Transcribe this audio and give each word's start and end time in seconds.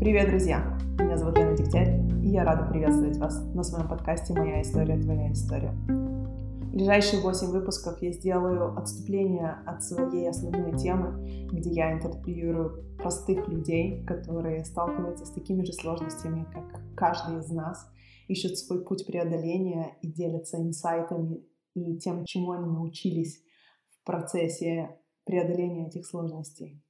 Привет, 0.00 0.28
друзья! 0.28 0.78
Меня 0.96 1.16
зовут 1.16 1.36
Лена 1.38 1.56
Дегтярь, 1.56 2.00
и 2.22 2.28
я 2.28 2.44
рада 2.44 2.70
приветствовать 2.70 3.16
вас 3.16 3.42
на 3.52 3.64
своем 3.64 3.88
подкасте 3.88 4.32
«Моя 4.32 4.62
история, 4.62 4.96
твоя 4.96 5.32
история». 5.32 5.72
В 5.72 6.70
ближайшие 6.70 7.20
8 7.20 7.48
выпусков 7.48 8.00
я 8.00 8.12
сделаю 8.12 8.78
отступление 8.78 9.56
от 9.66 9.82
своей 9.82 10.30
основной 10.30 10.78
темы, 10.78 11.48
где 11.50 11.70
я 11.70 11.92
интервьюирую 11.94 12.96
простых 12.98 13.48
людей, 13.48 14.04
которые 14.04 14.64
сталкиваются 14.64 15.26
с 15.26 15.32
такими 15.32 15.64
же 15.64 15.72
сложностями, 15.72 16.46
как 16.52 16.80
каждый 16.96 17.40
из 17.40 17.50
нас, 17.50 17.84
ищут 18.28 18.56
свой 18.56 18.84
путь 18.84 19.04
преодоления 19.04 19.96
и 20.00 20.12
делятся 20.12 20.58
инсайтами 20.58 21.42
и 21.74 21.98
тем, 21.98 22.24
чему 22.24 22.52
они 22.52 22.66
научились 22.66 23.42
в 23.88 24.06
процессе 24.06 24.90
преодоления 25.24 25.88
этих 25.88 26.06
сложностей. 26.06 26.80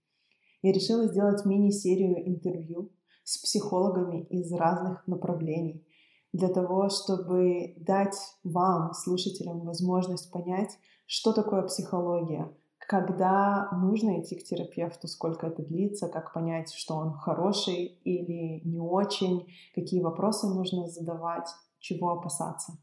Я 0.60 0.72
решила 0.72 1.06
сделать 1.06 1.46
мини-серию 1.46 2.28
интервью 2.28 2.90
с 3.28 3.36
психологами 3.36 4.22
из 4.30 4.50
разных 4.54 5.06
направлений 5.06 5.86
для 6.32 6.48
того, 6.48 6.88
чтобы 6.88 7.74
дать 7.76 8.16
вам, 8.42 8.94
слушателям, 8.94 9.66
возможность 9.66 10.32
понять, 10.32 10.78
что 11.04 11.34
такое 11.34 11.60
психология, 11.64 12.50
когда 12.78 13.68
нужно 13.72 14.18
идти 14.22 14.34
к 14.34 14.44
терапевту, 14.44 15.08
сколько 15.08 15.48
это 15.48 15.62
длится, 15.62 16.08
как 16.08 16.32
понять, 16.32 16.72
что 16.72 16.94
он 16.94 17.12
хороший 17.18 18.00
или 18.02 18.66
не 18.66 18.80
очень, 18.80 19.46
какие 19.74 20.00
вопросы 20.00 20.46
нужно 20.46 20.88
задавать, 20.88 21.50
чего 21.80 22.12
опасаться. 22.12 22.78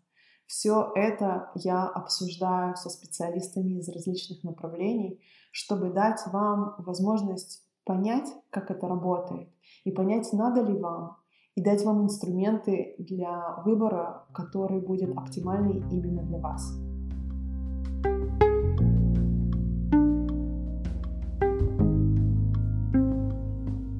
Все 0.45 0.91
это 0.94 1.50
я 1.55 1.88
обсуждаю 1.88 2.75
со 2.75 2.91
специалистами 2.91 3.80
из 3.80 3.89
различных 3.89 4.44
направлений, 4.44 5.20
чтобы 5.52 5.89
дать 5.89 6.22
вам 6.27 6.75
возможность 6.77 7.64
понять, 7.85 8.27
как 8.49 8.71
это 8.71 8.88
работает, 8.88 9.48
и 9.84 9.91
понять, 9.91 10.34
надо 10.34 10.61
ли 10.61 10.78
вам, 10.78 11.17
и 11.53 11.61
дать 11.61 11.86
вам 11.86 12.03
инструменты 12.03 12.95
для 12.97 13.61
выбора, 13.64 14.25
который 14.33 14.81
будет 14.81 15.16
оптимальный 15.16 15.78
именно 15.91 16.23
для 16.23 16.39
вас. 16.39 16.73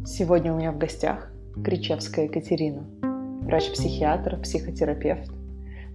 Сегодня 0.06 0.54
у 0.54 0.58
меня 0.58 0.72
в 0.72 0.78
гостях 0.78 1.32
Кричевская 1.64 2.26
Екатерина, 2.26 2.86
врач-психиатр, 3.44 4.42
психотерапевт, 4.42 5.32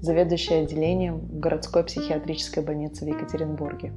заведующая 0.01 0.63
отделением 0.63 1.19
в 1.19 1.41
городской 1.41 1.85
психиатрической 1.85 2.63
больнице 2.63 3.05
в 3.05 3.09
Екатеринбурге. 3.09 3.93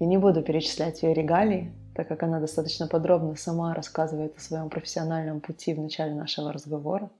Я 0.00 0.06
не 0.06 0.18
буду 0.18 0.42
перечислять 0.42 1.02
ее 1.02 1.14
регалии, 1.14 1.72
так 1.94 2.08
как 2.08 2.22
она 2.22 2.40
достаточно 2.40 2.88
подробно 2.88 3.36
сама 3.36 3.74
рассказывает 3.74 4.36
о 4.36 4.40
своем 4.40 4.68
профессиональном 4.68 5.40
пути 5.40 5.74
в 5.74 5.80
начале 5.80 6.14
нашего 6.14 6.52
разговора. 6.52 7.10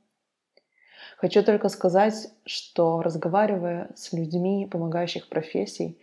Хочу 1.18 1.44
только 1.44 1.68
сказать, 1.68 2.28
что 2.44 3.00
разговаривая 3.00 3.90
с 3.94 4.12
людьми 4.12 4.66
помогающих 4.70 5.28
профессий 5.28 5.98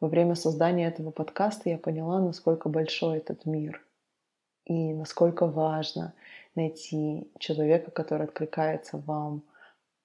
во 0.00 0.08
время 0.08 0.34
создания 0.34 0.88
этого 0.88 1.10
подкаста, 1.10 1.70
я 1.70 1.78
поняла, 1.78 2.20
насколько 2.20 2.68
большой 2.68 3.18
этот 3.18 3.46
мир 3.46 3.82
и 4.64 4.92
насколько 4.92 5.46
важно 5.46 6.12
найти 6.54 7.30
человека, 7.38 7.90
который 7.92 8.24
откликается 8.24 8.98
вам 8.98 9.42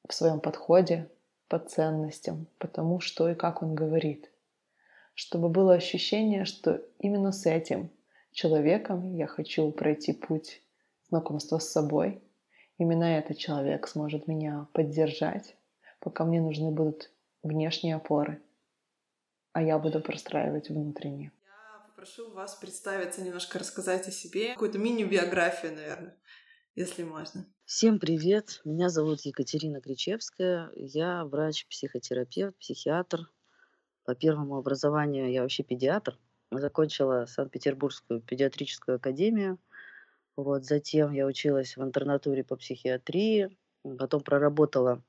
в 0.08 0.14
своем 0.14 0.39
подходе 0.39 1.09
по 1.47 1.58
ценностям, 1.58 2.45
по 2.59 2.67
тому, 2.67 3.00
что 3.00 3.30
и 3.30 3.36
как 3.36 3.64
он 3.64 3.73
говорит, 3.73 4.30
чтобы 5.16 5.50
было 5.50 5.73
ощущение, 5.73 6.45
что 6.45 6.81
именно 7.00 7.31
с 7.31 7.45
этим 7.45 7.89
человеком, 8.34 9.16
я 9.16 9.28
хочу 9.28 9.72
пройти 9.72 10.14
путь 10.14 10.62
знакомства 11.09 11.59
с 11.59 11.70
собой. 11.70 12.22
Именно 12.78 13.03
этот 13.20 13.38
человек 13.38 13.88
сможет 13.88 14.28
меня 14.28 14.67
поддержать, 14.73 15.56
пока 16.00 16.25
мне 16.25 16.41
нужны 16.41 16.72
будут 16.72 17.12
внешние 17.44 17.96
опоры, 17.96 18.41
а 19.52 19.62
я 19.62 19.78
буду 19.78 20.00
простраивать 20.00 20.69
внутренние. 20.69 21.31
Я 21.46 21.88
попрошу 21.88 22.31
вас 22.31 22.56
представиться, 22.56 23.22
немножко 23.22 23.59
рассказать 23.59 24.07
о 24.07 24.12
себе, 24.12 24.53
какую-то 24.53 24.80
мини-биографию, 24.80 25.75
наверное, 25.75 26.18
если 26.75 27.03
можно. 27.03 27.46
Всем 27.66 28.00
привет! 28.00 28.62
Меня 28.66 28.90
зовут 28.90 29.22
Екатерина 29.22 29.80
Кричевская. 29.80 30.72
Я 30.75 31.24
врач-психотерапевт, 31.25 32.57
психиатр. 32.57 33.31
По 34.03 34.16
первому 34.16 34.57
образованию 34.57 35.31
я 35.31 35.44
вообще 35.44 35.63
педиатр 35.63 36.18
закончила 36.59 37.25
Санкт-Петербургскую 37.25 38.22
педиатрическую 38.22 38.96
академию. 38.96 39.59
Вот, 40.36 40.66
затем 40.66 41.12
я 41.12 41.25
училась 41.25 41.78
в 41.78 41.84
интернатуре 41.84 42.44
по 42.44 42.56
психиатрии, 42.56 43.56
потом 43.84 44.22
проработала 44.22 45.03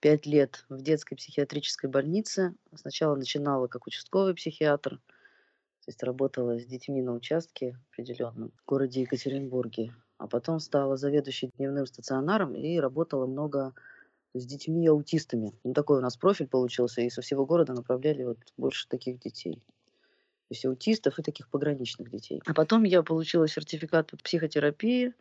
пять 0.00 0.26
лет 0.26 0.64
в 0.68 0.82
детской 0.82 1.16
психиатрической 1.16 1.88
больнице. 1.88 2.54
Сначала 2.74 3.14
начинала 3.16 3.68
как 3.68 3.86
участковый 3.86 4.34
психиатр, 4.34 4.96
то 4.98 5.88
есть 5.88 6.02
работала 6.02 6.58
с 6.58 6.66
детьми 6.66 7.02
на 7.02 7.12
участке 7.12 7.78
определенном 7.90 8.50
в 8.50 8.64
городе 8.66 9.02
Екатеринбурге. 9.02 9.94
А 10.18 10.26
потом 10.26 10.60
стала 10.60 10.96
заведующей 10.96 11.50
дневным 11.56 11.86
стационаром 11.86 12.54
и 12.54 12.78
работала 12.78 13.26
много 13.26 13.74
с 14.34 14.44
детьми-аутистами. 14.44 15.52
Ну, 15.62 15.72
такой 15.72 15.98
у 15.98 16.00
нас 16.00 16.16
профиль 16.16 16.48
получился, 16.48 17.02
и 17.02 17.10
со 17.10 17.22
всего 17.22 17.46
города 17.46 17.72
направляли 17.72 18.24
вот 18.24 18.38
больше 18.56 18.88
таких 18.88 19.18
детей 19.20 19.62
то 20.48 20.52
есть 20.54 20.66
аутистов 20.66 21.18
и 21.18 21.22
таких 21.22 21.48
пограничных 21.48 22.10
детей. 22.10 22.42
А 22.44 22.52
потом 22.52 22.84
я 22.84 23.02
получила 23.02 23.48
сертификат 23.48 24.10
по 24.10 24.16
психотерапии, 24.18 25.14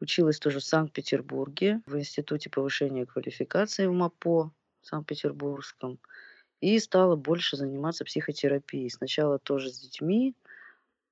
училась 0.00 0.38
тоже 0.38 0.58
в 0.58 0.64
Санкт-Петербурге, 0.64 1.80
в 1.86 1.96
Институте 1.96 2.50
повышения 2.50 3.06
квалификации 3.06 3.86
в 3.86 3.92
МАПО 3.92 4.52
Санкт-Петербургском, 4.82 6.00
и 6.60 6.78
стала 6.80 7.14
больше 7.14 7.56
заниматься 7.56 8.04
психотерапией. 8.04 8.90
Сначала 8.90 9.38
тоже 9.38 9.70
с 9.70 9.78
детьми, 9.78 10.34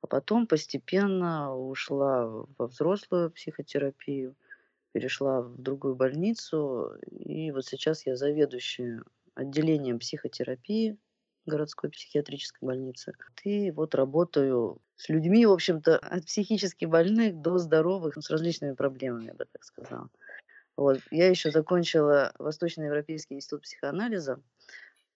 а 0.03 0.09
потом 0.09 0.49
постепенно 0.49 1.57
ушла 1.57 2.27
во 2.59 2.67
взрослую 2.67 3.31
психотерапию, 3.31 4.35
перешла 4.91 5.43
в 5.43 5.57
другую 5.61 5.95
больницу, 5.95 6.97
и 7.11 7.53
вот 7.53 7.65
сейчас 7.65 8.07
я 8.07 8.17
заведующая 8.17 9.05
отделением 9.35 10.01
психотерапии 10.01 10.97
городской 11.47 11.91
психиатрической 11.91 12.67
больницы. 12.67 13.13
И 13.45 13.71
вот 13.71 13.95
работаю 13.95 14.81
с 14.97 15.09
людьми, 15.09 15.47
в 15.47 15.53
общем-то, 15.53 15.99
от 15.99 16.27
психически 16.27 16.85
больных 16.85 17.41
до 17.41 17.59
здоровых, 17.59 18.17
с 18.17 18.31
различными 18.31 18.75
проблемами, 18.75 19.27
я 19.27 19.35
бы 19.35 19.47
так 19.51 19.65
сказала. 19.65 20.09
Вот. 20.77 21.01
Я 21.11 21.29
еще 21.29 21.51
закончила 21.51 22.33
Восточноевропейский 22.39 23.37
институт 23.37 23.63
психоанализа. 23.63 24.41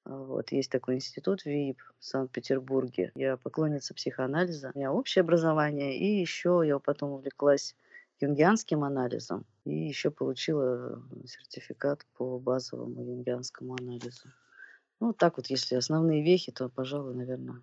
Вот, 0.05 0.51
есть 0.51 0.71
такой 0.71 0.95
институт 0.95 1.45
ВИИП 1.45 1.79
в 1.99 2.05
Санкт-Петербурге. 2.05 3.13
Я 3.15 3.37
поклонница 3.37 3.95
психоанализа. 3.95 4.73
У 4.75 4.79
меня 4.79 4.93
общее 4.93 5.21
образование. 5.21 5.99
И 5.99 6.21
еще 6.21 6.63
я 6.65 6.79
потом 6.79 7.13
увлеклась 7.13 7.77
юнгианским 8.21 8.83
анализом. 8.83 9.45
И 9.65 9.75
еще 9.75 10.11
получила 10.11 11.03
сертификат 11.27 12.07
по 12.17 12.39
базовому 12.39 13.03
юнгианскому 13.03 13.77
анализу. 13.79 14.29
Ну, 15.01 15.09
вот 15.09 15.19
так 15.19 15.39
вот, 15.39 15.47
если 15.49 15.77
основные 15.77 16.23
вехи, 16.23 16.53
то, 16.53 16.69
пожалуй, 16.69 17.15
наверное, 17.15 17.63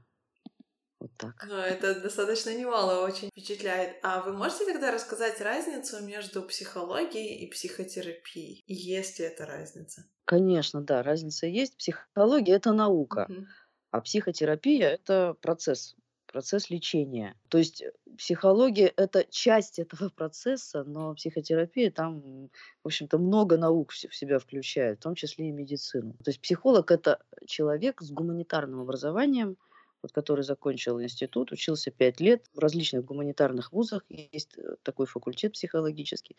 вот 0.99 1.11
так. 1.17 1.45
Ну, 1.47 1.55
это 1.55 2.01
достаточно 2.01 2.57
немало, 2.57 3.05
очень 3.05 3.29
впечатляет. 3.29 3.97
А 4.01 4.21
вы 4.21 4.33
можете 4.33 4.65
тогда 4.65 4.91
рассказать 4.91 5.39
разницу 5.41 6.03
между 6.03 6.41
психологией 6.41 7.35
и 7.45 7.51
психотерапией? 7.51 8.63
Есть 8.65 9.19
ли 9.19 9.25
эта 9.25 9.45
разница? 9.45 10.05
Конечно, 10.25 10.81
да, 10.81 11.03
разница 11.03 11.45
есть. 11.45 11.77
Психология 11.77 12.53
это 12.53 12.73
наука, 12.73 13.27
угу. 13.29 13.45
а 13.91 14.01
психотерапия 14.01 14.89
это 14.89 15.35
процесс 15.39 15.95
процесс 16.27 16.69
лечения. 16.69 17.35
То 17.49 17.57
есть 17.57 17.81
э, 17.81 17.91
психология– 18.18 18.88
это 18.97 19.25
часть 19.29 19.79
этого 19.79 20.09
процесса, 20.15 20.83
но 20.83 21.15
психотерапия 21.15 21.91
там, 21.91 22.50
в 22.83 22.88
общем-то, 22.88 23.18
много 23.18 23.57
наук 23.57 23.91
в 23.91 24.15
себя 24.15 24.39
включает, 24.39 25.00
в 25.00 25.03
том 25.03 25.15
числе 25.15 25.50
и 25.50 25.51
медицину. 25.51 26.13
То 26.24 26.29
есть 26.29 26.41
психолог– 26.41 26.91
это 26.91 27.19
человек 27.45 28.01
с 28.01 28.12
гуманитарным 28.12 28.81
образованием, 28.81 29.57
вот, 30.01 30.12
который 30.12 30.44
закончил 30.44 31.01
институт, 31.01 31.51
учился 31.51 31.91
пять 31.91 32.19
лет 32.19 32.45
в 32.53 32.59
различных 32.59 33.03
гуманитарных 33.03 33.71
вузах, 33.71 34.03
есть 34.09 34.57
э, 34.57 34.75
такой 34.83 35.06
факультет 35.06 35.53
психологический. 35.53 36.35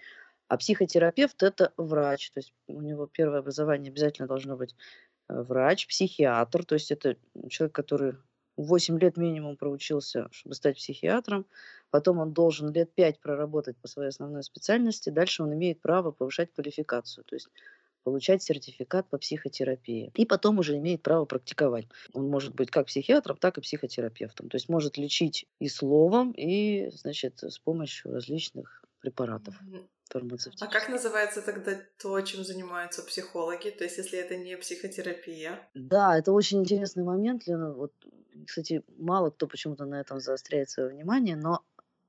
А 0.49 0.57
психотерапевт– 0.57 1.43
это 1.43 1.73
врач, 1.77 2.31
то 2.31 2.41
есть 2.41 2.55
у 2.67 2.81
него 2.81 3.07
первое 3.07 3.41
образование 3.41 3.91
обязательно 3.91 4.29
должно 4.29 4.57
быть 4.57 4.77
э, 5.29 5.43
врач, 5.43 5.87
психиатр, 5.89 6.65
то 6.65 6.75
есть 6.75 6.91
это 6.91 7.17
человек, 7.49 7.75
который 7.75 8.15
8 8.63 8.99
лет 8.99 9.17
минимум 9.17 9.57
проучился, 9.57 10.29
чтобы 10.33 10.55
стать 10.55 10.77
психиатром. 10.77 11.47
Потом 11.91 12.19
он 12.19 12.33
должен 12.33 12.73
лет 12.73 12.93
5 12.93 13.21
проработать 13.21 13.77
по 13.79 13.89
своей 13.89 14.09
основной 14.09 14.43
специальности. 14.43 15.11
Дальше 15.11 15.43
он 15.43 15.55
имеет 15.55 15.81
право 15.81 16.11
повышать 16.11 16.53
квалификацию, 16.53 17.25
то 17.25 17.37
есть 17.37 17.49
получать 18.03 18.43
сертификат 18.43 19.09
по 19.09 19.19
психотерапии. 19.19 20.11
И 20.15 20.25
потом 20.25 20.59
уже 20.59 20.77
имеет 20.77 21.03
право 21.03 21.25
практиковать. 21.25 21.87
Он 22.15 22.29
может 22.29 22.55
быть 22.55 22.71
как 22.71 22.87
психиатром, 22.87 23.37
так 23.37 23.59
и 23.59 23.61
психотерапевтом. 23.61 24.49
То 24.49 24.57
есть 24.57 24.69
может 24.69 24.97
лечить 24.97 25.47
и 25.61 25.69
словом, 25.69 26.33
и 26.33 26.91
значит, 26.91 27.43
с 27.43 27.59
помощью 27.59 28.13
различных 28.13 28.85
препаратов 29.01 29.55
А 30.61 30.67
как 30.67 30.89
называется 30.89 31.43
тогда 31.43 31.73
то, 31.99 32.21
чем 32.23 32.45
занимаются 32.45 33.03
психологи? 33.03 33.71
То 33.71 33.85
есть, 33.85 33.99
если 33.99 34.19
это 34.19 34.37
не 34.37 34.57
психотерапия? 34.57 35.69
Да, 35.75 36.19
это 36.19 36.33
очень 36.33 36.61
интересный 36.61 37.05
момент, 37.05 37.47
Лена. 37.47 37.73
Вот, 37.73 37.93
кстати, 38.47 38.83
мало 38.97 39.31
кто 39.31 39.47
почему-то 39.47 39.85
на 39.85 40.01
этом 40.01 40.21
заостряет 40.21 40.71
свое 40.71 40.89
внимание, 40.89 41.37
но 41.37 41.63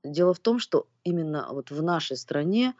дело 0.04 0.34
в 0.34 0.40
том, 0.40 0.60
что 0.60 0.88
именно 1.04 1.48
вот 1.52 1.72
в 1.72 1.84
нашей 1.84 2.18
стране 2.18 2.74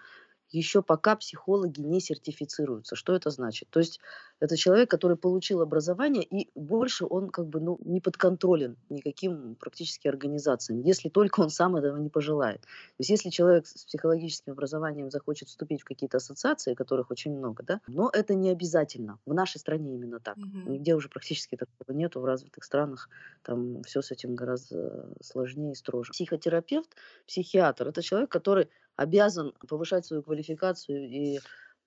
еще 0.52 0.82
пока 0.82 1.16
психологи 1.16 1.82
не 1.82 2.00
сертифицируются. 2.00 2.96
Что 2.96 3.16
это 3.16 3.30
значит? 3.30 3.70
То 3.70 3.80
есть 3.80 4.00
это 4.40 4.58
человек, 4.58 4.90
который 4.90 5.18
получил 5.18 5.62
образование, 5.62 6.24
и 6.24 6.50
больше 6.56 7.06
он 7.06 7.30
как 7.30 7.48
бы 7.48 7.60
ну, 7.60 7.78
не 7.84 8.00
подконтролен 8.00 8.78
никаким 8.90 9.56
практически 9.56 10.08
организациям, 10.08 10.82
если 10.82 11.10
только 11.10 11.42
он 11.42 11.50
сам 11.50 11.76
этого 11.76 11.98
не 11.98 12.10
пожелает. 12.10 12.62
То 12.62 13.00
есть 13.00 13.10
если 13.10 13.30
человек 13.30 13.68
с 13.68 13.86
психологическим 13.86 14.54
образованием 14.54 15.12
захочет 15.12 15.50
вступить 15.50 15.82
в 15.82 15.86
какие-то 15.86 16.18
ассоциации, 16.18 16.74
которых 16.74 17.12
очень 17.12 17.36
много, 17.36 17.64
да, 17.64 17.82
но 17.88 18.10
это 18.14 18.34
не 18.34 18.50
обязательно. 18.50 19.20
В 19.26 19.34
нашей 19.34 19.60
стране 19.60 19.96
именно 19.96 20.20
так. 20.20 20.38
Mm-hmm. 20.38 20.70
Нигде 20.70 20.96
уже 20.96 21.10
практически 21.10 21.56
такого 21.56 21.96
нету. 21.96 22.22
В 22.22 22.26
развитых 22.26 22.64
странах 22.64 23.10
там 23.44 23.84
все 23.84 24.02
с 24.02 24.12
этим 24.12 24.36
гораздо 24.36 25.10
сложнее 25.22 25.74
и 25.74 25.76
строже. 25.76 26.12
Психотерапевт, 26.12 26.90
психиатр– 27.28 27.88
это 27.90 28.02
человек, 28.02 28.30
который 28.30 28.70
обязан 28.96 29.54
повышать 29.68 30.06
свою 30.06 30.24
квалификацию 30.24 31.10
и 31.10 31.40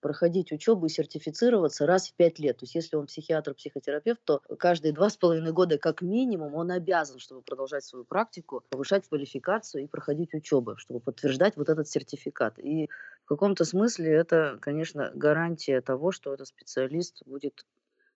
проходить 0.02 0.52
учебу 0.52 0.86
и 0.86 0.88
сертифицироваться 0.90 1.86
раз 1.86 2.08
в 2.08 2.14
пять 2.14 2.38
лет. 2.38 2.58
То 2.58 2.64
есть 2.64 2.74
если 2.74 2.96
он 2.96 3.06
психиатр, 3.06 3.54
психотерапевт, 3.54 4.20
то 4.24 4.42
каждые 4.58 4.92
два 4.92 5.08
с 5.08 5.16
половиной 5.16 5.52
года 5.52 5.78
как 5.78 6.02
минимум 6.02 6.54
он 6.54 6.70
обязан, 6.70 7.18
чтобы 7.18 7.40
продолжать 7.40 7.84
свою 7.84 8.04
практику, 8.04 8.62
повышать 8.68 9.08
квалификацию 9.08 9.84
и 9.84 9.86
проходить 9.86 10.34
учебу, 10.34 10.76
чтобы 10.76 11.00
подтверждать 11.00 11.56
вот 11.56 11.70
этот 11.70 11.88
сертификат. 11.88 12.58
И 12.58 12.90
в 13.24 13.28
каком-то 13.28 13.64
смысле 13.64 14.12
это, 14.12 14.58
конечно, 14.60 15.12
гарантия 15.14 15.80
того, 15.80 16.10
что 16.10 16.34
этот 16.34 16.48
специалист 16.48 17.22
будет 17.24 17.64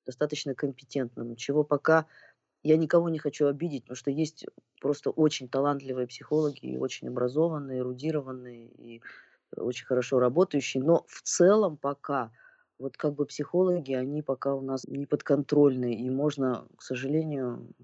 достаточно 0.04 0.54
компетентным, 0.54 1.36
чего 1.36 1.64
пока 1.64 2.06
я 2.62 2.76
никого 2.76 3.08
не 3.08 3.18
хочу 3.18 3.46
обидеть, 3.46 3.84
потому 3.84 3.96
что 3.96 4.10
есть 4.10 4.44
просто 4.80 5.10
очень 5.10 5.48
талантливые 5.48 6.08
психологи, 6.08 6.66
и 6.66 6.76
очень 6.76 7.08
образованные, 7.08 7.78
эрудированные, 7.78 8.66
и 8.66 9.02
очень 9.56 9.86
хорошо 9.86 10.18
работающие, 10.18 10.82
но 10.82 11.04
в 11.08 11.22
целом 11.22 11.76
пока 11.76 12.32
вот 12.78 12.96
как 12.96 13.14
бы 13.14 13.26
психологи, 13.26 13.92
они 13.92 14.22
пока 14.22 14.54
у 14.54 14.60
нас 14.60 14.84
не 14.86 15.06
подконтрольны, 15.06 15.94
и 15.94 16.10
можно, 16.10 16.66
к 16.76 16.82
сожалению, 16.82 17.74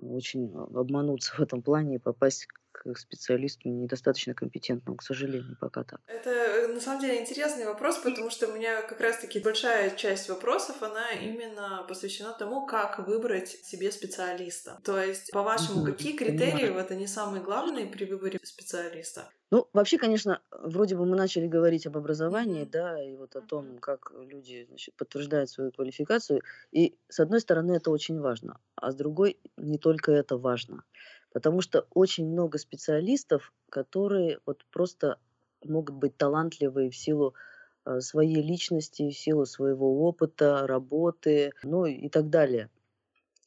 очень 0.00 0.52
обмануться 0.54 1.34
в 1.36 1.40
этом 1.40 1.62
плане 1.62 1.96
и 1.96 1.98
попасть 1.98 2.46
к 2.80 2.96
специалисту 2.96 3.68
недостаточно 3.68 4.34
компетентному, 4.34 4.96
к 4.96 5.02
сожалению, 5.02 5.56
пока 5.60 5.84
так. 5.84 6.00
Это 6.06 6.30
э, 6.30 6.66
на 6.68 6.80
самом 6.80 7.00
деле 7.00 7.20
интересный 7.20 7.66
вопрос, 7.66 7.98
потому 7.98 8.30
что 8.30 8.48
у 8.48 8.52
меня 8.52 8.82
как 8.82 9.00
раз-таки 9.00 9.38
большая 9.38 9.90
часть 9.96 10.28
вопросов, 10.28 10.82
она 10.82 11.12
именно 11.12 11.84
посвящена 11.88 12.32
тому, 12.32 12.66
как 12.66 12.98
выбрать 13.06 13.48
себе 13.48 13.92
специалиста. 13.92 14.80
То 14.84 15.00
есть, 15.00 15.30
по-вашему, 15.30 15.84
какие 15.84 16.16
критерии 16.16 16.52
Понимаю. 16.52 16.74
вот 16.74 16.90
они 16.90 17.06
самые 17.06 17.42
главные 17.42 17.86
при 17.86 18.04
выборе 18.06 18.40
специалиста? 18.42 19.30
Ну, 19.52 19.68
вообще, 19.72 19.98
конечно, 19.98 20.40
вроде 20.52 20.96
бы 20.96 21.04
мы 21.06 21.16
начали 21.16 21.48
говорить 21.48 21.86
об 21.86 21.96
образовании, 21.96 22.64
да, 22.64 23.02
и 23.02 23.16
вот 23.16 23.34
о 23.34 23.40
том, 23.40 23.78
как 23.78 24.12
люди 24.16 24.64
значит, 24.68 24.94
подтверждают 24.94 25.50
свою 25.50 25.72
квалификацию. 25.72 26.42
И 26.70 26.96
с 27.08 27.18
одной 27.18 27.40
стороны, 27.40 27.72
это 27.72 27.90
очень 27.90 28.20
важно, 28.20 28.60
а 28.76 28.92
с 28.92 28.94
другой 28.94 29.40
не 29.56 29.78
только 29.78 30.12
это 30.12 30.36
важно. 30.36 30.84
Потому 31.32 31.60
что 31.60 31.86
очень 31.94 32.28
много 32.28 32.58
специалистов, 32.58 33.52
которые 33.68 34.38
вот 34.46 34.64
просто 34.70 35.18
могут 35.64 35.94
быть 35.96 36.16
талантливые 36.16 36.90
в 36.90 36.96
силу 36.96 37.34
э, 37.84 38.00
своей 38.00 38.42
личности, 38.42 39.10
в 39.10 39.16
силу 39.16 39.46
своего 39.46 40.04
опыта, 40.06 40.66
работы, 40.66 41.52
ну 41.62 41.86
и 41.86 42.08
так 42.08 42.30
далее. 42.30 42.68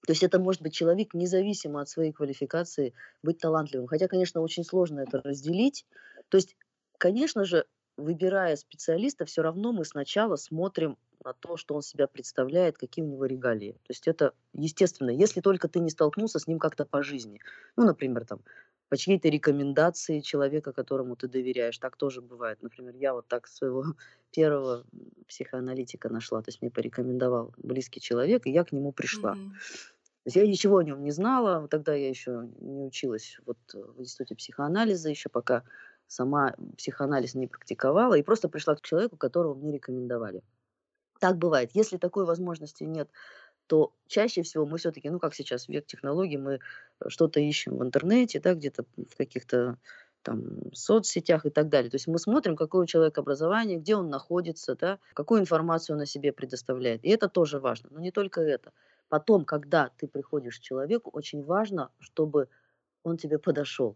То 0.05 0.11
есть 0.11 0.23
это 0.23 0.37
может 0.37 0.61
быть 0.61 0.73
человек, 0.73 1.13
независимо 1.13 1.81
от 1.81 1.89
своей 1.89 2.11
квалификации, 2.11 2.93
быть 3.21 3.39
талантливым. 3.39 3.87
Хотя, 3.87 4.07
конечно, 4.07 4.41
очень 4.41 4.65
сложно 4.65 5.01
это 5.01 5.21
разделить. 5.21 5.85
То 6.29 6.37
есть, 6.37 6.57
конечно 6.97 7.45
же, 7.45 7.65
выбирая 7.95 8.55
специалиста, 8.57 9.25
все 9.25 9.41
равно 9.41 9.71
мы 9.71 9.85
сначала 9.85 10.35
смотрим 10.35 10.97
на 11.23 11.33
то, 11.33 11.57
что 11.57 11.75
он 11.75 11.81
себя 11.81 12.07
представляет, 12.07 12.77
какие 12.77 13.03
у 13.03 13.07
него 13.07 13.25
регалии. 13.25 13.71
То 13.71 13.89
есть 13.89 14.07
это 14.07 14.33
естественно, 14.53 15.09
если 15.09 15.41
только 15.41 15.67
ты 15.67 15.79
не 15.79 15.89
столкнулся 15.89 16.39
с 16.39 16.47
ним 16.47 16.59
как-то 16.59 16.85
по 16.85 17.03
жизни. 17.03 17.39
Ну, 17.75 17.85
например, 17.85 18.25
там, 18.25 18.41
по 18.93 18.97
чьей-то 18.97 19.27
рекомендации 19.27 20.19
человека, 20.19 20.71
которому 20.71 21.15
ты 21.15 21.27
доверяешь. 21.27 21.77
Так 21.79 21.95
тоже 21.95 22.21
бывает. 22.21 22.61
Например, 22.61 22.93
я 22.95 23.13
вот 23.13 23.27
так 23.27 23.47
своего 23.47 23.83
первого 24.31 24.85
психоаналитика 25.27 26.09
нашла. 26.09 26.41
То 26.41 26.49
есть 26.49 26.61
мне 26.61 26.69
порекомендовал 26.69 27.53
близкий 27.57 27.99
человек, 27.99 28.45
и 28.45 28.51
я 28.51 28.63
к 28.63 28.71
нему 28.71 28.91
пришла. 28.91 29.33
Mm-hmm. 29.33 29.49
То 29.49 30.27
есть 30.27 30.35
я 30.35 30.47
ничего 30.47 30.77
о 30.77 30.83
нем 30.83 31.03
не 31.03 31.09
знала. 31.11 31.67
Тогда 31.67 31.95
я 31.95 32.07
еще 32.07 32.49
не 32.59 32.83
училась 32.83 33.39
вот 33.45 33.57
в 33.73 33.99
институте 33.99 34.35
психоанализа, 34.35 35.09
еще 35.09 35.29
пока 35.29 35.63
сама 36.07 36.55
психоанализ 36.77 37.33
не 37.33 37.47
практиковала, 37.47 38.13
и 38.13 38.23
просто 38.23 38.47
пришла 38.47 38.75
к 38.75 38.81
человеку, 38.81 39.17
которого 39.17 39.55
мне 39.55 39.73
рекомендовали. 39.73 40.43
Так 41.23 41.37
бывает. 41.37 41.71
Если 41.73 41.95
такой 41.95 42.25
возможности 42.25 42.83
нет, 42.83 43.09
то 43.67 43.93
чаще 44.07 44.41
всего 44.41 44.65
мы 44.65 44.77
все-таки, 44.77 45.09
ну 45.09 45.19
как 45.19 45.33
сейчас, 45.33 45.69
век 45.69 45.85
технологий, 45.85 46.35
мы 46.35 46.59
что-то 47.07 47.39
ищем 47.39 47.77
в 47.77 47.81
интернете, 47.81 48.41
да, 48.41 48.53
где-то 48.53 48.83
в 48.97 49.15
каких-то 49.15 49.77
там 50.21 50.73
соцсетях 50.73 51.45
и 51.45 51.49
так 51.49 51.69
далее. 51.69 51.89
То 51.89 51.95
есть 51.95 52.07
мы 52.07 52.19
смотрим, 52.19 52.57
какое 52.57 52.83
у 52.83 52.85
человека 52.85 53.21
образование, 53.21 53.79
где 53.79 53.95
он 53.95 54.09
находится, 54.09 54.75
да, 54.75 54.99
какую 55.13 55.39
информацию 55.39 55.95
он 55.95 56.01
о 56.01 56.05
себе 56.05 56.33
предоставляет. 56.33 57.05
И 57.05 57.09
это 57.09 57.29
тоже 57.29 57.61
важно. 57.61 57.87
Но 57.93 58.01
не 58.01 58.11
только 58.11 58.41
это. 58.41 58.73
Потом, 59.07 59.45
когда 59.45 59.91
ты 59.95 60.09
приходишь 60.09 60.59
к 60.59 60.61
человеку, 60.61 61.09
очень 61.13 61.41
важно, 61.41 61.89
чтобы 61.99 62.49
он 63.01 63.15
тебе 63.15 63.39
подошел. 63.39 63.93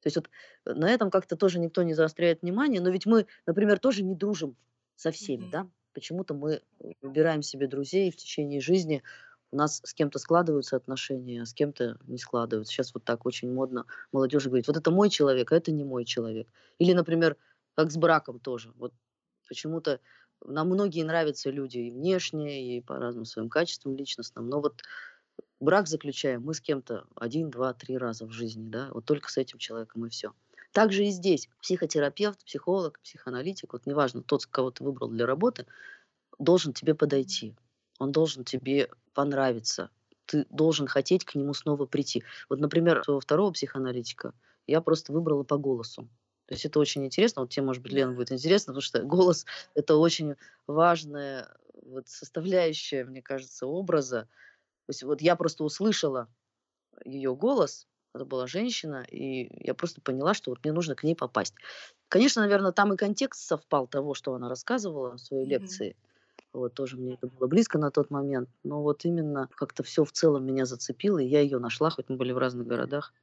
То 0.00 0.06
есть 0.06 0.16
вот 0.16 0.30
на 0.64 0.88
этом 0.88 1.10
как-то 1.10 1.36
тоже 1.36 1.58
никто 1.58 1.82
не 1.82 1.92
заостряет 1.92 2.40
внимание, 2.40 2.80
но 2.80 2.88
ведь 2.88 3.04
мы, 3.04 3.26
например, 3.44 3.78
тоже 3.78 4.02
не 4.02 4.14
дружим 4.14 4.56
со 4.96 5.10
всеми, 5.10 5.44
mm-hmm. 5.44 5.50
да? 5.50 5.68
Почему-то 5.92 6.34
мы 6.34 6.62
выбираем 7.00 7.42
себе 7.42 7.66
друзей 7.66 8.10
в 8.10 8.16
течение 8.16 8.60
жизни. 8.60 9.02
У 9.50 9.56
нас 9.56 9.80
с 9.84 9.92
кем-то 9.92 10.18
складываются 10.18 10.76
отношения, 10.76 11.42
а 11.42 11.46
с 11.46 11.52
кем-то 11.52 11.98
не 12.06 12.18
складываются. 12.18 12.72
Сейчас 12.72 12.94
вот 12.94 13.04
так 13.04 13.26
очень 13.26 13.52
модно 13.52 13.84
молодежь 14.10 14.46
говорит, 14.46 14.66
вот 14.66 14.76
это 14.76 14.90
мой 14.90 15.10
человек, 15.10 15.52
а 15.52 15.56
это 15.56 15.72
не 15.72 15.84
мой 15.84 16.04
человек. 16.04 16.48
Или, 16.78 16.92
например, 16.94 17.36
как 17.74 17.90
с 17.90 17.96
браком 17.96 18.40
тоже. 18.40 18.72
Вот 18.76 18.92
почему-то 19.48 20.00
нам 20.44 20.68
многие 20.68 21.04
нравятся 21.04 21.50
люди 21.50 21.78
и 21.78 21.90
внешне, 21.90 22.76
и 22.76 22.80
по 22.80 22.98
разным 22.98 23.24
своим 23.24 23.48
качествам 23.48 23.96
личностным, 23.96 24.48
но 24.48 24.60
вот 24.60 24.82
брак 25.60 25.86
заключаем 25.86 26.42
мы 26.42 26.54
с 26.54 26.60
кем-то 26.60 27.06
один, 27.14 27.50
два, 27.50 27.72
три 27.74 27.96
раза 27.96 28.26
в 28.26 28.30
жизни, 28.30 28.68
да, 28.68 28.90
вот 28.92 29.04
только 29.04 29.30
с 29.30 29.36
этим 29.36 29.58
человеком 29.58 30.06
и 30.06 30.08
все. 30.08 30.32
Также 30.72 31.04
и 31.04 31.10
здесь 31.10 31.48
психотерапевт, 31.60 32.44
психолог, 32.44 32.98
психоаналитик, 33.00 33.72
вот 33.74 33.86
неважно, 33.86 34.22
тот, 34.22 34.46
кого 34.46 34.70
ты 34.70 34.82
выбрал 34.82 35.08
для 35.08 35.26
работы, 35.26 35.66
должен 36.38 36.72
тебе 36.72 36.94
подойти. 36.94 37.54
Он 37.98 38.10
должен 38.10 38.44
тебе 38.44 38.90
понравиться. 39.12 39.90
Ты 40.26 40.46
должен 40.48 40.86
хотеть 40.86 41.24
к 41.24 41.34
нему 41.34 41.52
снова 41.52 41.84
прийти. 41.84 42.24
Вот, 42.48 42.58
например, 42.58 43.04
своего 43.04 43.20
второго 43.20 43.52
психоаналитика 43.52 44.32
я 44.66 44.80
просто 44.80 45.12
выбрала 45.12 45.42
по 45.42 45.58
голосу. 45.58 46.08
То 46.46 46.54
есть 46.54 46.64
это 46.64 46.80
очень 46.80 47.04
интересно. 47.04 47.42
Вот 47.42 47.50
тебе, 47.50 47.64
может 47.66 47.82
быть, 47.82 47.92
Лена, 47.92 48.12
будет 48.12 48.32
интересно, 48.32 48.72
потому 48.72 48.82
что 48.82 49.02
голос– 49.02 49.46
это 49.74 49.96
очень 49.96 50.36
важная 50.66 51.54
вот 51.82 52.08
составляющая, 52.08 53.04
мне 53.04 53.22
кажется, 53.22 53.66
образа. 53.66 54.22
То 54.86 54.90
есть 54.90 55.02
вот 55.02 55.20
я 55.20 55.36
просто 55.36 55.64
услышала 55.64 56.28
ее 57.04 57.34
голос, 57.34 57.86
это 58.14 58.24
была 58.24 58.46
женщина, 58.46 59.04
и 59.10 59.48
я 59.64 59.74
просто 59.74 60.00
поняла, 60.00 60.34
что 60.34 60.50
вот 60.50 60.62
мне 60.62 60.72
нужно 60.72 60.94
к 60.94 61.02
ней 61.02 61.14
попасть. 61.14 61.54
Конечно, 62.08 62.42
наверное, 62.42 62.72
там 62.72 62.92
и 62.92 62.96
контекст 62.96 63.46
совпал 63.46 63.86
того, 63.86 64.14
что 64.14 64.34
она 64.34 64.48
рассказывала 64.48 65.16
в 65.16 65.20
своей 65.20 65.44
mm-hmm. 65.44 65.48
лекции. 65.48 65.96
Вот 66.52 66.74
тоже 66.74 66.98
мне 66.98 67.14
это 67.14 67.26
было 67.28 67.46
близко 67.46 67.78
на 67.78 67.90
тот 67.90 68.10
момент. 68.10 68.50
Но 68.62 68.82
вот 68.82 69.06
именно 69.06 69.48
как-то 69.54 69.82
все 69.82 70.04
в 70.04 70.12
целом 70.12 70.44
меня 70.44 70.66
зацепило, 70.66 71.18
и 71.18 71.26
я 71.26 71.40
ее 71.40 71.58
нашла, 71.58 71.88
хоть 71.88 72.08
мы 72.08 72.16
были 72.16 72.32
в 72.32 72.38
разных 72.38 72.66
городах. 72.66 73.14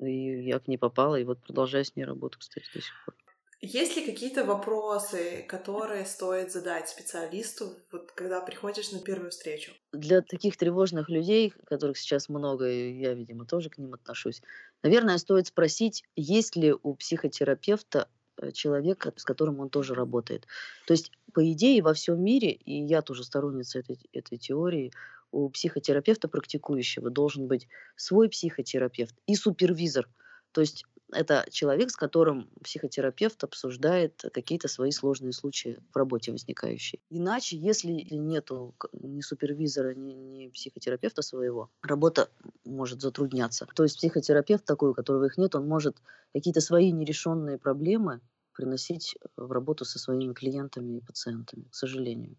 И 0.00 0.42
я 0.44 0.58
к 0.58 0.66
ней 0.66 0.76
попала, 0.76 1.14
и 1.14 1.24
вот 1.24 1.40
продолжаю 1.40 1.84
с 1.84 1.94
ней 1.94 2.04
работу, 2.04 2.38
кстати, 2.40 2.66
до 2.74 2.80
сих 2.80 2.94
пор. 3.04 3.14
Есть 3.60 3.96
ли 3.96 4.06
какие-то 4.06 4.44
вопросы, 4.44 5.44
которые 5.48 6.06
стоит 6.06 6.52
задать 6.52 6.88
специалисту, 6.88 7.74
вот 7.90 8.12
когда 8.12 8.40
приходишь 8.40 8.92
на 8.92 9.00
первую 9.00 9.32
встречу? 9.32 9.72
Для 9.92 10.22
таких 10.22 10.56
тревожных 10.56 11.08
людей, 11.08 11.52
которых 11.64 11.98
сейчас 11.98 12.28
много, 12.28 12.70
и 12.70 12.92
я, 12.92 13.14
видимо, 13.14 13.46
тоже 13.46 13.68
к 13.68 13.78
ним 13.78 13.94
отношусь, 13.94 14.42
наверное, 14.84 15.18
стоит 15.18 15.48
спросить, 15.48 16.04
есть 16.14 16.54
ли 16.54 16.72
у 16.72 16.94
психотерапевта 16.94 18.08
э, 18.36 18.52
человек, 18.52 19.08
с 19.16 19.24
которым 19.24 19.58
он 19.58 19.70
тоже 19.70 19.94
работает. 19.94 20.46
То 20.86 20.92
есть, 20.92 21.10
по 21.32 21.50
идее, 21.50 21.82
во 21.82 21.94
всем 21.94 22.22
мире, 22.22 22.52
и 22.52 22.80
я 22.84 23.02
тоже 23.02 23.24
сторонница 23.24 23.80
этой, 23.80 23.98
этой 24.12 24.38
теории, 24.38 24.92
у 25.32 25.48
психотерапевта 25.48 26.28
практикующего 26.28 27.10
должен 27.10 27.48
быть 27.48 27.66
свой 27.96 28.28
психотерапевт 28.28 29.16
и 29.26 29.34
супервизор. 29.34 30.08
То 30.52 30.60
есть 30.60 30.84
Это 31.12 31.46
человек, 31.50 31.90
с 31.90 31.96
которым 31.96 32.50
психотерапевт 32.62 33.42
обсуждает 33.42 34.24
какие-то 34.32 34.68
свои 34.68 34.90
сложные 34.90 35.32
случаи 35.32 35.78
в 35.92 35.96
работе 35.96 36.32
возникающие. 36.32 37.00
Иначе, 37.08 37.56
если 37.56 37.92
нету 38.10 38.74
ни 38.92 39.20
супервизора, 39.22 39.94
ни, 39.94 40.12
ни 40.12 40.48
психотерапевта 40.48 41.22
своего, 41.22 41.70
работа 41.82 42.28
может 42.64 43.00
затрудняться. 43.00 43.66
То 43.74 43.84
есть 43.84 43.96
психотерапевт 43.96 44.64
такой, 44.64 44.90
у 44.90 44.94
которого 44.94 45.24
их 45.24 45.38
нет, 45.38 45.54
он 45.54 45.66
может 45.66 45.96
какие-то 46.34 46.60
свои 46.60 46.92
нерешенные 46.92 47.58
проблемы 47.58 48.20
приносить 48.52 49.16
в 49.36 49.52
работу 49.52 49.84
со 49.84 49.98
своими 49.98 50.34
клиентами 50.34 50.98
и 50.98 51.00
пациентами, 51.00 51.64
к 51.70 51.74
сожалению. 51.74 52.36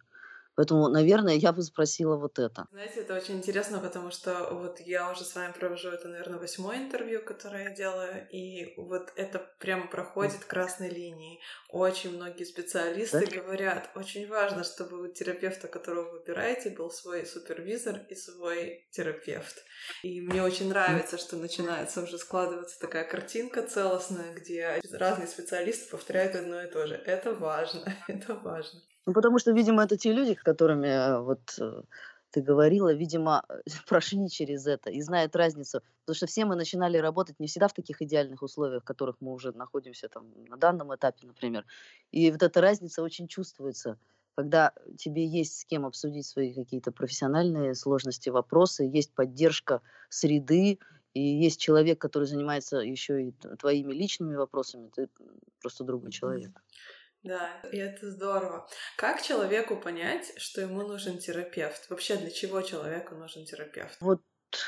Поэтому, 0.59 0.89
наверное, 0.89 1.35
я 1.35 1.53
бы 1.53 1.61
спросила 1.61 2.17
вот 2.17 2.37
это. 2.37 2.67
Знаете, 2.73 2.99
это 2.99 3.15
очень 3.15 3.37
интересно, 3.37 3.79
потому 3.79 4.11
что 4.11 4.49
вот 4.51 4.81
я 4.81 5.09
уже 5.09 5.23
с 5.23 5.33
вами 5.33 5.53
провожу 5.53 5.87
это, 5.87 6.09
наверное, 6.09 6.37
восьмое 6.37 6.79
интервью, 6.79 7.23
которое 7.23 7.69
я 7.69 7.69
делаю, 7.69 8.27
и 8.29 8.73
вот 8.75 9.13
это 9.15 9.39
прямо 9.59 9.87
проходит 9.87 10.43
красной 10.43 10.89
линией. 10.89 11.39
Очень 11.69 12.17
многие 12.17 12.43
специалисты 12.43 13.25
да? 13.25 13.41
говорят, 13.41 13.89
очень 13.95 14.27
важно, 14.27 14.65
чтобы 14.65 15.01
у 15.01 15.07
терапевта, 15.07 15.69
которого 15.69 16.11
вы 16.11 16.19
выбираете, 16.19 16.71
был 16.71 16.91
свой 16.91 17.25
супервизор 17.25 18.01
и 18.09 18.15
свой 18.15 18.85
терапевт. 18.91 19.63
И 20.03 20.19
мне 20.19 20.43
очень 20.43 20.67
нравится, 20.67 21.17
что 21.17 21.37
начинается 21.37 22.01
уже 22.01 22.17
складываться 22.17 22.77
такая 22.81 23.05
картинка 23.05 23.61
целостная, 23.61 24.33
где 24.33 24.81
разные 24.91 25.29
специалисты 25.29 25.89
повторяют 25.89 26.35
одно 26.35 26.61
и 26.61 26.69
то 26.69 26.85
же. 26.85 26.95
Это 26.95 27.33
важно, 27.33 27.95
это 28.09 28.35
важно. 28.35 28.81
Ну, 29.09 29.13
потому 29.13 29.39
что, 29.39 29.51
видимо, 29.53 29.83
это 29.83 29.97
те 29.97 30.13
люди, 30.13 30.37
с 30.39 30.43
которыми 30.43 30.85
э, 30.85 31.19
вот 31.19 31.39
э, 31.59 31.81
ты 32.29 32.43
говорила, 32.43 32.93
видимо, 32.93 33.43
прошли 33.87 34.29
через 34.29 34.67
это 34.67 34.91
и 34.91 35.01
знают 35.01 35.35
разницу. 35.35 35.81
Потому 36.01 36.15
что 36.15 36.27
все 36.27 36.45
мы 36.45 36.55
начинали 36.55 36.99
работать 36.99 37.39
не 37.39 37.47
всегда 37.47 37.67
в 37.67 37.73
таких 37.73 38.03
идеальных 38.03 38.43
условиях, 38.43 38.83
в 38.83 38.85
которых 38.85 39.15
мы 39.19 39.33
уже 39.33 39.51
находимся 39.51 40.09
там 40.09 40.27
на 40.47 40.57
данном 40.57 40.93
этапе, 40.93 41.25
например. 41.25 41.65
И 42.11 42.29
вот 42.29 42.43
эта 42.43 42.61
разница 42.61 43.01
очень 43.01 43.27
чувствуется, 43.27 43.97
когда 44.35 44.73
тебе 44.95 45.25
есть 45.25 45.61
с 45.61 45.65
кем 45.65 45.87
обсудить 45.87 46.27
свои 46.27 46.53
какие-то 46.53 46.91
профессиональные 46.91 47.73
сложности, 47.73 48.29
вопросы, 48.29 48.83
есть 48.83 49.11
поддержка 49.15 49.81
среды, 50.09 50.77
и 51.15 51.21
есть 51.21 51.59
человек, 51.59 51.99
который 51.99 52.25
занимается 52.25 52.77
еще 52.77 53.23
и 53.23 53.31
твоими 53.57 53.91
личными 53.91 54.35
вопросами, 54.35 54.91
ты 54.95 55.09
просто 55.59 55.83
другой 55.83 56.11
человек. 56.11 56.51
Да, 57.23 57.49
и 57.71 57.77
это 57.77 58.09
здорово. 58.09 58.67
Как 58.95 59.21
человеку 59.21 59.75
понять, 59.75 60.33
что 60.37 60.61
ему 60.61 60.87
нужен 60.87 61.17
терапевт? 61.17 61.89
Вообще, 61.89 62.15
для 62.15 62.31
чего 62.31 62.61
человеку 62.61 63.15
нужен 63.15 63.45
терапевт? 63.45 63.97
Вот 63.99 64.21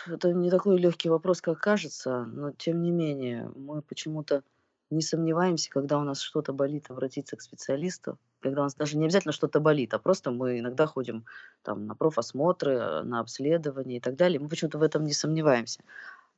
это 0.08 0.34
не 0.34 0.50
такой 0.50 0.78
легкий 0.78 1.10
вопрос, 1.10 1.42
как 1.42 1.60
кажется, 1.60 2.26
но 2.26 2.52
тем 2.52 2.82
не 2.82 2.92
менее, 2.92 3.50
мы 3.56 3.82
почему-то 3.82 4.44
не 4.90 5.02
сомневаемся, 5.02 5.70
когда 5.70 5.98
у 5.98 6.04
нас 6.04 6.20
что-то 6.20 6.52
болит, 6.52 6.90
обратиться 6.90 7.38
к 7.38 7.42
специалисту, 7.42 8.20
когда 8.42 8.62
у 8.62 8.64
нас 8.66 8.76
даже 8.76 8.98
не 8.98 9.06
обязательно 9.06 9.32
что-то 9.32 9.62
болит, 9.62 9.94
а 9.94 10.00
просто 10.00 10.32
мы 10.32 10.60
иногда 10.60 10.86
ходим 10.86 11.26
там, 11.64 11.86
на 11.86 11.96
профосмотры, 11.96 13.02
на 13.04 13.22
обследования 13.22 13.98
и 13.98 14.00
так 14.02 14.16
далее. 14.16 14.40
Мы 14.40 14.50
почему-то 14.50 14.78
в 14.78 14.84
этом 14.84 15.06
не 15.06 15.14
сомневаемся. 15.14 15.82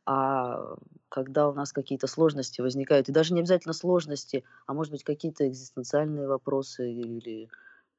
А 0.05 0.75
когда 1.10 1.48
у 1.48 1.53
нас 1.53 1.72
какие-то 1.72 2.07
сложности 2.07 2.62
возникают, 2.62 3.07
и 3.07 3.13
даже 3.13 3.33
не 3.33 3.39
обязательно 3.39 3.74
сложности, 3.74 4.43
а 4.65 4.74
может 4.74 4.91
быть 4.91 5.03
какие-то 5.03 5.48
экзистенциальные 5.48 6.27
вопросы 6.27 6.91
или 6.91 7.50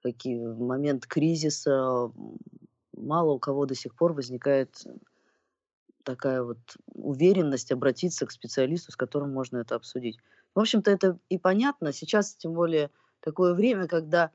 какие 0.02 0.46
момент 0.46 1.06
кризиса, 1.06 2.10
мало 2.96 3.32
у 3.32 3.38
кого 3.38 3.66
до 3.66 3.74
сих 3.74 3.94
пор 3.94 4.12
возникает 4.12 4.84
такая 6.02 6.42
вот 6.42 6.58
уверенность 6.92 7.72
обратиться 7.72 8.26
к 8.26 8.30
специалисту, 8.30 8.92
с 8.92 8.96
которым 8.96 9.32
можно 9.32 9.58
это 9.58 9.74
обсудить. 9.74 10.18
В 10.54 10.60
общем-то, 10.60 10.90
это 10.90 11.18
и 11.28 11.38
понятно. 11.38 11.92
Сейчас, 11.92 12.34
тем 12.36 12.52
более, 12.52 12.90
такое 13.20 13.54
время, 13.54 13.88
когда 13.88 14.30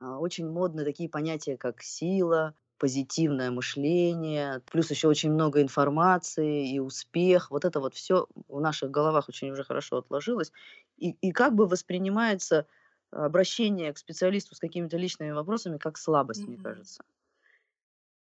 а, 0.00 0.18
очень 0.18 0.48
модны 0.48 0.84
такие 0.84 1.08
понятия, 1.08 1.56
как 1.56 1.82
сила, 1.82 2.54
позитивное 2.78 3.50
мышление, 3.50 4.62
плюс 4.70 4.90
еще 4.90 5.08
очень 5.08 5.32
много 5.32 5.60
информации 5.60 6.72
и 6.72 6.78
успех. 6.78 7.50
Вот 7.50 7.64
это 7.64 7.80
вот 7.80 7.94
все 7.94 8.26
в 8.48 8.60
наших 8.60 8.90
головах 8.90 9.28
очень 9.28 9.50
уже 9.50 9.64
хорошо 9.64 9.98
отложилось. 9.98 10.52
И, 10.96 11.10
и 11.10 11.32
как 11.32 11.54
бы 11.54 11.66
воспринимается 11.66 12.66
обращение 13.10 13.92
к 13.92 13.98
специалисту 13.98 14.54
с 14.54 14.58
какими-то 14.58 14.96
личными 14.96 15.30
вопросами 15.30 15.78
как 15.78 15.98
слабость, 15.98 16.42
mm-hmm. 16.42 16.48
мне 16.48 16.58
кажется. 16.58 17.02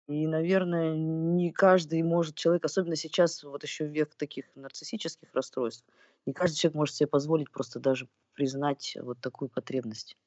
И, 0.07 0.25
наверное, 0.25 0.95
не 0.95 1.51
каждый 1.51 2.01
может 2.01 2.35
человек, 2.35 2.63
особенно 2.65 2.95
сейчас, 2.95 3.43
вот 3.43 3.63
еще 3.63 3.85
век 3.85 4.15
таких 4.15 4.45
нарциссических 4.55 5.27
расстройств, 5.33 5.85
не 6.25 6.33
каждый 6.33 6.55
человек 6.55 6.75
может 6.75 6.95
себе 6.95 7.07
позволить 7.07 7.51
просто 7.51 7.79
даже 7.79 8.07
признать 8.33 8.97
вот 9.01 9.19
такую 9.19 9.49
потребность 9.49 10.17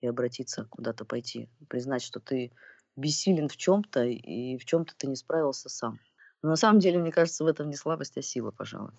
и 0.00 0.06
обратиться 0.06 0.66
куда-то 0.70 1.04
пойти, 1.04 1.48
признать, 1.68 2.02
что 2.02 2.20
ты 2.20 2.52
бессилен 2.96 3.48
в 3.48 3.56
чем-то, 3.56 4.04
и 4.04 4.56
в 4.58 4.64
чем-то 4.64 4.94
ты 4.96 5.06
не 5.06 5.16
справился 5.16 5.68
сам. 5.68 5.98
Но 6.42 6.50
на 6.50 6.56
самом 6.56 6.80
деле, 6.80 6.98
мне 6.98 7.12
кажется, 7.12 7.44
в 7.44 7.46
этом 7.46 7.70
не 7.70 7.76
слабость, 7.76 8.16
а 8.16 8.22
сила, 8.22 8.50
пожалуй. 8.50 8.92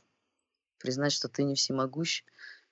Признать, 0.79 1.13
что 1.13 1.29
ты 1.29 1.43
не 1.43 1.55
всемогущ, 1.55 2.23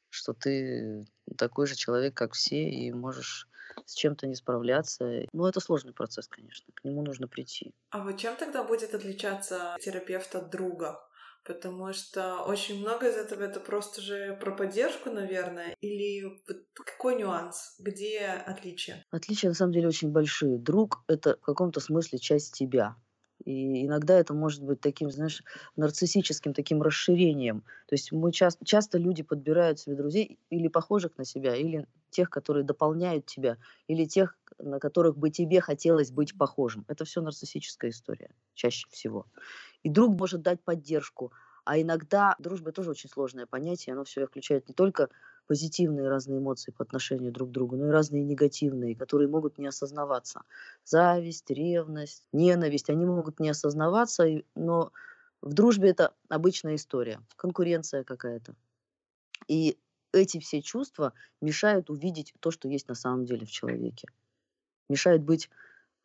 что 0.10 0.34
ты 0.34 1.06
такой 1.38 1.68
же 1.68 1.76
человек, 1.76 2.14
как 2.14 2.34
все, 2.34 2.70
и 2.70 2.92
можешь 2.92 3.48
с 3.86 3.94
чем-то 3.94 4.28
не 4.28 4.36
справляться. 4.36 5.26
Ну, 5.34 5.46
это 5.46 5.60
сложный 5.60 5.94
процесс, 5.94 6.28
конечно. 6.28 6.74
К 6.74 6.84
нему 6.84 7.02
нужно 7.02 7.28
прийти. 7.28 7.74
А 7.90 8.04
вот 8.04 8.18
чем 8.18 8.36
тогда 8.36 8.64
будет 8.64 8.94
отличаться 8.94 9.78
терапевт 9.80 10.36
от 10.36 10.50
друга? 10.50 11.00
Потому 11.44 11.94
что 11.94 12.44
очень 12.44 12.80
много 12.80 13.10
из 13.10 13.16
этого 13.16 13.44
это 13.44 13.60
просто 13.60 14.02
же 14.02 14.38
про 14.40 14.56
поддержку, 14.56 15.10
наверное, 15.10 15.76
или 15.82 16.42
какой 16.74 17.16
нюанс, 17.16 17.76
где 17.80 18.28
отличие? 18.28 19.04
Отличия 19.12 19.50
на 19.50 19.56
самом 19.56 19.74
деле 19.74 19.88
очень 19.88 20.12
большие. 20.12 20.58
Друг— 20.58 21.04
это 21.08 21.38
в 21.42 21.46
каком-то 21.46 21.80
смысле 21.80 22.18
часть 22.20 22.54
тебя. 22.54 22.96
И 23.44 23.86
иногда 23.86 24.20
это 24.20 24.34
может 24.34 24.64
быть 24.64 24.82
таким, 24.82 25.10
знаешь, 25.10 25.44
нарциссическим 25.76 26.54
таким 26.54 26.82
расширением. 26.82 27.62
То 27.88 27.94
есть 27.96 28.12
мы 28.12 28.32
часто, 28.32 28.64
часто 28.66 29.00
люди 29.00 29.24
подбирают 29.24 29.80
себе 29.80 29.96
друзей 29.96 30.40
или 30.50 30.68
похожих 30.68 31.18
на 31.18 31.26
себя, 31.26 31.56
или 31.56 31.88
тех, 32.12 32.30
которые 32.30 32.64
дополняют 32.64 33.26
тебя, 33.26 33.58
или 33.88 34.06
тех, 34.06 34.38
на 34.60 34.80
которых 34.80 35.18
бы 35.18 35.32
тебе 35.32 35.60
хотелось 35.60 36.12
быть 36.12 36.38
похожим. 36.38 36.86
Это 36.88 37.04
все 37.04 37.22
нарциссическая 37.22 37.90
история, 37.90 38.30
чаще 38.54 38.88
всего. 38.92 39.26
И 39.84 39.90
друг 39.90 40.18
может 40.20 40.42
дать 40.42 40.62
поддержку. 40.62 41.32
А 41.64 41.80
иногда 41.80 42.36
дружба 42.40 42.72
тоже 42.72 42.92
очень 42.92 43.10
сложное 43.10 43.46
понятие, 43.46 43.94
оно 43.94 44.04
все 44.04 44.26
включает 44.26 44.68
не 44.68 44.74
только 44.74 45.10
позитивные 45.48 46.10
разные 46.10 46.40
эмоции 46.40 46.72
по 46.72 46.84
отношению 46.84 47.32
друг 47.32 47.50
к 47.50 47.52
другу, 47.52 47.76
но 47.76 47.88
и 47.88 47.92
разные 47.92 48.24
негативные, 48.24 48.96
которые 48.96 49.28
могут 49.28 49.58
не 49.58 49.68
осознаваться. 49.68 50.42
Зависть, 50.86 51.50
ревность, 51.52 52.24
ненависть, 52.32 52.90
они 52.90 53.06
могут 53.06 53.40
не 53.40 53.50
осознаваться, 53.50 54.26
но 54.56 54.92
в 55.42 55.54
дружбе 55.54 55.90
это 55.90 56.14
обычная 56.30 56.76
история, 56.76 57.22
конкуренция 57.36 58.04
какая-то. 58.04 58.56
И 59.48 59.78
эти 60.14 60.40
все 60.40 60.62
чувства 60.62 61.14
мешают 61.42 61.90
увидеть 61.90 62.34
то, 62.40 62.52
что 62.52 62.68
есть 62.68 62.88
на 62.88 62.96
самом 62.96 63.26
деле 63.26 63.46
в 63.46 63.52
человеке. 63.52 64.08
Мешают 64.90 65.24
быть 65.24 65.50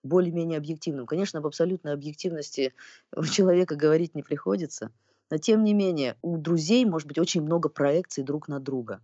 более-менее 0.06 0.58
объективным. 0.58 1.06
Конечно, 1.06 1.40
об 1.40 1.46
абсолютной 1.46 1.92
объективности 1.92 2.74
у 3.16 3.24
человека 3.24 3.76
говорить 3.76 4.14
не 4.14 4.22
приходится, 4.22 4.90
но 5.30 5.38
тем 5.38 5.64
не 5.64 5.74
менее 5.74 6.16
у 6.22 6.36
друзей 6.38 6.84
может 6.84 7.08
быть 7.08 7.18
очень 7.18 7.42
много 7.42 7.68
проекций 7.68 8.24
друг 8.24 8.48
на 8.48 8.60
друга, 8.60 9.00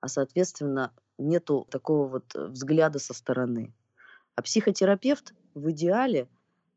а 0.00 0.08
соответственно 0.08 0.92
нету 1.18 1.66
такого 1.70 2.08
вот 2.08 2.34
э, 2.34 2.46
взгляда 2.46 2.98
со 2.98 3.14
стороны. 3.14 3.72
А 4.34 4.42
психотерапевт 4.42 5.34
в 5.54 5.70
идеале 5.70 6.28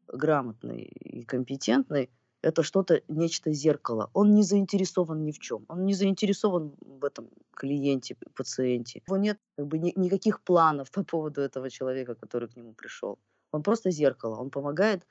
грамотный 0.07 0.83
и 0.83 1.23
компетентный 1.23 2.09
это 2.41 2.63
что-то, 2.63 3.01
нечто 3.07 3.51
зеркало. 3.51 4.09
Он 4.13 4.33
не 4.33 4.43
заинтересован 4.43 5.25
ни 5.25 5.31
в 5.31 5.39
чем. 5.39 5.65
Он 5.67 5.85
не 5.85 5.93
заинтересован 5.93 6.73
в 6.79 7.03
этом 7.03 7.29
клиенте, 7.55 8.15
пациенте. 8.33 9.01
У 9.07 9.11
него 9.11 9.23
нет 9.23 9.39
как 9.57 9.67
бы, 9.67 9.77
ни, 9.77 9.93
никаких 9.95 10.41
планов 10.41 10.91
по 10.91 11.03
поводу 11.03 11.41
этого 11.41 11.69
человека, 11.69 12.15
который 12.15 12.47
к 12.47 12.55
нему 12.55 12.73
пришел. 12.73 13.19
Он 13.51 13.63
просто 13.63 13.91
зеркало. 13.91 14.35
Он 14.35 14.49
помогает 14.49 15.05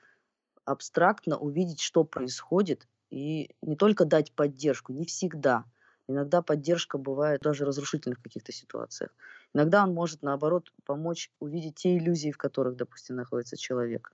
абстрактно 0.65 1.37
увидеть, 1.37 1.81
что 1.81 2.03
происходит, 2.03 2.87
и 3.11 3.49
не 3.61 3.75
только 3.75 4.05
дать 4.05 4.31
поддержку, 4.31 4.93
не 4.93 5.05
всегда. 5.05 5.65
Иногда 6.07 6.41
поддержка 6.41 6.97
бывает 6.97 7.41
даже 7.41 7.65
разрушительных 7.65 8.21
каких-то 8.21 8.51
ситуациях. 8.51 9.11
Иногда 9.53 9.83
он 9.83 9.93
может, 9.93 10.23
наоборот, 10.23 10.71
помочь 10.85 11.31
увидеть 11.39 11.75
те 11.75 11.97
иллюзии, 11.97 12.31
в 12.31 12.37
которых, 12.37 12.75
допустим, 12.75 13.15
находится 13.15 13.57
человек 13.57 14.11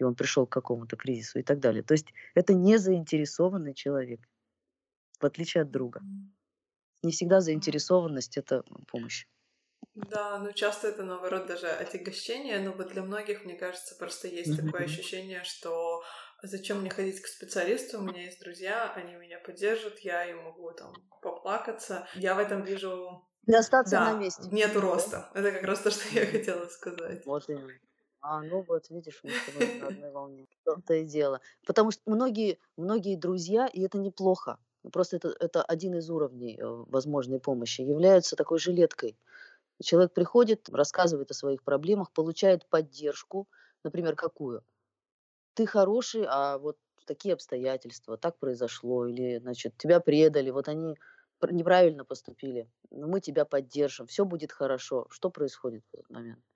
и 0.00 0.04
он 0.04 0.14
пришел 0.14 0.46
к 0.46 0.52
какому-то 0.52 0.96
кризису 0.96 1.38
и 1.38 1.42
так 1.42 1.60
далее. 1.60 1.82
То 1.82 1.92
есть 1.94 2.06
это 2.34 2.54
не 2.54 2.78
заинтересованный 2.78 3.74
человек, 3.74 4.20
в 5.20 5.24
отличие 5.24 5.62
от 5.62 5.70
друга. 5.70 6.00
Не 7.02 7.12
всегда 7.12 7.40
заинтересованность— 7.40 8.36
это 8.38 8.62
помощь. 8.88 9.26
Да, 9.94 10.38
ну 10.38 10.52
часто 10.52 10.88
это 10.88 11.02
наоборот 11.02 11.46
даже 11.46 11.66
отягощение, 11.66 12.60
но 12.60 12.72
вот 12.72 12.92
для 12.92 13.02
многих, 13.02 13.44
мне 13.44 13.54
кажется, 13.54 13.94
просто 13.96 14.28
есть 14.28 14.50
mm-hmm. 14.50 14.66
такое 14.66 14.84
ощущение, 14.84 15.42
что 15.42 16.02
зачем 16.42 16.80
мне 16.80 16.90
ходить 16.90 17.20
к 17.20 17.26
специалисту, 17.26 17.98
у 17.98 18.02
меня 18.02 18.24
есть 18.24 18.40
друзья, 18.40 18.92
они 18.94 19.14
меня 19.14 19.38
поддержат, 19.38 19.98
я 20.00 20.24
им 20.30 20.42
могу 20.44 20.70
там 20.72 20.92
поплакаться. 21.22 22.06
Я 22.14 22.34
в 22.34 22.38
этом 22.38 22.62
вижу... 22.62 23.26
Не 23.46 23.56
остаться 23.56 23.96
да, 23.96 24.12
на 24.12 24.18
месте. 24.18 24.48
Нет 24.52 24.76
роста. 24.76 25.30
Это 25.34 25.50
как 25.50 25.62
раз 25.62 25.80
то, 25.80 25.90
что 25.90 26.08
я 26.14 26.26
хотела 26.26 26.66
сказать. 26.66 27.24
Вот 27.24 27.48
именно. 27.48 27.72
А, 28.22 28.42
ну 28.42 28.64
вот, 28.68 28.90
видишь, 28.90 29.20
мы 29.22 29.30
с 29.30 29.46
тобой 29.46 29.80
на 29.80 29.88
одной 29.88 30.10
волне. 30.10 30.46
Том-то 30.64 30.94
и 30.94 31.04
дело. 31.04 31.40
Потому 31.66 31.90
что 31.90 32.02
многие, 32.06 32.58
многие 32.76 33.16
друзья, 33.16 33.66
и 33.66 33.80
это 33.80 33.98
неплохо, 33.98 34.58
просто 34.92 35.16
это, 35.16 35.34
это 35.40 35.62
один 35.62 35.94
из 35.94 36.10
уровней 36.10 36.58
э, 36.58 36.64
возможной 36.64 37.40
помощи, 37.40 37.80
являются 37.80 38.36
такой 38.36 38.58
жилеткой. 38.58 39.16
Человек 39.82 40.12
приходит, 40.12 40.68
рассказывает 40.68 41.30
о 41.30 41.34
своих 41.34 41.62
проблемах, 41.62 42.12
получает 42.12 42.66
поддержку, 42.66 43.48
например, 43.84 44.16
какую? 44.16 44.62
Ты 45.54 45.66
хороший, 45.66 46.26
а 46.28 46.58
вот 46.58 46.76
такие 47.06 47.34
обстоятельства, 47.34 48.18
так 48.18 48.38
произошло, 48.38 49.06
или, 49.06 49.38
значит, 49.38 49.76
тебя 49.78 50.00
предали, 50.00 50.50
вот 50.50 50.68
они 50.68 50.96
неправильно 51.50 52.04
поступили, 52.04 52.70
но 52.90 53.06
мы 53.06 53.20
тебя 53.20 53.46
поддержим, 53.46 54.06
все 54.06 54.26
будет 54.26 54.52
хорошо. 54.52 55.06
Что 55.10 55.30
происходит 55.30 55.84
в 55.90 55.94
этот 55.94 56.10
момент? 56.10 56.49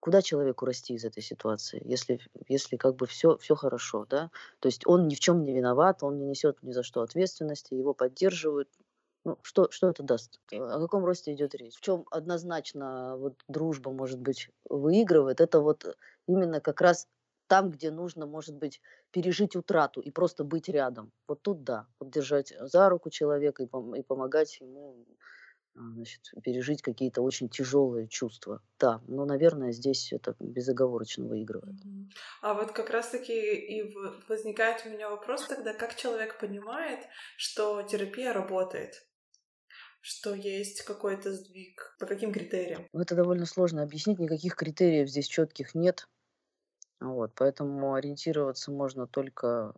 Куда 0.00 0.22
человеку 0.22 0.64
расти 0.64 0.94
из 0.94 1.04
этой 1.04 1.22
ситуации, 1.22 1.82
если, 1.84 2.20
если 2.48 2.76
как 2.76 2.96
бы 2.96 3.06
все, 3.06 3.36
все 3.36 3.54
хорошо, 3.54 4.06
да? 4.08 4.30
То 4.60 4.66
есть 4.68 4.86
он 4.86 5.08
ни 5.08 5.14
в 5.14 5.20
чем 5.20 5.44
не 5.44 5.52
виноват, 5.54 6.02
он 6.02 6.18
не 6.18 6.26
несет 6.26 6.62
ни 6.62 6.72
за 6.72 6.82
что 6.82 7.02
ответственности, 7.02 7.74
его 7.74 7.92
поддерживают, 7.94 8.68
ну, 9.24 9.38
что, 9.42 9.70
что 9.70 9.88
это 9.90 10.02
даст? 10.02 10.40
О 10.52 10.80
каком 10.80 11.04
росте 11.04 11.32
идет 11.34 11.54
речь? 11.54 11.76
В 11.76 11.80
чем 11.82 12.06
однозначно 12.10 13.16
вот 13.18 13.34
дружба, 13.48 13.92
может 13.92 14.18
быть, 14.20 14.48
выигрывает? 14.68 15.40
Это 15.42 15.60
вот 15.60 15.84
именно 16.26 16.60
как 16.60 16.80
раз 16.80 17.06
там, 17.46 17.70
где 17.70 17.90
нужно, 17.90 18.26
может 18.26 18.56
быть, 18.56 18.80
пережить 19.10 19.56
утрату 19.56 20.00
и 20.00 20.10
просто 20.10 20.44
быть 20.44 20.68
рядом. 20.68 21.12
Вот 21.28 21.42
тут 21.42 21.64
да, 21.64 21.88
вот 21.98 22.10
держать 22.10 22.54
за 22.58 22.88
руку 22.88 23.10
человека 23.10 23.62
и, 23.64 23.66
пом- 23.66 23.98
и 23.98 24.02
помогать 24.02 24.58
ему 24.60 25.04
значит, 25.94 26.32
пережить 26.42 26.82
какие-то 26.82 27.22
очень 27.22 27.48
тяжелые 27.48 28.08
чувства. 28.08 28.62
Да, 28.78 29.00
но, 29.06 29.24
наверное, 29.24 29.72
здесь 29.72 30.12
это 30.12 30.36
безоговорочно 30.38 31.26
выигрывает. 31.26 31.76
А 32.42 32.54
вот 32.54 32.72
как 32.72 32.90
раз-таки 32.90 33.32
и 33.32 33.94
возникает 34.28 34.84
у 34.86 34.90
меня 34.90 35.10
вопрос 35.10 35.46
тогда, 35.46 35.72
как 35.74 35.96
человек 35.96 36.38
понимает, 36.38 37.00
что 37.36 37.82
терапия 37.82 38.32
работает? 38.32 38.94
что 40.00 40.34
есть 40.34 40.82
какой-то 40.82 41.32
сдвиг? 41.32 41.94
По 41.98 42.06
каким 42.06 42.32
критериям? 42.32 42.88
Ну, 42.92 43.00
это 43.00 43.14
довольно 43.14 43.46
сложно 43.46 43.82
объяснить. 43.82 44.18
Никаких 44.18 44.56
критериев 44.56 45.08
здесь 45.08 45.28
четких 45.28 45.74
нет. 45.74 46.08
Вот, 47.00 47.32
поэтому 47.34 47.94
ориентироваться 47.94 48.70
можно 48.70 49.06
только 49.06 49.74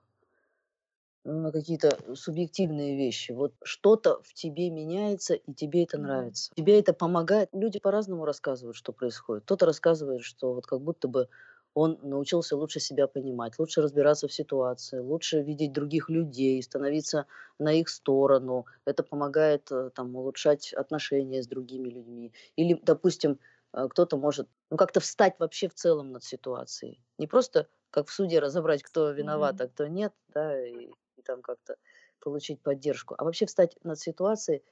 на 1.24 1.52
какие-то 1.52 1.98
субъективные 2.14 2.96
вещи. 2.96 3.32
Вот 3.32 3.54
что-то 3.62 4.20
в 4.22 4.34
тебе 4.34 4.70
меняется, 4.70 5.34
и 5.34 5.52
тебе 5.54 5.84
это 5.84 5.98
нравится. 5.98 6.52
Тебе 6.56 6.78
это 6.78 6.92
помогает. 6.92 7.48
Люди 7.52 7.78
по-разному 7.78 8.24
рассказывают, 8.24 8.76
что 8.76 8.92
происходит. 8.92 9.44
Кто-то 9.44 9.66
рассказывает, 9.66 10.22
что 10.22 10.54
вот 10.54 10.66
как 10.66 10.80
будто 10.80 11.08
бы 11.08 11.28
он 11.74 11.98
научился 12.02 12.56
лучше 12.56 12.80
себя 12.80 13.06
понимать, 13.06 13.58
лучше 13.58 13.80
разбираться 13.80 14.28
в 14.28 14.32
ситуации, 14.32 14.98
лучше 14.98 15.40
видеть 15.40 15.72
других 15.72 16.10
людей, 16.10 16.62
становиться 16.62 17.26
на 17.58 17.72
их 17.72 17.88
сторону. 17.88 18.66
Это 18.84 19.02
помогает 19.02 19.70
э, 19.72 19.90
там, 19.94 20.14
улучшать 20.14 20.74
отношения 20.74 21.42
с 21.42 21.46
другими 21.46 21.88
людьми. 21.88 22.32
Или, 22.56 22.78
допустим, 22.82 23.38
э, 23.72 23.88
кто-то 23.88 24.18
может 24.18 24.48
ну, 24.70 24.76
как-то 24.76 25.00
встать 25.00 25.36
вообще 25.38 25.68
в 25.68 25.74
целом 25.74 26.12
над 26.12 26.24
ситуацией. 26.24 27.00
Не 27.16 27.26
просто 27.26 27.68
как 27.90 28.08
в 28.08 28.12
суде 28.12 28.38
разобрать, 28.38 28.82
кто 28.82 29.10
виноват, 29.10 29.56
mm-hmm. 29.56 29.64
а 29.64 29.68
кто 29.68 29.86
нет, 29.86 30.12
да, 30.28 30.66
и, 30.66 30.90
и 31.22 31.24
там 31.24 31.42
как-то 31.42 31.76
получить 32.20 32.60
поддержку, 32.60 33.14
а 33.18 33.24
вообще 33.24 33.46
встать 33.46 33.76
над 33.82 33.98
ситуацией 33.98 34.62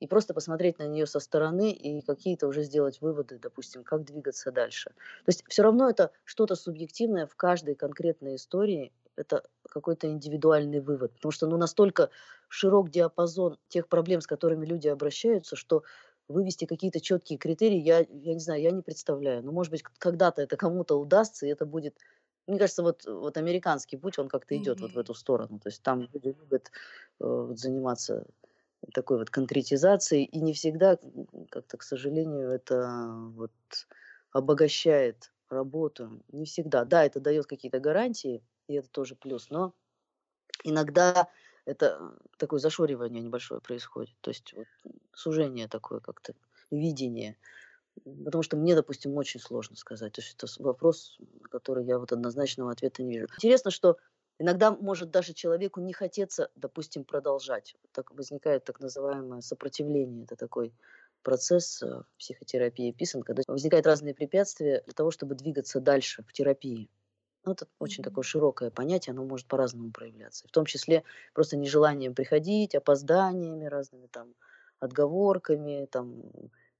и 0.00 0.06
просто 0.06 0.34
посмотреть 0.34 0.78
на 0.78 0.86
нее 0.86 1.06
со 1.06 1.20
стороны 1.20 1.72
и 1.72 2.00
какие-то 2.02 2.46
уже 2.46 2.62
сделать 2.62 3.00
выводы, 3.00 3.38
допустим, 3.38 3.82
как 3.84 4.04
двигаться 4.04 4.52
дальше. 4.52 4.90
То 4.90 5.28
есть 5.28 5.44
все 5.48 5.62
равно 5.62 5.90
это 5.90 6.12
что-то 6.24 6.54
субъективное 6.54 7.26
в 7.26 7.34
каждой 7.34 7.74
конкретной 7.74 8.36
истории, 8.36 8.92
это 9.16 9.42
какой-то 9.68 10.08
индивидуальный 10.08 10.80
вывод, 10.80 11.14
потому 11.14 11.32
что 11.32 11.48
ну, 11.48 11.56
настолько 11.56 12.10
широк 12.48 12.90
диапазон 12.90 13.58
тех 13.68 13.88
проблем, 13.88 14.20
с 14.20 14.26
которыми 14.26 14.64
люди 14.64 14.86
обращаются, 14.86 15.56
что 15.56 15.82
вывести 16.28 16.66
какие-то 16.66 17.00
четкие 17.00 17.38
критерии, 17.38 17.78
я, 17.78 17.98
я 17.98 18.34
не 18.34 18.40
знаю, 18.40 18.60
я 18.60 18.70
не 18.70 18.82
представляю. 18.82 19.42
Но, 19.42 19.50
может 19.50 19.70
быть, 19.72 19.82
когда-то 19.98 20.42
это 20.42 20.56
кому-то 20.56 20.96
удастся, 20.96 21.46
и 21.46 21.50
это 21.50 21.66
будет 21.66 21.96
мне 22.48 22.58
кажется, 22.58 22.82
вот, 22.82 23.04
вот 23.04 23.36
американский 23.36 23.96
путь, 23.96 24.18
он 24.18 24.28
как-то 24.28 24.56
идет 24.56 24.78
mm-hmm. 24.78 24.82
вот 24.82 24.92
в 24.92 24.98
эту 24.98 25.14
сторону. 25.14 25.60
То 25.60 25.68
есть 25.68 25.82
там 25.82 26.08
люди 26.12 26.28
любят 26.28 26.70
э, 27.20 27.24
вот, 27.24 27.58
заниматься 27.58 28.26
такой 28.94 29.18
вот 29.18 29.30
конкретизации, 29.30 30.24
и 30.24 30.40
не 30.40 30.52
всегда, 30.54 30.98
как-то, 31.50 31.76
к 31.76 31.82
сожалению, 31.82 32.50
это 32.50 33.06
вот 33.34 33.52
обогащает 34.32 35.30
работу. 35.50 36.22
Не 36.32 36.44
всегда. 36.44 36.84
Да, 36.84 37.04
это 37.04 37.20
дает 37.20 37.46
какие-то 37.46 37.80
гарантии, 37.80 38.42
и 38.66 38.74
это 38.74 38.88
тоже 38.88 39.14
плюс, 39.14 39.50
но 39.50 39.74
иногда 40.64 41.28
это 41.66 42.14
такое 42.38 42.60
зашоривание 42.60 43.22
небольшое 43.22 43.60
происходит. 43.60 44.16
То 44.20 44.30
есть 44.30 44.54
вот, 44.54 44.66
сужение 45.12 45.68
такое 45.68 46.00
как-то, 46.00 46.34
видение. 46.70 47.36
Потому 48.04 48.42
что 48.42 48.56
мне, 48.56 48.74
допустим, 48.74 49.16
очень 49.16 49.40
сложно 49.40 49.76
сказать. 49.76 50.12
То 50.12 50.20
есть 50.20 50.34
это 50.34 50.46
вопрос, 50.62 51.18
на 51.40 51.48
который 51.48 51.84
я 51.84 51.98
вот 51.98 52.12
однозначного 52.12 52.72
ответа 52.72 53.02
не 53.02 53.14
вижу. 53.14 53.28
Интересно, 53.36 53.70
что 53.70 53.96
Иногда 54.40 54.70
может 54.70 55.10
даже 55.10 55.34
человеку 55.34 55.80
не 55.80 55.92
хотеться, 55.92 56.50
допустим, 56.54 57.04
продолжать. 57.04 57.74
Так 57.92 58.12
возникает 58.12 58.64
так 58.64 58.78
называемое 58.78 59.40
сопротивление. 59.40 60.24
Это 60.24 60.36
такой 60.36 60.72
процесс 61.22 61.82
э, 61.82 62.02
психотерапии 62.18 62.92
писан, 62.92 63.22
когда 63.22 63.42
возникают 63.48 63.86
разные 63.86 64.14
препятствия 64.14 64.82
для 64.86 64.94
того, 64.94 65.10
чтобы 65.10 65.34
двигаться 65.34 65.80
дальше 65.80 66.22
в 66.22 66.32
терапии. 66.32 66.88
Ну, 67.44 67.52
это 67.52 67.66
очень 67.80 68.04
такое 68.04 68.22
широкое 68.22 68.70
понятие, 68.70 69.12
оно 69.12 69.24
может 69.24 69.48
по-разному 69.48 69.90
проявляться. 69.90 70.46
В 70.46 70.52
том 70.52 70.66
числе 70.66 71.02
просто 71.34 71.56
нежеланием 71.56 72.14
приходить, 72.14 72.76
опозданиями 72.76 73.64
разными 73.64 74.06
там, 74.06 74.34
отговорками, 74.78 75.86
там, 75.86 76.22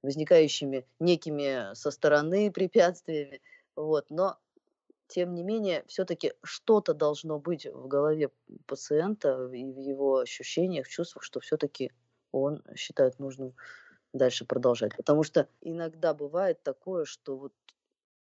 возникающими 0.01 0.85
некими 0.99 1.73
со 1.73 1.91
стороны 1.91 2.51
препятствиями. 2.51 3.41
Вот. 3.75 4.05
Но 4.09 4.37
тем 5.07 5.33
не 5.33 5.43
менее, 5.43 5.83
все-таки 5.87 6.33
что-то 6.43 6.93
должно 6.93 7.39
быть 7.39 7.65
в 7.65 7.87
голове 7.87 8.29
пациента 8.67 9.49
и 9.51 9.65
в 9.65 9.79
его 9.79 10.19
ощущениях, 10.19 10.87
чувствах, 10.87 11.23
что 11.23 11.39
все-таки 11.39 11.91
он 12.31 12.63
считает 12.75 13.17
нужным 13.19 13.55
дальше 14.13 14.45
продолжать. 14.45 14.95
Потому 14.95 15.23
что 15.23 15.47
иногда 15.61 16.13
бывает 16.13 16.61
такое, 16.63 17.05
что 17.05 17.37
вот 17.37 17.53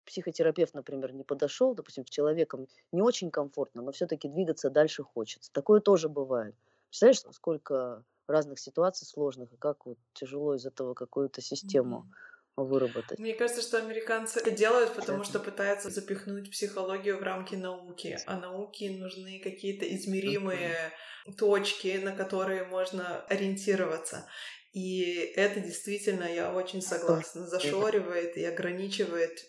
психотерапевт, 0.07 0.75
например, 0.75 1.13
не 1.13 1.23
подошел, 1.23 1.75
допустим, 1.75 2.07
с 2.07 2.11
человеком 2.11 2.67
не 2.93 3.03
очень 3.03 3.31
комфортно, 3.31 3.83
но 3.83 3.93
все-таки 3.93 4.29
двигаться 4.29 4.71
дальше 4.71 5.03
хочется. 5.03 5.53
Такое 5.53 5.81
тоже 5.81 6.09
бывает. 6.09 6.55
Представляешь, 6.89 7.23
сколько 7.35 8.05
разных 8.31 8.59
ситуаций 8.59 9.07
сложных, 9.07 9.53
и 9.53 9.57
как 9.57 9.87
вот 9.87 9.99
тяжело 10.15 10.55
из 10.55 10.67
этого 10.67 10.95
какую-то 10.95 11.41
систему 11.41 12.07
mm-hmm 12.07 12.31
выработать. 12.65 13.19
Мне 13.19 13.35
кажется, 13.35 13.63
что 13.63 13.79
американцы 13.79 14.41
это 14.41 14.51
делают, 14.51 14.95
потому 14.95 15.25
что 15.25 15.41
пытаются 15.41 15.91
запихнуть 15.91 16.51
психологию 16.51 17.19
в 17.19 17.23
рамки 17.23 17.55
науки, 17.55 18.19
а 18.27 18.39
науке 18.39 18.91
нужны 18.91 19.41
какие-то 19.43 19.87
измеримые 19.95 20.93
точки, 21.39 22.01
на 22.03 22.13
которые 22.13 22.65
можно 22.65 23.21
ориентироваться. 23.27 24.27
И 24.73 25.33
это 25.37 25.61
действительно, 25.61 26.25
я 26.25 26.53
очень 26.53 26.81
согласна, 26.81 27.47
зашоривает 27.47 28.37
и 28.37 28.45
ограничивает 28.45 29.41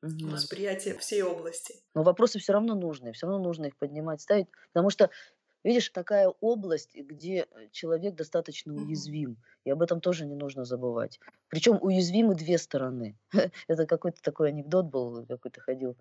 восприятие 0.00 0.98
всей 0.98 1.22
области. 1.22 1.74
Но 1.94 2.02
вопросы 2.02 2.38
все 2.38 2.52
равно 2.52 2.74
нужны, 2.74 3.12
все 3.12 3.26
равно 3.26 3.42
нужно 3.42 3.66
их 3.66 3.76
поднимать, 3.76 4.20
ставить, 4.20 4.48
потому 4.72 4.90
что 4.90 5.10
Видишь, 5.64 5.88
такая 5.88 6.28
область, 6.40 6.94
где 6.94 7.46
э, 7.50 7.68
человек 7.72 8.14
достаточно 8.14 8.74
уязвим. 8.74 9.38
И 9.64 9.70
об 9.70 9.80
этом 9.80 10.00
тоже 10.00 10.26
не 10.26 10.34
нужно 10.34 10.64
забывать. 10.64 11.18
Причем 11.48 11.78
уязвимы 11.80 12.34
две 12.34 12.58
стороны. 12.58 13.18
Это 13.66 13.86
какой-то 13.86 14.20
такой 14.22 14.50
анекдот 14.50 14.86
был, 14.86 15.24
какой-то 15.26 15.60
ходил, 15.62 15.96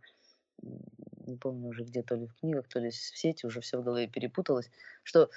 не 0.61 1.37
помню 1.37 1.69
уже 1.69 1.83
где, 1.83 2.03
то 2.03 2.15
ли 2.15 2.27
в 2.27 2.35
книгах, 2.35 2.67
то 2.67 2.79
ли 2.79 2.89
в 2.89 2.95
сети, 2.95 3.45
уже 3.45 3.61
все 3.61 3.77
в 3.77 3.83
голове 3.83 4.07
перепуталось, 4.07 4.69
что 5.03 5.29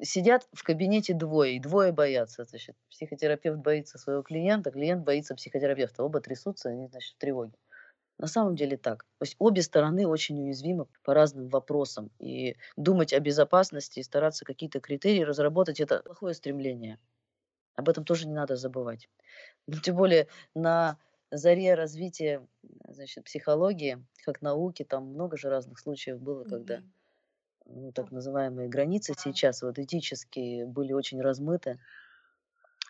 сидят 0.00 0.48
в 0.52 0.62
кабинете 0.62 1.14
двое, 1.14 1.56
и 1.56 1.60
двое 1.60 1.92
боятся. 1.92 2.44
Значит, 2.44 2.76
психотерапевт 2.90 3.58
боится 3.58 3.98
своего 3.98 4.22
клиента, 4.22 4.70
клиент 4.70 5.04
боится 5.04 5.34
психотерапевта. 5.34 6.02
Оба 6.04 6.20
трясутся, 6.20 6.70
они, 6.70 6.86
значит, 6.88 7.14
в 7.14 7.18
тревоге. 7.18 7.54
На 8.18 8.26
самом 8.28 8.54
деле 8.54 8.76
так. 8.76 9.04
То 9.18 9.22
есть 9.24 9.36
обе 9.38 9.62
стороны 9.62 10.06
очень 10.06 10.40
уязвимы 10.40 10.86
по 11.02 11.14
разным 11.14 11.48
вопросам. 11.48 12.10
И 12.20 12.56
думать 12.76 13.12
о 13.12 13.20
безопасности 13.20 13.98
и 13.98 14.02
стараться 14.04 14.44
какие-то 14.44 14.80
критерии 14.80 15.22
разработать– 15.22 15.80
это 15.80 16.00
плохое 16.00 16.34
стремление. 16.34 17.00
Об 17.76 17.88
этом 17.88 18.04
тоже 18.04 18.28
не 18.28 18.34
надо 18.34 18.56
забывать. 18.56 19.10
Но 19.66 19.80
тем 19.80 19.96
более 19.96 20.28
на 20.54 20.98
заре 21.30 21.74
развития 21.74 22.46
значит, 22.88 23.24
психологии, 23.24 24.04
как 24.24 24.42
науки, 24.42 24.84
там 24.84 25.08
много 25.08 25.36
же 25.38 25.50
разных 25.50 25.78
случаев 25.80 26.20
было, 26.20 26.44
когда 26.44 26.82
ну, 27.66 27.92
так 27.92 28.10
называемые 28.12 28.68
границы 28.68 29.14
сейчас 29.16 29.62
вот 29.62 29.78
этические 29.78 30.66
были 30.66 30.92
очень 30.92 31.20
размыты, 31.22 31.80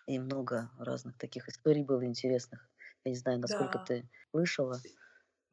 и 0.07 0.17
много 0.19 0.71
разных 0.79 1.17
таких 1.17 1.47
историй 1.47 1.83
было 1.83 2.05
интересных. 2.05 2.69
Я 3.03 3.11
не 3.11 3.17
знаю, 3.17 3.39
насколько 3.39 3.77
Да. 3.77 3.79
ты 3.79 4.09
слышала. 4.31 4.83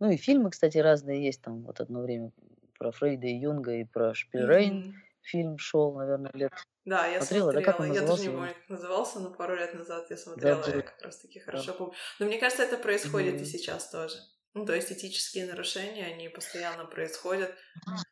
Ну 0.02 0.10
и 0.10 0.16
фильмы, 0.16 0.50
кстати, 0.50 0.78
разные 0.78 1.24
есть. 1.24 1.42
Там 1.42 1.62
вот 1.62 1.78
одно 1.78 2.00
время 2.02 2.32
про 2.76 2.90
Фрейда 2.90 3.28
и 3.28 3.36
Юнга 3.36 3.72
и 3.76 3.84
про 3.84 4.14
Шпильрейн 4.14 4.82
Мгм. 4.82 5.02
фильм 5.20 5.58
шел, 5.58 5.94
наверное, 5.94 6.32
лет. 6.34 6.50
Да, 6.84 7.06
я 7.06 7.20
Смотрела, 7.20 7.52
да, 7.52 7.62
как 7.62 7.78
смотрела. 7.78 7.84
он 7.84 7.86
Я 7.86 8.02
даже 8.02 8.18
назывался? 8.18 8.22
не 8.22 8.28
Я 8.30 8.36
помню, 8.36 8.54
как 8.54 8.68
назывался, 8.68 9.20
но 9.20 9.32
пару 9.32 9.54
лет 9.54 9.72
назад 9.74 10.10
я 10.10 10.16
смотрела, 10.16 10.66
я 10.66 10.72
Забыл. 10.72 10.82
как 10.82 11.00
раз 11.02 11.20
таки 11.20 11.38
хорошо 11.38 11.74
помню. 11.74 11.94
Но 12.18 12.26
мне 12.26 12.38
кажется, 12.38 12.64
это 12.64 12.76
происходит 12.76 13.40
и 13.40 13.44
Мгм. 13.44 13.44
сейчас 13.44 13.88
тоже. 13.88 14.16
Ну, 14.54 14.66
то 14.66 14.74
есть 14.74 14.90
этические 14.90 15.46
нарушения, 15.46 16.04
они 16.06 16.28
постоянно 16.28 16.84
происходят. 16.84 17.54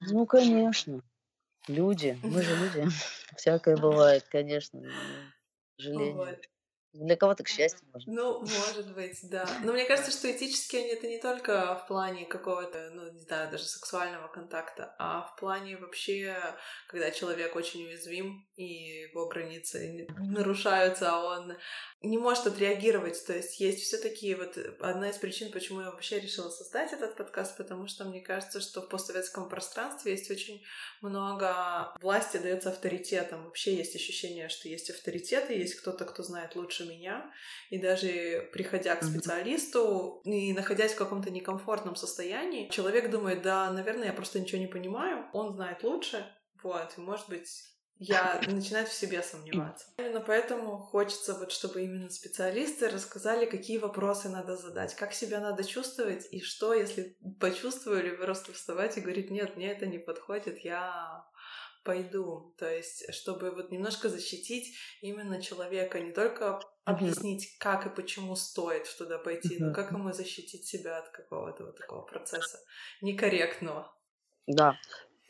Ну, 0.00 0.26
конечно. 0.26 1.03
Люди, 1.68 2.18
мы 2.22 2.42
же 2.42 2.57
люди. 2.57 2.87
Всякое 3.37 3.76
бывает, 3.79 4.24
конечно. 4.31 4.81
К 4.81 5.83
сожалению. 5.83 6.24
Вот. 6.24 6.40
Для 6.92 7.16
кого-то, 7.16 7.44
к 7.44 7.48
счастью, 7.48 7.87
может. 7.92 8.09
Ну, 8.09 8.40
может 8.40 8.94
быть, 8.94 9.18
да. 9.31 9.48
Но 9.62 9.72
мне 9.72 9.85
кажется, 9.85 10.11
что 10.11 10.31
этические 10.31 10.83
они 10.83 10.92
это 10.92 11.07
не 11.07 11.18
только 11.18 11.76
в 11.76 11.87
плане 11.87 12.26
какого-то, 12.26 12.90
ну, 12.92 13.12
не 13.12 13.20
знаю, 13.20 13.48
даже 13.50 13.64
сексуального 13.64 14.26
контакта, 14.26 14.94
а 14.98 15.22
в 15.22 15.37
плане 15.38 15.76
вообще, 15.76 16.37
когда 16.88 17.12
человек 17.12 17.55
очень 17.55 17.85
уязвим, 17.85 18.48
и 18.57 19.03
его 19.09 19.29
границы 19.29 20.09
нарушаются, 20.18 21.12
а 21.12 21.38
он 21.38 21.57
не 22.03 22.18
может 22.18 22.48
отреагировать. 22.48 23.24
То 23.24 23.35
есть 23.35 23.61
есть 23.61 23.83
все 23.83 23.98
таки 23.98 24.35
вот 24.35 24.59
одна 24.81 25.11
из 25.11 25.16
причин, 25.16 25.53
почему 25.53 25.83
я 25.83 25.90
вообще 25.90 26.18
решила 26.18 26.50
создать 26.50 26.92
этот 26.92 27.16
подкаст, 27.16 27.57
потому 27.57 27.87
что 27.87 28.05
мне 28.05 28.20
кажется, 28.20 28.61
что 28.61 28.83
в 28.83 28.88
постсоветском 28.88 29.48
пространстве 29.48 30.12
есть 30.12 30.31
очень 30.31 30.62
много 31.03 31.94
власти 32.00 32.38
дается 32.38 32.70
авторитетом. 32.70 33.44
Вообще 33.44 33.76
есть 33.76 33.94
ощущение, 33.94 34.48
что 34.48 34.68
есть 34.68 34.90
авторитеты, 34.90 35.55
есть 35.55 35.76
кто-то, 35.76 36.05
кто 36.05 36.22
знает 36.22 36.57
лучше 36.57 36.80
меня. 36.85 37.31
И 37.71 37.79
даже 37.79 38.49
приходя 38.53 38.97
к 38.97 39.05
специалисту 39.05 40.21
и 40.25 40.53
находясь 40.53 40.93
в 40.93 40.99
каком-то 40.99 41.31
некомфортном 41.31 41.97
состоянии, 41.97 42.69
человек 42.69 43.11
думает, 43.11 43.43
да, 43.43 43.71
наверное, 43.71 44.09
я 44.09 44.12
просто 44.12 44.40
ничего 44.40 44.61
не 44.61 44.66
понимаю, 44.66 45.27
он 45.33 45.55
знает 45.55 45.83
лучше, 45.83 46.27
вот, 46.62 46.95
и, 46.97 47.01
может 47.01 47.29
быть, 47.29 47.49
я 48.01 48.40
начинает 48.49 48.88
в 48.88 48.95
себе 48.95 49.23
сомневаться. 49.23 49.87
Именно 49.99 50.21
поэтому 50.21 50.79
хочется 50.79 51.35
вот, 51.35 51.53
чтобы 51.53 51.83
именно 51.83 52.09
специалисты 52.09 52.88
рассказали, 52.88 53.45
какие 53.45 53.79
вопросы 53.79 54.29
надо 54.31 54.57
задать, 54.57 54.95
как 54.97 55.12
себя 55.12 55.40
надо 55.40 55.62
чувствовать, 55.62 56.27
и 56.33 56.40
что, 56.40 56.73
если 56.73 57.16
почувствовали, 57.38 58.16
просто 58.16 58.53
вставать 58.53 58.97
и 58.97 59.03
говорить, 59.03 59.31
нет, 59.31 59.57
мне 59.57 59.71
это 59.71 59.87
не 59.87 59.99
подходит, 59.99 60.64
я 60.64 61.25
пойду. 61.85 62.55
То 62.59 62.71
есть, 62.71 63.12
чтобы 63.12 63.51
вот 63.51 63.71
немножко 63.71 64.09
защитить 64.09 64.77
именно 65.01 65.40
человека, 65.43 66.01
не 66.01 66.12
только 66.12 66.61
объяснить, 66.85 67.57
как 67.59 67.87
и 67.87 67.90
почему 67.90 68.37
стоит 68.37 68.87
туда 68.99 69.19
пойти, 69.19 69.59
но 69.61 69.71
Мгм. 69.71 69.73
как 69.73 69.93
ему 69.93 70.12
защитить 70.12 70.66
себя 70.66 70.99
от 70.99 71.11
какого-то 71.11 71.66
вот 71.66 71.77
такого 71.77 72.03
процесса 72.03 72.59
некорректного. 73.01 73.95
Да. 74.47 74.79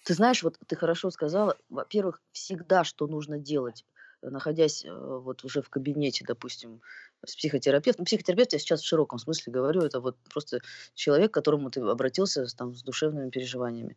Ты 0.04 0.14
знаешь, 0.14 0.42
вот 0.42 0.58
ты 0.66 0.76
хорошо 0.76 1.10
сказала. 1.10 1.58
Во-первых, 1.68 2.22
всегда, 2.32 2.84
что 2.84 3.06
нужно 3.06 3.38
делать, 3.38 3.86
э, 4.22 4.30
находясь 4.30 4.84
э, 4.84 4.90
вот 4.92 5.44
уже 5.44 5.62
в 5.62 5.70
кабинете, 5.70 6.24
допустим, 6.26 6.82
с 7.26 7.36
психотерапевтом. 7.36 8.06
Психотерапевт 8.06 8.52
я 8.54 8.58
сейчас 8.58 8.82
в 8.82 8.86
широком 8.86 9.18
смысле 9.18 9.52
говорю, 9.52 9.82
это 9.82 10.00
вот 10.00 10.16
просто 10.32 10.60
человек, 10.94 11.32
к 11.32 11.34
которому 11.34 11.70
ты 11.70 11.80
обратился 11.80 12.46
там, 12.56 12.74
с 12.74 12.82
душевными 12.82 13.30
переживаниями. 13.30 13.96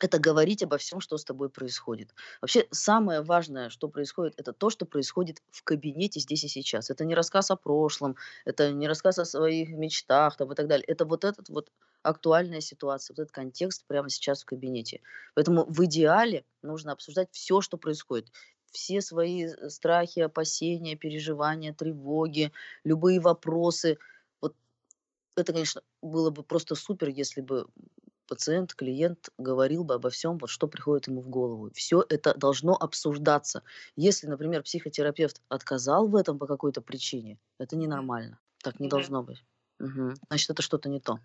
Это 0.00 0.18
говорить 0.18 0.62
обо 0.62 0.78
всем, 0.78 1.00
что 1.00 1.18
с 1.18 1.24
тобой 1.24 1.50
происходит. 1.50 2.14
Вообще, 2.40 2.66
самое 2.70 3.20
важное, 3.20 3.68
что 3.68 3.88
происходит, 3.88 4.34
это 4.38 4.52
то, 4.52 4.70
что 4.70 4.86
происходит 4.86 5.42
в 5.50 5.62
кабинете 5.62 6.20
здесь 6.20 6.44
и 6.44 6.48
сейчас. 6.48 6.90
Это 6.90 7.04
не 7.04 7.14
рассказ 7.14 7.50
о 7.50 7.56
прошлом, 7.56 8.16
это 8.46 8.72
не 8.72 8.88
рассказ 8.88 9.18
о 9.18 9.26
своих 9.26 9.68
мечтах 9.70 10.36
там, 10.36 10.50
и 10.52 10.54
так 10.54 10.68
далее. 10.68 10.84
Это 10.86 11.04
вот 11.04 11.24
этот 11.24 11.50
вот 11.50 11.70
актуальная 12.02 12.62
ситуация, 12.62 13.14
вот 13.14 13.22
этот 13.22 13.32
контекст 13.32 13.84
прямо 13.86 14.08
сейчас 14.08 14.42
в 14.42 14.46
кабинете. 14.46 15.02
Поэтому 15.34 15.66
в 15.66 15.84
идеале 15.84 16.44
нужно 16.62 16.92
обсуждать 16.92 17.28
все, 17.32 17.60
что 17.60 17.76
происходит. 17.76 18.28
Все 18.72 19.02
свои 19.02 19.46
э, 19.46 19.68
страхи, 19.68 20.20
опасения, 20.20 20.96
переживания, 20.96 21.74
тревоги, 21.74 22.52
любые 22.84 23.20
вопросы. 23.20 23.98
Вот 24.40 24.56
это, 25.36 25.52
конечно, 25.52 25.82
было 26.00 26.30
бы 26.30 26.42
просто 26.42 26.74
супер, 26.74 27.08
если 27.08 27.42
бы 27.42 27.66
пациент, 28.30 28.74
клиент 28.74 29.28
говорил 29.38 29.82
бы 29.82 29.94
обо 29.94 30.08
всем, 30.08 30.38
вот 30.38 30.48
что 30.48 30.68
приходит 30.68 31.08
ему 31.08 31.20
в 31.20 31.28
голову. 31.28 31.70
Все 31.74 32.04
это 32.08 32.32
должно 32.32 32.76
обсуждаться. 32.76 33.64
Если, 33.96 34.28
например, 34.28 34.62
психотерапевт 34.62 35.42
отказал 35.48 36.06
в 36.06 36.14
этом 36.14 36.38
по 36.38 36.46
какой-то 36.46 36.80
причине, 36.80 37.38
это 37.58 37.76
ненормально. 37.76 38.38
Так 38.62 38.78
не 38.78 38.86
Мгм. 38.86 38.90
должно 38.90 39.22
быть. 39.24 39.44
Мгм. 39.80 40.14
Значит, 40.28 40.50
это 40.50 40.62
что-то 40.62 40.88
не 40.88 41.00
то. 41.00 41.18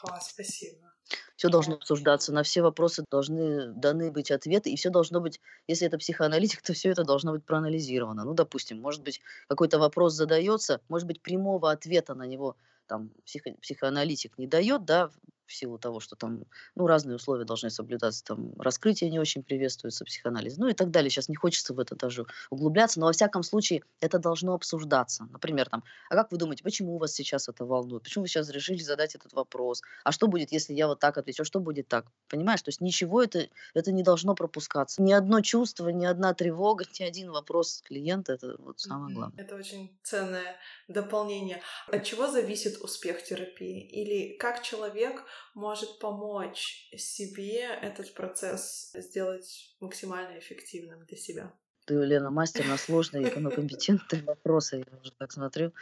Класс, 0.00 0.30
спасибо. 0.30 0.94
Все 1.36 1.48
должно 1.48 1.74
обсуждаться, 1.74 2.32
на 2.32 2.42
все 2.42 2.62
вопросы 2.62 3.04
должны 3.10 3.72
даны 3.72 4.12
быть 4.12 4.30
ответы, 4.30 4.70
и 4.70 4.76
все 4.76 4.90
должно 4.90 5.20
быть, 5.20 5.40
если 5.66 5.86
это 5.86 5.98
психоаналитик, 5.98 6.62
то 6.62 6.72
все 6.72 6.90
это 6.90 7.02
должно 7.04 7.32
быть 7.32 7.44
проанализировано. 7.44 8.24
Ну, 8.24 8.34
допустим, 8.34 8.80
может 8.80 9.02
быть, 9.02 9.20
какой-то 9.48 9.78
вопрос 9.78 10.14
задается, 10.14 10.80
может 10.88 11.08
быть, 11.08 11.20
прямого 11.20 11.70
ответа 11.72 12.14
на 12.14 12.26
него 12.26 12.56
там 12.86 13.10
психо- 13.24 13.56
психоаналитик 13.60 14.38
не 14.38 14.46
дает, 14.46 14.84
да, 14.84 15.10
в 15.48 15.54
силу 15.54 15.78
того, 15.78 15.98
что 15.98 16.14
там, 16.14 16.44
ну, 16.74 16.86
разные 16.86 17.16
условия 17.16 17.44
должны 17.44 17.70
соблюдаться, 17.70 18.22
там, 18.24 18.52
раскрытие 18.58 19.10
не 19.10 19.18
очень 19.18 19.42
приветствуется, 19.42 20.04
психоанализ, 20.04 20.58
ну 20.58 20.68
и 20.68 20.74
так 20.74 20.90
далее. 20.90 21.10
Сейчас 21.10 21.28
не 21.28 21.36
хочется 21.36 21.74
в 21.74 21.80
это 21.80 21.96
даже 21.96 22.26
углубляться, 22.50 23.00
но 23.00 23.06
во 23.06 23.12
всяком 23.12 23.42
случае 23.42 23.82
это 24.00 24.18
должно 24.18 24.54
обсуждаться. 24.54 25.26
Например, 25.30 25.68
там, 25.68 25.82
а 26.10 26.14
как 26.14 26.30
вы 26.30 26.38
думаете, 26.38 26.62
почему 26.62 26.98
вас 26.98 27.14
сейчас 27.14 27.48
это 27.48 27.64
волнует? 27.64 28.02
Почему 28.02 28.22
вы 28.22 28.28
сейчас 28.28 28.50
решили 28.50 28.78
задать 28.78 29.14
этот 29.14 29.32
вопрос? 29.32 29.82
А 30.04 30.12
что 30.12 30.28
будет, 30.28 30.52
если 30.52 30.74
я 30.74 30.86
вот 30.86 31.00
так 31.00 31.16
отвечу? 31.16 31.42
А 31.42 31.46
что 31.46 31.60
будет 31.60 31.88
так? 31.88 32.06
Понимаешь? 32.28 32.62
То 32.62 32.68
есть 32.68 32.80
ничего 32.80 33.22
это, 33.22 33.48
это 33.74 33.90
не 33.90 34.02
должно 34.02 34.34
пропускаться. 34.34 35.02
Ни 35.02 35.12
одно 35.12 35.40
чувство, 35.40 35.88
ни 35.88 36.04
одна 36.04 36.34
тревога, 36.34 36.84
ни 36.98 37.04
один 37.04 37.30
вопрос 37.30 37.82
клиента, 37.84 38.34
это 38.34 38.56
вот 38.58 38.80
самое 38.80 39.14
главное. 39.14 39.42
Это 39.42 39.54
очень 39.54 39.98
ценное 40.02 40.56
дополнение. 40.88 41.62
От 41.86 42.04
чего 42.04 42.26
зависит 42.26 42.82
успех 42.82 43.22
терапии? 43.24 43.80
Или 43.88 44.36
как 44.36 44.62
человек 44.62 45.24
может 45.54 45.98
помочь 45.98 46.88
себе 46.96 47.62
этот 47.62 48.14
процесс 48.14 48.92
сделать 48.94 49.76
максимально 49.80 50.38
эффективным 50.38 51.04
для 51.04 51.16
себя? 51.16 51.52
Ты, 51.86 51.94
Лена, 51.94 52.30
мастер 52.30 52.66
на 52.66 52.76
сложные, 52.76 53.32
но 53.36 53.50
компетентные 53.50 54.22
вопросы, 54.22 54.84
я 54.90 54.98
уже 54.98 55.10
так 55.12 55.32
смотрю. 55.32 55.72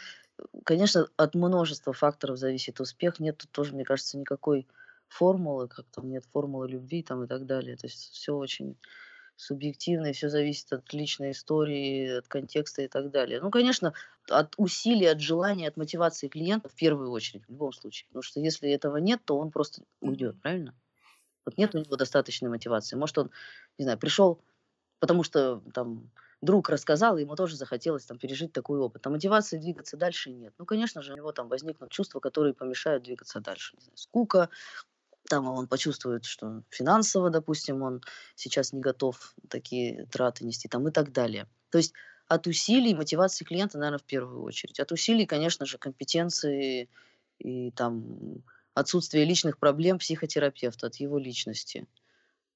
Конечно, 0.65 1.09
от 1.17 1.35
множества 1.35 1.93
факторов 1.93 2.39
зависит 2.39 2.81
успех. 2.81 3.19
Нет 3.19 3.39
тут 3.39 3.51
тоже, 3.51 3.75
мне 3.75 3.85
кажется, 3.85 4.17
никакой 4.17 4.69
формулы, 5.09 5.69
как 5.69 5.87
там 5.87 6.09
нет 6.09 6.25
формулы 6.33 6.69
любви 6.69 7.03
там 7.03 7.25
и 7.25 7.27
так 7.27 7.47
далее. 7.47 7.77
То 7.77 7.87
есть 7.87 8.11
все 8.13 8.37
очень 8.37 8.77
субъективно, 9.37 10.07
и 10.07 10.13
все 10.13 10.29
зависит 10.29 10.73
от 10.73 10.93
личной 10.93 11.33
истории, 11.33 12.19
от 12.19 12.29
контекста 12.29 12.83
и 12.83 12.89
так 12.89 13.11
далее. 13.11 13.41
Ну, 13.41 13.51
конечно, 13.51 13.93
от 14.29 14.55
усилий, 14.57 15.07
от 15.07 15.21
желания, 15.21 15.69
от 15.69 15.77
мотивации 15.77 16.29
клиента 16.29 16.69
в 16.69 16.75
первую 16.75 17.11
очередь, 17.11 17.45
в 17.45 17.51
любом 17.51 17.73
случае. 17.73 18.09
Потому 18.09 18.23
что 18.23 18.41
если 18.41 18.71
этого 18.71 18.97
нет, 18.97 19.21
то 19.25 19.39
он 19.39 19.51
просто 19.51 19.83
уйдет, 20.01 20.41
правильно? 20.41 20.75
Вот 21.45 21.59
нет 21.59 21.75
у 21.75 21.79
него 21.79 21.97
достаточной 21.97 22.49
мотивации. 22.49 22.97
Может, 22.97 23.19
он, 23.19 23.31
не 23.79 23.85
знаю, 23.85 23.99
пришел, 23.99 24.41
потому 24.99 25.23
что 25.23 25.63
там 25.73 26.11
друг 26.41 26.69
рассказал, 26.69 27.17
и 27.17 27.23
ему 27.23 27.37
тоже 27.37 27.57
захотелось 27.57 28.05
там 28.05 28.19
пережить 28.19 28.53
такой 28.53 28.79
опыт. 28.79 29.07
А 29.07 29.11
мотивации 29.11 29.59
двигаться 29.59 29.97
дальше 29.97 30.31
нет. 30.31 30.55
Ну, 30.59 30.65
конечно 30.65 31.03
же, 31.03 31.13
у 31.13 31.17
него 31.17 31.33
там 31.33 31.49
возникнут 31.49 31.91
чувства, 31.91 32.21
которые 32.21 32.55
помешают 32.55 33.05
двигаться 33.05 33.41
дальше. 33.41 33.77
Не 33.77 33.85
знаю, 33.85 33.97
скука, 33.97 34.51
там 35.29 35.49
он 35.49 35.67
почувствует, 35.69 36.25
что 36.25 36.63
финансово, 36.71 37.31
допустим, 37.31 37.83
он 37.83 38.01
сейчас 38.35 38.73
не 38.73 38.81
готов 38.81 39.35
такие 39.49 40.07
траты 40.07 40.45
нести, 40.45 40.69
там 40.69 40.87
и 40.89 40.91
так 40.91 41.13
далее. 41.13 41.47
То 41.71 41.79
есть 41.79 41.93
от 42.29 42.47
усилий 42.47 42.95
мотивации 42.95 43.45
клиента, 43.45 43.79
наверное, 43.79 43.99
в 43.99 44.05
первую 44.05 44.43
очередь. 44.43 44.81
От 44.81 44.93
усилий, 44.93 45.27
конечно 45.27 45.67
же, 45.67 45.79
компетенции 45.79 46.89
и 47.39 47.71
там 47.73 48.43
отсутствие 48.75 49.25
личных 49.25 49.59
проблем 49.59 49.99
психотерапевта, 49.99 50.89
от 50.89 50.97
его 50.97 51.19
личности. 51.19 51.87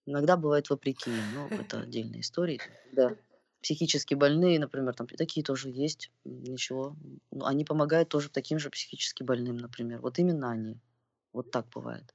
Иногда 0.06 0.36
бывает 0.36 0.68
вопреки 0.70 1.10
но 1.34 1.48
это 1.48 1.80
отдельная 1.80 2.20
история. 2.20 2.58
Да. 2.92 3.16
Психически 3.62 4.14
больные, 4.14 4.58
например, 4.58 4.94
там 4.94 5.06
такие 5.06 5.44
тоже 5.44 5.68
есть, 5.68 6.10
ничего. 6.24 6.96
Ну, 7.30 7.44
Они 7.44 7.64
помогают 7.64 8.08
тоже 8.08 8.30
таким 8.30 8.58
же 8.58 8.70
психически 8.70 9.22
больным, 9.22 9.56
например. 9.56 10.00
Вот 10.00 10.18
именно 10.18 10.50
они. 10.50 10.80
Вот 11.32 11.50
так 11.50 11.68
бывает. 11.68 12.14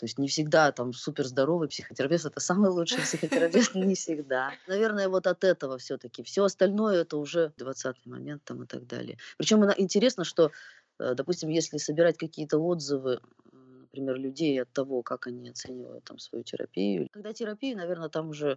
То 0.00 0.06
есть 0.06 0.16
не 0.16 0.28
всегда 0.28 0.72
там 0.72 0.94
супер 0.94 1.26
здоровый 1.26 1.68
психотерапевт 1.68 2.24
это 2.24 2.40
самый 2.40 2.70
лучший 2.70 3.02
психотерапевт, 3.02 3.74
не 3.74 3.94
всегда. 3.94 4.54
Наверное, 4.66 5.10
вот 5.10 5.26
от 5.26 5.44
этого 5.44 5.76
все-таки. 5.76 6.22
Все 6.22 6.42
остальное 6.42 7.02
это 7.02 7.18
уже 7.18 7.52
20 7.58 8.06
момент 8.06 8.42
там 8.44 8.62
и 8.62 8.66
так 8.66 8.86
далее. 8.86 9.18
Причем 9.36 9.62
интересно, 9.76 10.24
что 10.24 10.52
э, 10.98 11.12
допустим, 11.14 11.50
если 11.50 11.76
собирать 11.76 12.16
какие-то 12.16 12.56
отзывы, 12.56 13.20
например, 13.52 14.16
людей 14.16 14.62
от 14.62 14.72
того, 14.72 15.02
как 15.02 15.26
они 15.26 15.50
оценивают 15.50 16.02
там 16.04 16.18
свою 16.18 16.44
терапию. 16.44 17.06
Когда 17.12 17.34
терапию, 17.34 17.76
наверное, 17.76 18.08
там 18.08 18.30
уже 18.30 18.56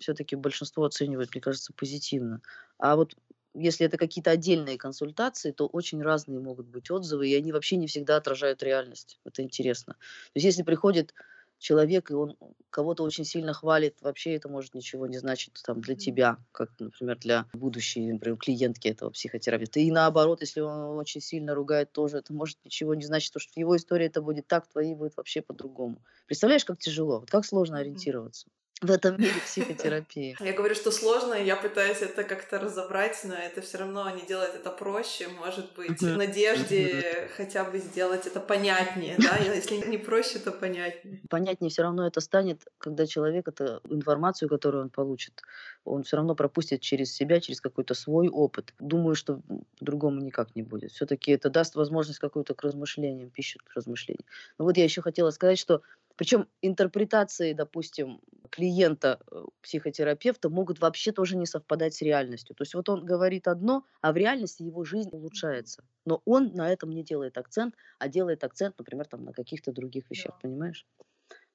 все-таки 0.00 0.34
большинство 0.34 0.84
оценивает, 0.84 1.34
мне 1.34 1.42
кажется, 1.42 1.74
позитивно. 1.76 2.40
А 2.78 2.96
вот 2.96 3.14
если 3.54 3.86
это 3.86 3.96
какие-то 3.96 4.30
отдельные 4.30 4.76
консультации, 4.76 5.52
то 5.52 5.66
очень 5.66 6.02
разные 6.02 6.40
могут 6.40 6.66
быть 6.66 6.90
отзывы, 6.90 7.28
и 7.28 7.34
они 7.34 7.52
вообще 7.52 7.76
не 7.76 7.86
всегда 7.86 8.16
отражают 8.16 8.62
реальность. 8.62 9.18
Это 9.24 9.42
интересно. 9.42 9.94
То 9.94 10.36
есть 10.36 10.46
если 10.46 10.62
приходит 10.62 11.14
человек, 11.58 12.10
и 12.10 12.14
он 12.14 12.36
кого-то 12.70 13.04
очень 13.04 13.24
сильно 13.24 13.54
хвалит, 13.54 13.96
вообще 14.02 14.34
это 14.34 14.48
может 14.48 14.74
ничего 14.74 15.06
не 15.06 15.18
значить 15.18 15.54
там, 15.64 15.80
для 15.80 15.94
тебя, 15.94 16.38
как, 16.52 16.70
например, 16.78 17.18
для 17.18 17.46
будущей 17.52 18.12
например, 18.12 18.36
клиентки 18.36 18.88
этого 18.88 19.10
психотерапевта. 19.10 19.80
И 19.80 19.90
наоборот, 19.90 20.40
если 20.42 20.60
он 20.60 20.98
очень 20.98 21.20
сильно 21.20 21.54
ругает 21.54 21.92
тоже, 21.92 22.18
это 22.18 22.34
может 22.34 22.58
ничего 22.64 22.94
не 22.94 23.04
значить, 23.04 23.32
потому 23.32 23.42
что 23.42 23.52
в 23.54 23.56
его 23.56 23.76
истории 23.76 24.06
это 24.06 24.20
будет 24.20 24.46
так, 24.46 24.66
в 24.66 24.72
твоей 24.72 24.94
будет 24.94 25.16
вообще 25.16 25.40
по-другому. 25.40 26.02
Представляешь, 26.26 26.64
как 26.64 26.78
тяжело, 26.78 27.20
вот 27.20 27.30
как 27.30 27.44
сложно 27.44 27.78
ориентироваться 27.78 28.48
в 28.84 28.90
этом 28.90 29.20
мире 29.20 29.32
психотерапии. 29.44 30.36
Я 30.40 30.52
говорю, 30.52 30.74
что 30.74 30.90
сложно, 30.90 31.34
я 31.34 31.56
пытаюсь 31.56 32.02
это 32.02 32.24
как-то 32.24 32.58
разобрать, 32.58 33.20
но 33.24 33.34
это 33.34 33.60
все 33.62 33.78
равно 33.78 34.08
не 34.10 34.26
делает 34.26 34.54
это 34.54 34.70
проще. 34.70 35.28
Может 35.28 35.74
быть, 35.74 36.00
в 36.00 36.16
надежде 36.16 37.28
хотя 37.36 37.64
бы 37.64 37.78
сделать 37.78 38.26
это 38.26 38.40
понятнее, 38.40 39.16
да? 39.18 39.36
Если 39.38 39.76
не 39.88 39.98
проще, 39.98 40.38
то 40.38 40.52
понятнее. 40.52 41.20
Понятнее 41.30 41.70
все 41.70 41.82
равно 41.82 42.06
это 42.06 42.20
станет, 42.20 42.62
когда 42.78 43.06
человек 43.06 43.48
эту 43.48 43.80
информацию, 43.88 44.48
которую 44.48 44.84
он 44.84 44.90
получит, 44.90 45.42
он 45.84 46.02
все 46.02 46.16
равно 46.16 46.34
пропустит 46.34 46.80
через 46.80 47.14
себя, 47.14 47.40
через 47.40 47.60
какой-то 47.60 47.94
свой 47.94 48.28
опыт. 48.28 48.74
Думаю, 48.78 49.14
что 49.14 49.40
по-другому 49.78 50.20
никак 50.20 50.54
не 50.54 50.62
будет. 50.62 50.92
Все-таки 50.92 51.32
это 51.32 51.50
даст 51.50 51.74
возможность 51.74 52.18
какую-то 52.18 52.54
к 52.54 52.62
размышлениям, 52.62 53.30
пищу 53.30 53.58
к 53.64 53.74
размышлениям. 53.74 54.24
Но 54.58 54.64
вот 54.64 54.76
я 54.76 54.84
еще 54.84 55.02
хотела 55.02 55.30
сказать, 55.30 55.58
что 55.58 55.82
причем 56.16 56.48
интерпретации, 56.62 57.52
допустим, 57.54 58.20
клиента 58.50 59.20
э, 59.30 59.44
психотерапевта 59.62 60.48
могут 60.48 60.78
вообще 60.80 61.10
тоже 61.10 61.36
не 61.36 61.46
совпадать 61.46 61.94
с 61.94 62.02
реальностью. 62.02 62.54
То 62.54 62.62
есть 62.62 62.74
вот 62.74 62.88
он 62.88 63.04
говорит 63.04 63.48
одно, 63.48 63.84
а 64.00 64.12
в 64.12 64.16
реальности 64.16 64.62
его 64.62 64.84
жизнь 64.84 65.10
улучшается. 65.12 65.84
Но 66.04 66.22
он 66.24 66.52
на 66.54 66.72
этом 66.72 66.90
не 66.90 67.02
делает 67.02 67.36
акцент, 67.36 67.74
а 67.98 68.08
делает 68.08 68.44
акцент, 68.44 68.78
например, 68.78 69.06
там, 69.06 69.24
на 69.24 69.32
каких-то 69.32 69.72
других 69.72 70.08
вещах, 70.08 70.34
да. 70.34 70.48
понимаешь? 70.48 70.86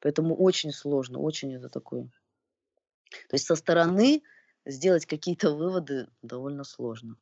Поэтому 0.01 0.35
очень 0.35 0.71
сложно, 0.71 1.19
очень 1.19 1.55
это 1.55 1.69
такое. 1.69 2.09
То 3.29 3.33
есть 3.33 3.45
со 3.45 3.55
стороны 3.55 4.23
сделать 4.65 5.05
какие-то 5.05 5.55
выводы 5.55 6.07
довольно 6.21 6.63
сложно 6.63 7.15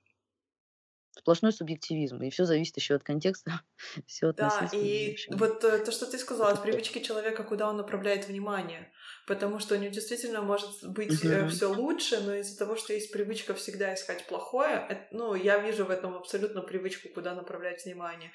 сплошной 1.17 1.51
субъективизм, 1.51 2.21
и 2.21 2.29
все 2.29 2.45
зависит 2.45 2.77
еще 2.77 2.95
от 2.95 3.03
контекста, 3.03 3.61
все 4.05 4.29
от 4.29 4.37
Да, 4.37 4.69
и 4.71 5.17
вот 5.29 5.63
э, 5.63 5.79
то, 5.79 5.91
что 5.91 6.05
ты 6.05 6.17
сказала, 6.17 6.51
от 6.51 6.63
привычки 6.63 6.99
человека, 6.99 7.43
куда 7.43 7.69
он 7.69 7.77
направляет 7.77 8.27
внимание, 8.27 8.91
потому 9.27 9.59
что 9.59 9.75
у 9.75 9.77
него 9.77 9.93
действительно 9.93 10.41
может 10.41 10.69
быть 10.83 11.23
uh-huh. 11.23 11.49
все 11.49 11.71
лучше, 11.71 12.19
но 12.21 12.35
из-за 12.35 12.57
того, 12.57 12.75
что 12.75 12.93
есть 12.93 13.11
привычка 13.11 13.53
всегда 13.53 13.93
искать 13.93 14.25
плохое, 14.27 14.85
это, 14.89 15.07
ну, 15.11 15.35
я 15.35 15.59
вижу 15.59 15.85
в 15.85 15.89
этом 15.89 16.15
абсолютно 16.15 16.61
привычку, 16.61 17.09
куда 17.09 17.35
направлять 17.35 17.85
внимание, 17.85 18.31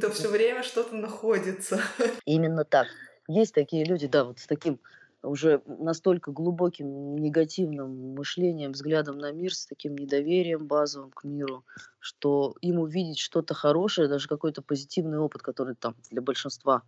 то 0.00 0.10
все 0.10 0.28
время 0.28 0.62
что-то 0.62 0.94
находится. 0.94 1.80
Именно 2.24 2.64
так. 2.64 2.88
Есть 3.28 3.54
такие 3.54 3.84
люди, 3.84 4.06
да, 4.06 4.24
вот 4.24 4.40
с 4.40 4.46
таким 4.46 4.80
уже 5.22 5.62
настолько 5.66 6.32
глубоким 6.32 7.16
негативным 7.16 8.14
мышлением, 8.14 8.72
взглядом 8.72 9.18
на 9.18 9.30
мир, 9.32 9.54
с 9.54 9.66
таким 9.66 9.96
недоверием 9.96 10.66
базовым 10.66 11.10
к 11.10 11.24
миру, 11.24 11.64
что 12.00 12.54
им 12.60 12.80
увидеть 12.80 13.18
что-то 13.18 13.54
хорошее, 13.54 14.08
даже 14.08 14.28
какой-то 14.28 14.62
позитивный 14.62 15.18
опыт, 15.18 15.42
который 15.42 15.76
там 15.76 15.94
для 16.10 16.20
большинства 16.20 16.82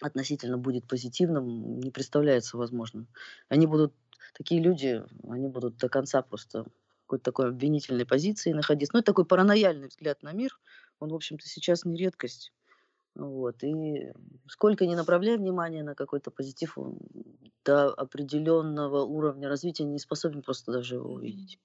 относительно 0.00 0.58
будет 0.58 0.86
позитивным, 0.86 1.80
не 1.80 1.90
представляется 1.90 2.56
возможным. 2.56 3.08
Они 3.48 3.66
будут, 3.66 3.94
такие 4.34 4.60
люди, 4.60 5.02
они 5.28 5.48
будут 5.48 5.76
до 5.76 5.88
конца 5.88 6.22
просто 6.22 6.64
в 6.64 6.68
какой-то 7.06 7.24
такой 7.24 7.48
обвинительной 7.48 8.06
позиции 8.06 8.52
находиться. 8.52 8.94
Ну, 8.94 9.00
это 9.00 9.06
такой 9.06 9.24
паранояльный 9.24 9.88
взгляд 9.88 10.22
на 10.22 10.32
мир, 10.32 10.58
он, 11.00 11.10
в 11.10 11.14
общем-то, 11.14 11.46
сейчас 11.46 11.84
не 11.84 11.96
редкость. 11.96 12.52
Вот. 13.18 13.64
И 13.64 14.12
сколько 14.46 14.86
не 14.86 14.94
направляй 14.94 15.36
внимание 15.36 15.82
на 15.82 15.94
какой-то 15.94 16.30
позитив, 16.30 16.78
он 16.78 16.98
до 17.64 17.92
определенного 17.92 19.02
уровня 19.02 19.48
развития 19.48 19.84
не 19.84 19.98
способен 19.98 20.42
просто 20.42 20.72
даже 20.72 20.94
его 20.94 21.12
увидеть. 21.14 21.58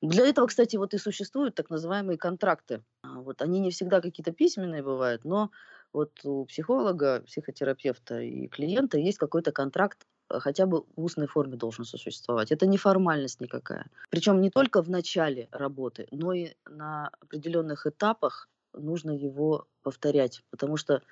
Для 0.00 0.26
этого, 0.26 0.46
кстати, 0.46 0.76
вот 0.76 0.94
и 0.94 0.98
существуют 0.98 1.54
так 1.54 1.68
называемые 1.68 2.16
контракты. 2.16 2.82
А, 3.02 3.20
вот 3.20 3.42
они 3.42 3.60
не 3.60 3.70
всегда 3.70 4.00
какие-то 4.00 4.32
письменные 4.32 4.82
бывают, 4.82 5.24
но 5.24 5.50
вот 5.92 6.12
у 6.24 6.46
психолога, 6.46 7.20
психотерапевта 7.26 8.20
и 8.22 8.48
клиента 8.48 8.96
есть 8.96 9.18
какой-то 9.18 9.52
контракт, 9.52 10.06
а, 10.28 10.40
хотя 10.40 10.64
бы 10.64 10.84
в 10.96 11.04
устной 11.04 11.26
форме 11.26 11.58
должен 11.58 11.84
существовать. 11.84 12.50
Это 12.50 12.66
не 12.66 12.78
формальность 12.78 13.42
никакая. 13.42 13.90
Причем 14.08 14.40
не 14.40 14.48
только 14.50 14.82
в 14.82 14.88
начале 14.88 15.48
работы, 15.52 16.08
но 16.10 16.32
и 16.32 16.54
на 16.66 17.10
определенных 17.20 17.86
этапах 17.86 18.48
нужно 18.72 19.10
его 19.10 19.66
повторять, 19.82 20.42
потому 20.50 20.76
что 20.76 21.02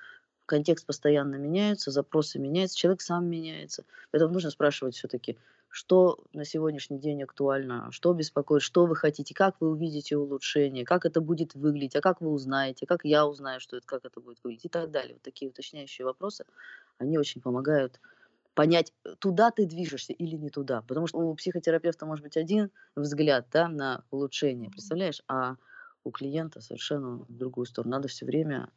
контекст 0.46 0.86
постоянно 0.86 1.36
меняется, 1.36 1.90
запросы 1.90 2.38
меняются, 2.38 2.78
человек 2.78 3.02
сам 3.02 3.26
меняется. 3.26 3.84
Поэтому 4.10 4.32
нужно 4.32 4.50
спрашивать 4.50 4.96
все-таки, 4.96 5.38
что 5.68 6.24
на 6.32 6.44
сегодняшний 6.44 6.98
день 6.98 7.22
актуально, 7.22 7.88
что 7.92 8.14
беспокоит, 8.14 8.62
что 8.62 8.86
вы 8.86 8.96
хотите, 8.96 9.34
как 9.34 9.56
вы 9.60 9.68
увидите 9.70 10.16
улучшение, 10.16 10.84
как 10.84 11.04
это 11.04 11.20
будет 11.20 11.54
выглядеть, 11.54 11.96
а 11.96 12.00
как 12.00 12.20
вы 12.22 12.30
узнаете, 12.30 12.86
как 12.86 13.04
я 13.04 13.26
узнаю, 13.26 13.60
что 13.60 13.76
это, 13.76 13.86
как 13.86 14.04
это 14.04 14.20
будет 14.20 14.38
выглядеть 14.42 14.64
и 14.64 14.68
так 14.70 14.90
далее. 14.90 15.14
Вот 15.14 15.22
такие 15.22 15.50
уточняющие 15.50 16.06
вопросы, 16.06 16.46
они 16.96 17.18
очень 17.18 17.42
помогают 17.42 18.00
понять, 18.54 18.92
туда 19.20 19.50
ты 19.52 19.66
движешься 19.66 20.12
или 20.12 20.34
не 20.34 20.50
туда. 20.50 20.82
Потому 20.82 21.06
что 21.06 21.18
у 21.18 21.34
психотерапевта 21.34 22.06
может 22.06 22.24
быть 22.24 22.36
один 22.36 22.70
взгляд 22.96 23.46
да, 23.52 23.68
на 23.68 24.02
улучшение, 24.10 24.70
представляешь, 24.70 25.22
а 25.28 25.56
у 26.08 26.12
клиента 26.12 26.60
совершенно 26.60 27.18
в 27.18 27.36
другую 27.36 27.66
сторону. 27.66 27.92
Надо 27.96 28.08
все 28.08 28.26
время 28.26 28.70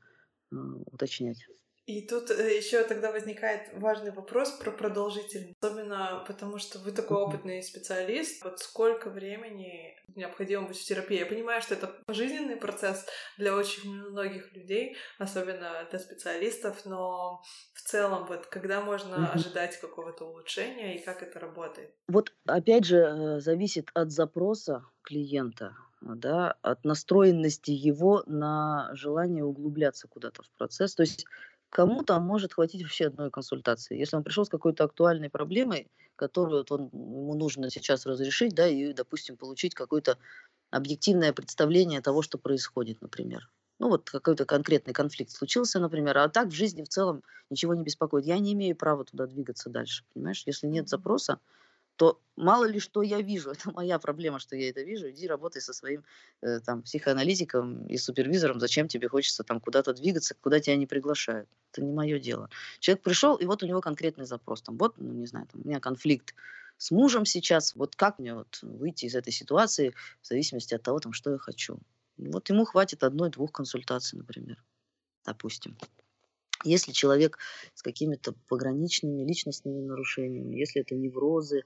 э, 0.51 0.55
уточнять. 0.91 1.47
И 1.87 2.07
тут 2.07 2.29
э, 2.29 2.57
еще 2.57 2.83
тогда 2.83 3.11
возникает 3.11 3.69
важный 3.73 4.11
вопрос 4.11 4.51
про 4.51 4.71
продолжительность. 4.71 5.55
Особенно 5.61 6.23
потому, 6.27 6.59
что 6.59 6.77
вы 6.79 6.91
такой 6.91 7.17
опытный 7.17 7.63
специалист. 7.63 8.43
Вот 8.43 8.59
сколько 8.59 9.09
времени 9.09 9.95
необходимо 10.15 10.67
быть 10.67 10.77
в 10.77 10.85
терапии? 10.85 11.19
Я 11.19 11.25
понимаю, 11.25 11.61
что 11.61 11.73
это 11.73 11.91
жизненный 12.07 12.55
процесс 12.55 13.05
для 13.37 13.55
очень 13.55 13.91
многих 13.91 14.53
людей, 14.53 14.95
особенно 15.17 15.87
для 15.89 15.99
специалистов, 15.99 16.85
но 16.85 17.41
в 17.73 17.81
целом, 17.81 18.25
вот 18.25 18.45
когда 18.45 18.81
можно 18.81 19.31
ожидать 19.31 19.79
какого-то 19.79 20.25
улучшения 20.25 20.97
и 20.97 21.03
как 21.03 21.23
это 21.23 21.39
работает? 21.39 21.95
Вот 22.07 22.31
опять 22.45 22.85
же, 22.85 22.97
э, 22.97 23.39
зависит 23.39 23.89
от 23.95 24.11
запроса 24.11 24.85
клиента 25.03 25.75
да, 26.01 26.55
от 26.61 26.83
настроенности 26.83 27.71
его 27.71 28.23
на 28.25 28.89
желание 28.93 29.43
углубляться 29.43 30.07
куда-то 30.07 30.43
в 30.43 30.49
процесс. 30.57 30.95
То 30.95 31.03
есть 31.03 31.25
кому-то 31.69 32.19
может 32.19 32.53
хватить 32.53 32.81
вообще 32.81 33.07
одной 33.07 33.31
консультации. 33.31 33.97
Если 33.97 34.15
он 34.15 34.23
пришел 34.23 34.45
с 34.45 34.49
какой-то 34.49 34.83
актуальной 34.83 35.29
проблемой, 35.29 35.89
которую 36.15 36.59
вот 36.59 36.71
он, 36.71 36.89
ему 36.91 37.35
нужно 37.35 37.69
сейчас 37.69 38.05
разрешить, 38.05 38.53
да, 38.55 38.67
и, 38.67 38.93
допустим, 38.93 39.37
получить 39.37 39.73
какое-то 39.73 40.17
объективное 40.69 41.33
представление 41.33 42.01
того, 42.01 42.21
что 42.21 42.37
происходит, 42.37 43.01
например. 43.01 43.49
Ну 43.79 43.89
вот 43.89 44.09
какой-то 44.09 44.45
конкретный 44.45 44.93
конфликт 44.93 45.31
случился, 45.31 45.79
например, 45.79 46.17
а 46.19 46.29
так 46.29 46.49
в 46.49 46.51
жизни 46.51 46.83
в 46.83 46.89
целом 46.89 47.23
ничего 47.49 47.73
не 47.73 47.83
беспокоит. 47.83 48.25
Я 48.25 48.37
не 48.37 48.53
имею 48.53 48.75
права 48.75 49.05
туда 49.05 49.25
двигаться 49.25 49.69
дальше, 49.71 50.03
понимаешь? 50.13 50.43
Если 50.45 50.67
нет 50.67 50.87
запроса, 50.87 51.39
то 51.95 52.19
мало 52.35 52.65
ли 52.65 52.79
что 52.79 53.01
я 53.01 53.21
вижу, 53.21 53.51
это 53.51 53.71
моя 53.71 53.99
проблема, 53.99 54.39
что 54.39 54.55
я 54.55 54.69
это 54.69 54.81
вижу, 54.81 55.09
иди 55.09 55.27
работай 55.27 55.61
со 55.61 55.73
своим 55.73 56.03
э, 56.41 56.59
там 56.59 56.83
психоаналитиком 56.83 57.85
и 57.87 57.97
супервизором, 57.97 58.59
зачем 58.59 58.87
тебе 58.87 59.07
хочется 59.07 59.43
там 59.43 59.59
куда-то 59.59 59.93
двигаться, 59.93 60.35
куда 60.35 60.59
тебя 60.59 60.75
не 60.75 60.87
приглашают. 60.87 61.49
Это 61.71 61.83
не 61.83 61.93
мое 61.93 62.19
дело. 62.19 62.49
Человек 62.79 63.03
пришел, 63.03 63.35
и 63.35 63.45
вот 63.45 63.63
у 63.63 63.67
него 63.67 63.81
конкретный 63.81 64.25
запрос, 64.25 64.61
там, 64.61 64.77
вот, 64.77 64.95
ну, 64.97 65.13
не 65.13 65.25
знаю, 65.25 65.47
там, 65.51 65.61
у 65.63 65.67
меня 65.67 65.79
конфликт 65.79 66.33
с 66.77 66.89
мужем 66.91 67.25
сейчас, 67.25 67.75
вот 67.75 67.95
как 67.95 68.17
мне 68.17 68.33
вот 68.33 68.59
выйти 68.63 69.05
из 69.05 69.15
этой 69.15 69.31
ситуации 69.31 69.93
в 70.21 70.27
зависимости 70.27 70.73
от 70.73 70.81
того, 70.81 70.99
там, 70.99 71.13
что 71.13 71.31
я 71.31 71.37
хочу. 71.37 71.79
Вот 72.17 72.49
ему 72.49 72.65
хватит 72.65 73.03
одной-двух 73.03 73.51
консультаций, 73.51 74.17
например, 74.17 74.63
допустим. 75.23 75.77
Если 76.63 76.91
человек 76.91 77.37
с 77.73 77.81
какими-то 77.81 78.33
пограничными 78.47 79.23
личностными 79.23 79.81
нарушениями, 79.81 80.55
если 80.55 80.81
это 80.81 80.95
неврозы, 80.95 81.63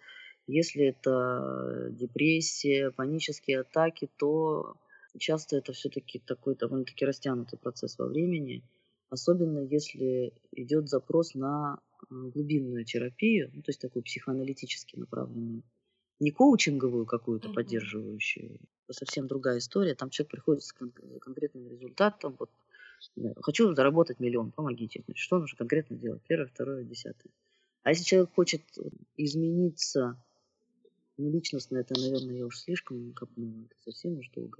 если 0.48 0.86
это 0.86 1.90
депрессия, 1.92 2.92
панические 2.92 3.62
атаки, 3.62 4.10
то 4.18 4.76
часто 5.18 5.58
это 5.58 5.74
все-таки 5.74 6.20
такой 6.20 6.56
довольно-таки 6.56 7.06
растянутый 7.06 7.58
процесс 7.60 7.98
во 7.98 8.08
времени, 8.08 8.64
особенно 9.10 9.60
если 9.60 10.34
идет 10.52 10.90
запрос 10.90 11.34
на 11.34 11.80
э, 12.10 12.16
глубинную 12.34 12.86
терапию, 12.86 13.50
ну, 13.54 13.62
то 13.62 13.70
есть 13.70 13.82
такую 13.82 14.04
психоаналитически 14.04 14.98
направленную. 14.98 15.64
не 16.20 16.32
коучинговую 16.32 17.06
какую-то 17.06 17.50
mm-hmm. 17.50 17.54
поддерживающую, 17.54 18.60
совсем 18.92 19.28
другая 19.28 19.58
история. 19.58 19.96
Там 19.96 20.10
человек 20.10 20.32
приходит 20.32 20.64
с 20.64 20.74
кон- 20.74 20.94
конкретным 21.22 21.68
результатом. 21.70 22.36
Вот, 22.40 22.50
хочу 23.42 23.74
заработать 23.74 24.20
миллион, 24.20 24.52
помогите. 24.52 25.04
Значит, 25.06 25.22
что 25.22 25.40
нужно 25.40 25.58
конкретно 25.58 25.96
делать? 25.96 26.22
Первое, 26.28 26.48
второе, 26.48 26.84
десятое. 26.84 27.32
А 27.84 27.90
если 27.90 28.04
человек 28.04 28.34
хочет 28.34 28.62
измениться 29.16 30.22
ну, 31.18 31.32
личностно, 31.32 31.78
это, 31.78 31.94
наверное, 32.00 32.36
я 32.36 32.46
уж 32.46 32.58
слишком 32.58 33.14
копнула, 33.14 33.66
это 33.66 33.76
совсем 33.84 34.18
уж 34.18 34.30
долго. 34.32 34.60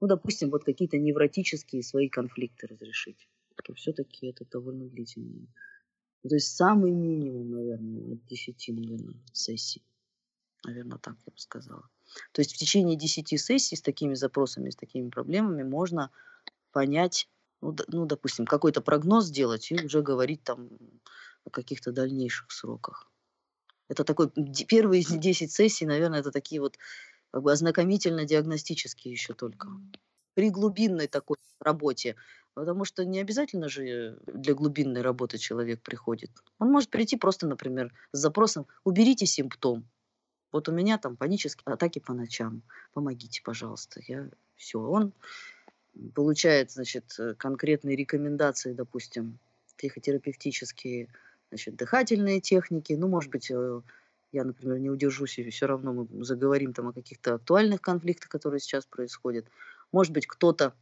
Ну, 0.00 0.08
допустим, 0.08 0.50
вот 0.50 0.64
какие-то 0.64 0.98
невротические 0.98 1.82
свои 1.82 2.08
конфликты 2.08 2.66
разрешить, 2.66 3.28
то 3.62 3.72
все-таки 3.74 4.26
это 4.26 4.44
довольно 4.44 4.86
длительно. 4.86 5.46
То 6.28 6.34
есть 6.34 6.56
самый 6.56 6.90
минимум, 6.90 7.50
наверное, 7.50 8.14
от 8.14 8.26
10, 8.26 8.68
наверное, 8.68 9.14
сессий. 9.32 9.82
Наверное, 10.64 10.98
так 10.98 11.16
я 11.26 11.30
бы 11.30 11.38
сказала. 11.38 11.88
То 12.32 12.40
есть 12.40 12.54
в 12.54 12.58
течение 12.58 12.96
10 12.96 13.40
сессий 13.40 13.76
с 13.76 13.82
такими 13.82 14.14
запросами, 14.14 14.70
с 14.70 14.76
такими 14.76 15.10
проблемами 15.10 15.62
можно 15.62 16.10
понять, 16.72 17.28
ну, 17.64 17.76
ну 17.88 18.06
допустим, 18.06 18.44
какой-то 18.46 18.80
прогноз 18.82 19.26
сделать 19.26 19.70
и 19.70 19.84
уже 19.84 20.02
говорить 20.02 20.42
там 20.44 20.68
о 21.44 21.50
каких-то 21.50 21.92
дальнейших 21.92 22.50
сроках. 22.50 23.10
Это 23.88 24.04
такой, 24.04 24.30
первые 24.68 25.02
10 25.02 25.50
сессий, 25.50 25.86
наверное, 25.86 26.20
это 26.20 26.30
такие 26.30 26.60
вот 26.60 26.78
как 27.30 27.42
бы 27.42 27.52
ознакомительно-диагностические 27.52 29.12
еще 29.12 29.34
только. 29.34 29.68
При 30.34 30.50
глубинной 30.50 31.06
такой 31.06 31.36
работе. 31.60 32.16
Потому 32.54 32.84
что 32.84 33.04
не 33.04 33.18
обязательно 33.18 33.68
же 33.68 34.18
для 34.26 34.54
глубинной 34.54 35.02
работы 35.02 35.38
человек 35.38 35.82
приходит. 35.82 36.30
Он 36.60 36.70
может 36.70 36.88
прийти 36.88 37.16
просто, 37.16 37.48
например, 37.48 37.92
с 38.12 38.18
запросом 38.18 38.66
«уберите 38.84 39.26
симптом». 39.26 39.88
Вот 40.52 40.68
у 40.68 40.72
меня 40.72 40.98
там 40.98 41.16
панические 41.16 41.74
атаки 41.74 41.98
по 41.98 42.12
ночам. 42.12 42.62
Помогите, 42.92 43.42
пожалуйста. 43.42 44.00
Я 44.06 44.30
все. 44.54 44.78
Он 44.78 45.12
получает, 46.14 46.70
значит, 46.70 47.16
конкретные 47.38 47.96
рекомендации, 47.96 48.72
допустим, 48.72 49.38
психотерапевтические, 49.76 51.08
значит, 51.50 51.76
дыхательные 51.76 52.40
техники. 52.40 52.92
Ну, 52.94 53.08
может 53.08 53.30
быть, 53.30 53.50
э, 53.50 53.80
я, 54.32 54.44
например, 54.44 54.78
не 54.78 54.90
удержусь, 54.90 55.38
и 55.38 55.50
все 55.50 55.66
равно 55.66 55.92
мы 55.92 56.24
заговорим 56.24 56.72
там 56.72 56.88
о 56.88 56.92
каких-то 56.92 57.34
актуальных 57.34 57.80
конфликтах, 57.80 58.28
которые 58.28 58.60
сейчас 58.60 58.86
происходят. 58.86 59.46
Может 59.92 60.12
быть, 60.12 60.26
кто-то, 60.26 60.74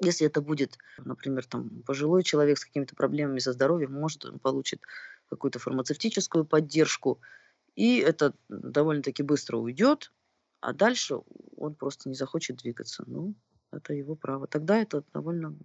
если 0.00 0.26
это 0.26 0.40
будет, 0.40 0.78
например, 0.98 1.46
там, 1.46 1.82
пожилой 1.86 2.22
человек 2.22 2.58
с 2.58 2.64
какими-то 2.64 2.94
проблемами 2.94 3.38
со 3.38 3.52
здоровьем, 3.52 3.92
может, 3.92 4.24
он 4.24 4.38
получит 4.38 4.82
какую-то 5.30 5.58
фармацевтическую 5.58 6.44
поддержку, 6.44 7.20
и 7.74 7.98
это 7.98 8.34
довольно-таки 8.48 9.22
быстро 9.22 9.56
уйдет, 9.56 10.12
а 10.60 10.72
дальше 10.72 11.20
он 11.56 11.74
просто 11.74 12.08
не 12.08 12.14
захочет 12.14 12.56
двигаться. 12.56 13.04
Ну, 13.06 13.34
это 13.76 13.92
его 13.92 14.14
право. 14.14 14.46
Тогда 14.46 14.80
это 14.80 15.04
довольно 15.12 15.56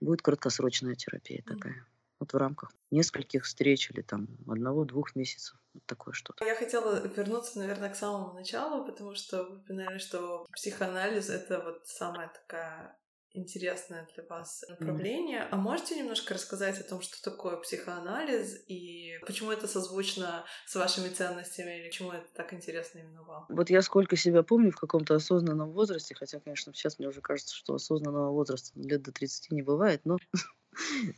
будет 0.00 0.22
краткосрочная 0.22 0.94
терапия 0.94 1.42
такая. 1.46 1.86
Вот 2.20 2.32
в 2.32 2.36
рамках 2.36 2.72
нескольких 2.90 3.44
встреч 3.44 3.90
или 3.90 4.02
там 4.02 4.26
одного-двух 4.48 5.14
месяцев. 5.14 5.56
Вот 5.74 5.84
такое 5.86 6.14
что-то. 6.14 6.44
Я 6.44 6.56
хотела 6.56 7.06
вернуться, 7.06 7.58
наверное, 7.58 7.90
к 7.90 7.96
самому 7.96 8.34
началу, 8.34 8.84
потому 8.84 9.14
что 9.14 9.44
вы 9.44 9.56
упоминали, 9.58 9.98
что 9.98 10.44
психоанализ— 10.52 11.30
это 11.30 11.60
вот 11.60 11.86
самая 11.86 12.28
такая 12.28 12.98
интересное 13.32 14.08
для 14.14 14.24
вас 14.24 14.64
направление. 14.68 15.40
Mm. 15.40 15.48
А 15.50 15.56
можете 15.56 15.96
немножко 15.96 16.34
рассказать 16.34 16.80
о 16.80 16.84
том, 16.84 17.00
что 17.00 17.22
такое 17.22 17.56
психоанализ 17.56 18.64
и 18.66 19.18
почему 19.26 19.50
это 19.50 19.66
созвучно 19.68 20.44
с 20.66 20.74
вашими 20.74 21.08
ценностями 21.08 21.78
или 21.78 21.88
почему 21.88 22.12
это 22.12 22.26
так 22.34 22.52
интересно 22.54 22.98
именно 22.98 23.22
вам? 23.22 23.46
Вот 23.48 23.70
я 23.70 23.82
сколько 23.82 24.16
себя 24.16 24.42
помню 24.42 24.70
в 24.70 24.76
каком-то 24.76 25.14
осознанном 25.14 25.72
возрасте, 25.72 26.14
хотя, 26.14 26.40
конечно, 26.40 26.72
сейчас 26.72 26.98
мне 26.98 27.08
уже 27.08 27.20
кажется, 27.20 27.54
что 27.54 27.74
осознанного 27.74 28.30
возраста 28.32 28.72
лет 28.78 29.02
до 29.02 29.12
30 29.12 29.52
не 29.52 29.62
бывает, 29.62 30.02
но 30.04 30.16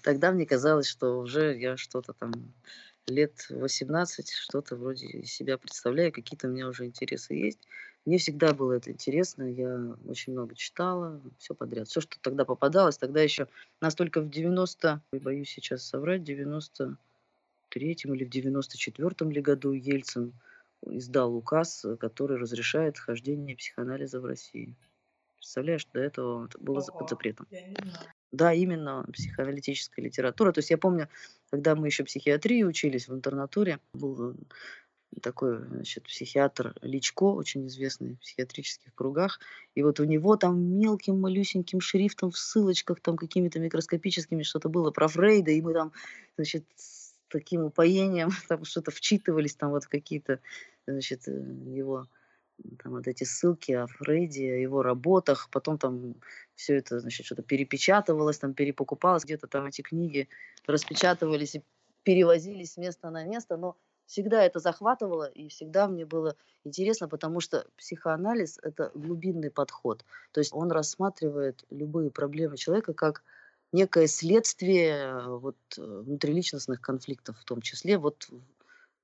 тогда 0.02 0.32
мне 0.32 0.46
казалось, 0.46 0.86
что 0.86 1.18
уже 1.18 1.58
я 1.58 1.76
что-то 1.76 2.12
там 2.12 2.32
лет 3.06 3.46
18, 3.50 4.30
что-то 4.30 4.76
вроде 4.76 5.24
себя 5.24 5.58
представляю, 5.58 6.12
какие-то 6.12 6.48
у 6.48 6.50
меня 6.50 6.68
уже 6.68 6.86
интересы 6.86 7.34
есть. 7.34 7.60
Мне 8.06 8.18
всегда 8.18 8.54
было 8.54 8.72
это 8.72 8.90
интересно, 8.90 9.42
я 9.42 9.94
очень 10.06 10.32
много 10.32 10.54
читала, 10.54 11.20
все 11.38 11.54
подряд. 11.54 11.88
Все, 11.88 12.00
что 12.00 12.18
тогда 12.20 12.44
попадалось, 12.44 12.96
тогда 12.96 13.20
еще 13.20 13.46
настолько 13.80 14.22
в 14.22 14.30
90, 14.30 15.02
боюсь 15.12 15.50
сейчас 15.50 15.84
соврать, 15.84 16.24
93 16.24 16.96
или 17.92 18.24
в 18.24 18.30
94 18.30 19.30
ли 19.30 19.40
году 19.42 19.72
Ельцин 19.72 20.32
издал 20.86 21.34
указ, 21.34 21.84
который 21.98 22.38
разрешает 22.38 22.98
хождение 22.98 23.56
психоанализа 23.56 24.20
в 24.20 24.24
России. 24.24 24.74
Представляешь, 25.36 25.86
до 25.92 26.00
этого 26.00 26.46
это 26.46 26.58
было 26.58 26.80
Ого, 26.80 26.98
под 27.00 27.10
запретом. 27.10 27.46
Да, 28.32 28.52
именно 28.52 29.04
психоаналитическая 29.12 30.04
литература. 30.04 30.52
То 30.52 30.58
есть 30.60 30.70
я 30.70 30.78
помню, 30.78 31.08
когда 31.50 31.74
мы 31.74 31.88
еще 31.88 32.04
психиатрии 32.04 32.62
учились 32.62 33.08
в 33.08 33.14
интернатуре, 33.14 33.80
был 33.92 34.36
такой, 35.22 35.58
значит, 35.66 36.04
психиатр 36.04 36.74
Личко, 36.82 37.24
очень 37.24 37.66
известный 37.66 38.14
в 38.14 38.20
психиатрических 38.20 38.94
кругах. 38.94 39.40
И 39.74 39.82
вот 39.82 39.98
у 39.98 40.04
него 40.04 40.36
там 40.36 40.62
мелким, 40.62 41.20
малюсеньким 41.20 41.80
шрифтом 41.80 42.30
в 42.30 42.38
ссылочках 42.38 43.00
там 43.00 43.16
какими-то 43.16 43.58
микроскопическими 43.58 44.44
что-то 44.44 44.68
было 44.68 44.92
про 44.92 45.08
Фрейда, 45.08 45.50
и 45.50 45.60
мы 45.60 45.74
там, 45.74 45.92
значит, 46.36 46.64
с 46.76 47.14
таким 47.28 47.64
упоением 47.64 48.30
там 48.48 48.64
что-то 48.64 48.92
вчитывались 48.92 49.56
там 49.56 49.70
вот 49.70 49.86
какие-то, 49.86 50.38
значит, 50.86 51.26
э, 51.26 51.32
его 51.32 52.06
там 52.82 52.92
вот 52.92 53.08
эти 53.08 53.24
ссылки 53.24 53.72
о 53.72 53.86
Фрейде, 53.86 54.54
о 54.54 54.58
его 54.58 54.82
работах, 54.82 55.48
потом 55.50 55.78
там 55.78 56.14
все 56.54 56.76
это, 56.76 57.00
значит, 57.00 57.26
что-то 57.26 57.42
перепечатывалось, 57.42 58.38
там 58.38 58.54
перепокупалось, 58.54 59.24
где-то 59.24 59.46
там 59.46 59.66
эти 59.66 59.82
книги 59.82 60.28
распечатывались 60.66 61.56
и 61.56 61.62
перевозились 62.02 62.72
с 62.72 62.76
места 62.76 63.10
на 63.10 63.24
место, 63.24 63.56
но 63.56 63.76
всегда 64.06 64.42
это 64.42 64.58
захватывало, 64.58 65.24
и 65.24 65.48
всегда 65.48 65.86
мне 65.86 66.04
было 66.04 66.36
интересно, 66.64 67.08
потому 67.08 67.40
что 67.40 67.66
психоанализ– 67.76 68.58
это 68.62 68.90
глубинный 68.94 69.50
подход. 69.50 70.04
То 70.32 70.40
есть 70.40 70.52
он 70.52 70.72
рассматривает 70.72 71.64
любые 71.70 72.10
проблемы 72.10 72.56
человека 72.56 72.92
как 72.92 73.22
некое 73.72 74.08
следствие 74.08 74.94
э, 74.94 75.26
вот, 75.28 75.56
э, 75.78 75.82
внутриличностных 75.82 76.80
конфликтов, 76.80 77.38
в 77.38 77.44
том 77.44 77.60
числе 77.60 77.98
вот 77.98 78.28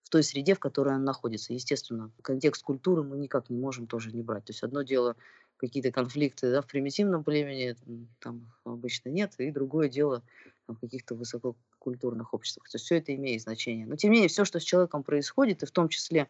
в 0.07 0.09
той 0.09 0.23
среде, 0.23 0.55
в 0.55 0.61
которой 0.61 0.95
он 0.95 1.03
находится. 1.03 1.53
Естественно, 1.53 2.13
контекст 2.23 2.63
культуры 2.63 3.03
мы 3.03 3.17
никак 3.17 3.51
не 3.51 3.59
можем 3.59 3.89
тоже 3.89 4.13
не 4.13 4.23
брать. 4.23 4.45
То 4.45 4.53
есть 4.53 4.63
одно 4.63 4.83
дело 4.83 5.17
какие-то 5.57 5.91
конфликты 5.91 6.53
да, 6.53 6.63
в 6.63 6.67
примитивном 6.69 7.25
племени, 7.25 7.75
там 8.21 8.53
обычно 8.63 9.09
нет, 9.09 9.35
и 9.39 9.51
другое 9.51 9.89
дело 9.89 10.23
в 10.69 10.77
каких-то 10.77 11.17
высоко 11.17 11.57
культурных 11.81 12.35
обществах. 12.35 12.69
То 12.71 12.77
есть 12.77 12.85
все 12.85 12.99
это 12.99 13.17
имеет 13.17 13.43
значение. 13.43 13.85
Но 13.85 13.97
тем 13.97 14.13
не 14.13 14.19
менее, 14.19 14.29
все, 14.29 14.45
что 14.45 14.61
с 14.61 14.63
человеком 14.63 15.03
происходит, 15.03 15.65
и 15.65 15.67
в 15.67 15.73
том 15.73 15.89
числе 15.89 16.29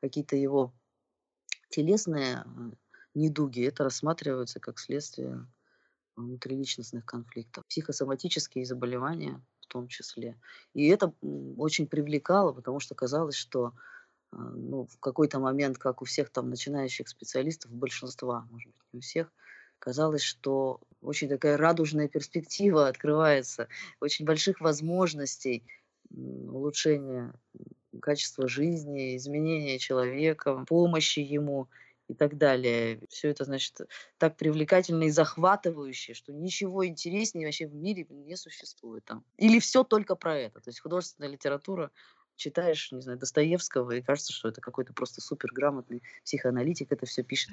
какие-то 0.00 0.34
его 0.34 0.72
телесные 1.68 2.44
э, 2.44 2.70
недуги, 3.14 3.64
это 3.64 3.84
рассматривается 3.84 4.58
как 4.58 4.80
следствие 4.80 5.46
внутриличностных 6.16 7.06
конфликтов. 7.06 7.64
Психосоматические 7.68 8.64
заболевания 8.64 9.40
том 9.72 9.88
числе. 9.88 10.38
И 10.74 10.86
это 10.88 11.12
очень 11.56 11.86
привлекало, 11.86 12.52
потому 12.52 12.78
что 12.80 12.94
казалось, 12.94 13.34
что 13.34 13.72
э, 14.32 14.36
ну, 14.36 14.86
в 14.86 14.98
какой-то 15.00 15.38
момент, 15.40 15.78
как 15.78 16.02
у 16.02 16.04
всех 16.04 16.30
там 16.30 16.50
начинающих 16.50 17.08
специалистов, 17.08 17.72
большинства, 17.72 18.46
может 18.50 18.70
быть, 18.70 18.92
не 18.92 18.98
у 18.98 19.02
всех, 19.02 19.32
казалось, 19.78 20.22
что 20.22 20.80
очень 21.00 21.28
такая 21.28 21.56
радужная 21.56 22.08
перспектива 22.08 22.88
открывается, 22.88 23.68
очень 24.00 24.26
больших 24.26 24.60
возможностей 24.60 25.64
улучшения 26.10 27.32
качества 28.00 28.48
жизни, 28.48 29.16
изменения 29.16 29.78
человека, 29.78 30.64
помощи 30.68 31.20
ему 31.20 31.68
и 32.12 32.14
так 32.14 32.36
далее. 32.36 33.00
Все 33.08 33.28
это, 33.28 33.44
значит, 33.44 33.80
так 34.18 34.36
привлекательно 34.36 35.04
и 35.04 35.10
захватывающе, 35.10 36.14
что 36.14 36.32
ничего 36.32 36.86
интереснее 36.86 37.46
вообще 37.46 37.66
в 37.66 37.74
мире 37.74 38.06
не 38.10 38.36
существует 38.36 39.04
там. 39.04 39.24
Или 39.38 39.58
все 39.58 39.82
только 39.82 40.14
про 40.14 40.38
это. 40.38 40.60
То 40.60 40.68
есть 40.68 40.80
художественная 40.80 41.30
литература 41.30 41.90
читаешь, 42.36 42.92
не 42.92 43.00
знаю, 43.00 43.18
Достоевского, 43.18 43.92
и 43.92 44.02
кажется, 44.02 44.32
что 44.32 44.48
это 44.48 44.60
какой-то 44.60 44.92
просто 44.92 45.20
суперграмотный 45.20 46.02
психоаналитик 46.24 46.90
это 46.90 47.06
все 47.06 47.22
пишет 47.22 47.50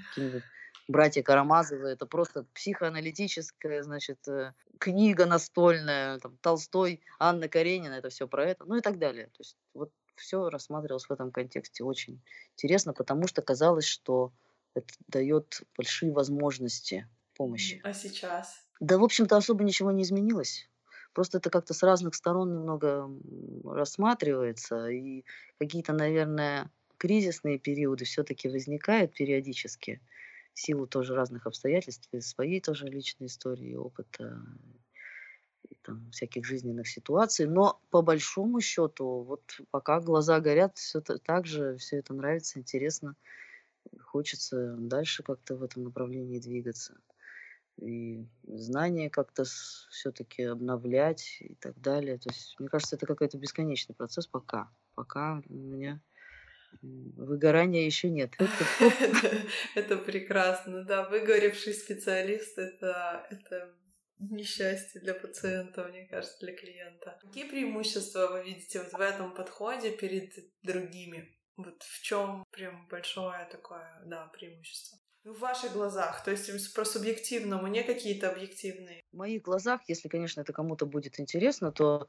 братья 0.87 1.21
Карамазовы, 1.21 1.89
это 1.89 2.05
просто 2.07 2.45
психоаналитическая, 2.55 3.83
значит, 3.83 4.27
э, 4.27 4.53
книга 4.79 5.27
настольная, 5.27 6.17
там, 6.17 6.37
Толстой, 6.41 7.01
Анна 7.19 7.47
Каренина, 7.47 7.93
это 7.93 8.09
все 8.09 8.27
про 8.27 8.45
это, 8.45 8.65
ну 8.65 8.77
и 8.77 8.81
так 8.81 8.97
далее. 8.97 9.27
То 9.27 9.41
есть 9.41 9.55
вот 9.75 9.91
все 10.15 10.49
рассматривалось 10.49 11.05
в 11.05 11.11
этом 11.11 11.31
контексте 11.31 11.83
очень 11.83 12.21
интересно, 12.53 12.93
потому 12.93 13.27
что 13.27 13.41
казалось, 13.41 13.85
что 13.85 14.33
это 14.75 14.93
дает 15.07 15.61
большие 15.77 16.11
возможности 16.11 17.07
помощи. 17.35 17.83
А 17.83 17.93
сейчас? 17.93 18.69
Да, 18.79 18.97
в 18.97 19.03
общем-то, 19.03 19.35
особо 19.37 19.63
ничего 19.63 19.91
не 19.91 20.03
изменилось. 20.03 20.69
Просто 21.13 21.39
это 21.39 21.49
как-то 21.49 21.73
с 21.73 21.83
разных 21.83 22.15
сторон 22.15 22.53
немного 22.53 23.09
рассматривается, 23.65 24.87
и 24.87 25.25
какие-то, 25.59 25.93
наверное, 25.93 26.71
кризисные 26.97 27.59
периоды 27.59 28.05
все-таки 28.05 28.47
возникают 28.47 29.13
периодически 29.13 30.01
в 30.53 30.59
силу 30.59 30.87
тоже 30.87 31.15
разных 31.15 31.47
обстоятельств, 31.47 32.09
и 32.11 32.21
своей 32.21 32.61
тоже 32.61 32.87
личной 32.87 33.27
истории, 33.27 33.75
опыта, 33.75 34.41
и 35.67 35.75
там 35.83 36.09
всяких 36.11 36.45
жизненных 36.45 36.87
ситуаций. 36.87 37.45
Но 37.45 37.81
по 37.89 38.01
большому 38.01 38.61
счету, 38.61 39.23
вот 39.23 39.59
пока 39.71 39.99
глаза 39.99 40.39
горят, 40.39 40.77
все 40.77 41.01
так 41.01 41.45
же, 41.45 41.77
все 41.77 41.97
это 41.97 42.13
нравится, 42.13 42.59
интересно, 42.59 43.15
хочется 44.01 44.75
дальше 44.77 45.23
как-то 45.23 45.55
в 45.55 45.63
этом 45.63 45.83
направлении 45.83 46.39
двигаться. 46.39 46.99
И 47.77 48.27
знания 48.43 49.09
как-то 49.09 49.43
все-таки 49.45 50.43
обновлять 50.43 51.37
и 51.39 51.55
так 51.55 51.79
далее. 51.79 52.17
То 52.17 52.29
есть, 52.29 52.55
мне 52.59 52.67
кажется, 52.67 52.95
это 52.95 53.05
какой-то 53.05 53.37
бесконечный 53.37 53.95
процесс 53.95 54.27
пока. 54.27 54.69
Пока 54.95 55.41
у 55.47 55.53
меня 55.53 56.01
выгорания 56.81 57.85
еще 57.85 58.09
нет. 58.09 58.33
Это 59.75 59.97
прекрасно, 59.97 60.83
да. 60.83 61.07
Выгоревший 61.09 61.73
специалист 61.73 62.57
это, 62.57 63.27
несчастье 64.19 65.01
для 65.01 65.13
пациента, 65.13 65.85
мне 65.85 66.05
кажется, 66.05 66.37
для 66.41 66.55
клиента. 66.55 67.17
Какие 67.21 67.49
преимущества 67.49 68.27
вы 68.27 68.43
видите 68.43 68.81
вот 68.81 68.91
в 68.91 68.99
этом 68.99 69.33
подходе 69.33 69.91
перед 69.91 70.33
другими? 70.61 71.38
Вот 71.59 71.83
в 71.83 72.01
чем 72.01 72.45
прям 72.51 72.87
большое 72.87 73.45
такое, 73.51 74.01
да, 74.05 74.27
преимущество? 74.27 74.97
В 75.25 75.39
ваших 75.39 75.73
глазах, 75.73 76.23
то 76.23 76.31
есть 76.31 76.73
про 76.73 76.85
субъективно, 76.85 77.61
мне 77.61 77.83
какие-то 77.83 78.31
объективные. 78.31 79.01
В 79.11 79.17
моих 79.17 79.41
глазах, 79.41 79.81
если, 79.89 80.07
конечно, 80.07 80.39
это 80.39 80.53
кому-то 80.53 80.85
будет 80.85 81.19
интересно, 81.19 81.73
то 81.73 82.07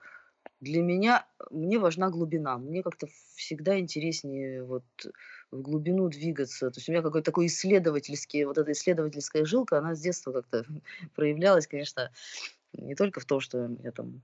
для 0.61 0.83
меня, 0.83 1.27
мне 1.51 1.81
важна 1.81 2.11
глубина. 2.11 2.59
Мне 2.59 2.85
как-то 2.85 3.09
всегда 3.35 3.77
интереснее 3.81 4.63
вот 4.63 4.85
в 5.51 5.61
глубину 5.61 6.09
двигаться. 6.09 6.71
То 6.71 6.79
есть 6.79 6.89
у 6.89 6.93
меня 6.93 7.03
какой-то 7.03 7.25
такой 7.25 7.47
исследовательский, 7.47 8.45
вот 8.45 8.57
эта 8.57 8.71
исследовательская 8.71 9.45
жилка, 9.45 9.79
она 9.79 9.97
с 9.97 10.01
детства 10.01 10.31
как-то 10.31 10.65
проявлялась, 11.17 11.67
конечно, 11.67 12.13
не 12.73 12.95
только 12.95 13.19
в 13.19 13.25
том, 13.25 13.41
что 13.41 13.69
я 13.83 13.91
там 13.91 14.23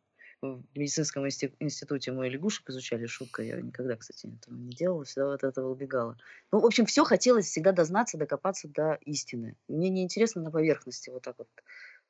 в 0.54 0.78
медицинском 0.78 1.26
институте 1.26 2.12
мой 2.12 2.28
лягушек 2.28 2.70
изучали, 2.70 3.06
шутка, 3.06 3.42
я 3.42 3.60
никогда, 3.60 3.96
кстати, 3.96 4.26
этого 4.26 4.54
не 4.54 4.74
делала, 4.74 5.04
всегда 5.04 5.34
от 5.34 5.44
этого 5.44 5.70
убегала. 5.70 6.16
Ну, 6.52 6.60
в 6.60 6.64
общем, 6.64 6.86
все 6.86 7.04
хотелось 7.04 7.46
всегда 7.46 7.72
дознаться, 7.72 8.18
докопаться 8.18 8.68
до 8.68 8.94
истины. 9.02 9.56
Мне 9.68 9.88
не 9.88 10.02
интересно 10.02 10.42
на 10.42 10.50
поверхности 10.50 11.10
вот 11.10 11.22
так 11.22 11.36
вот 11.38 11.48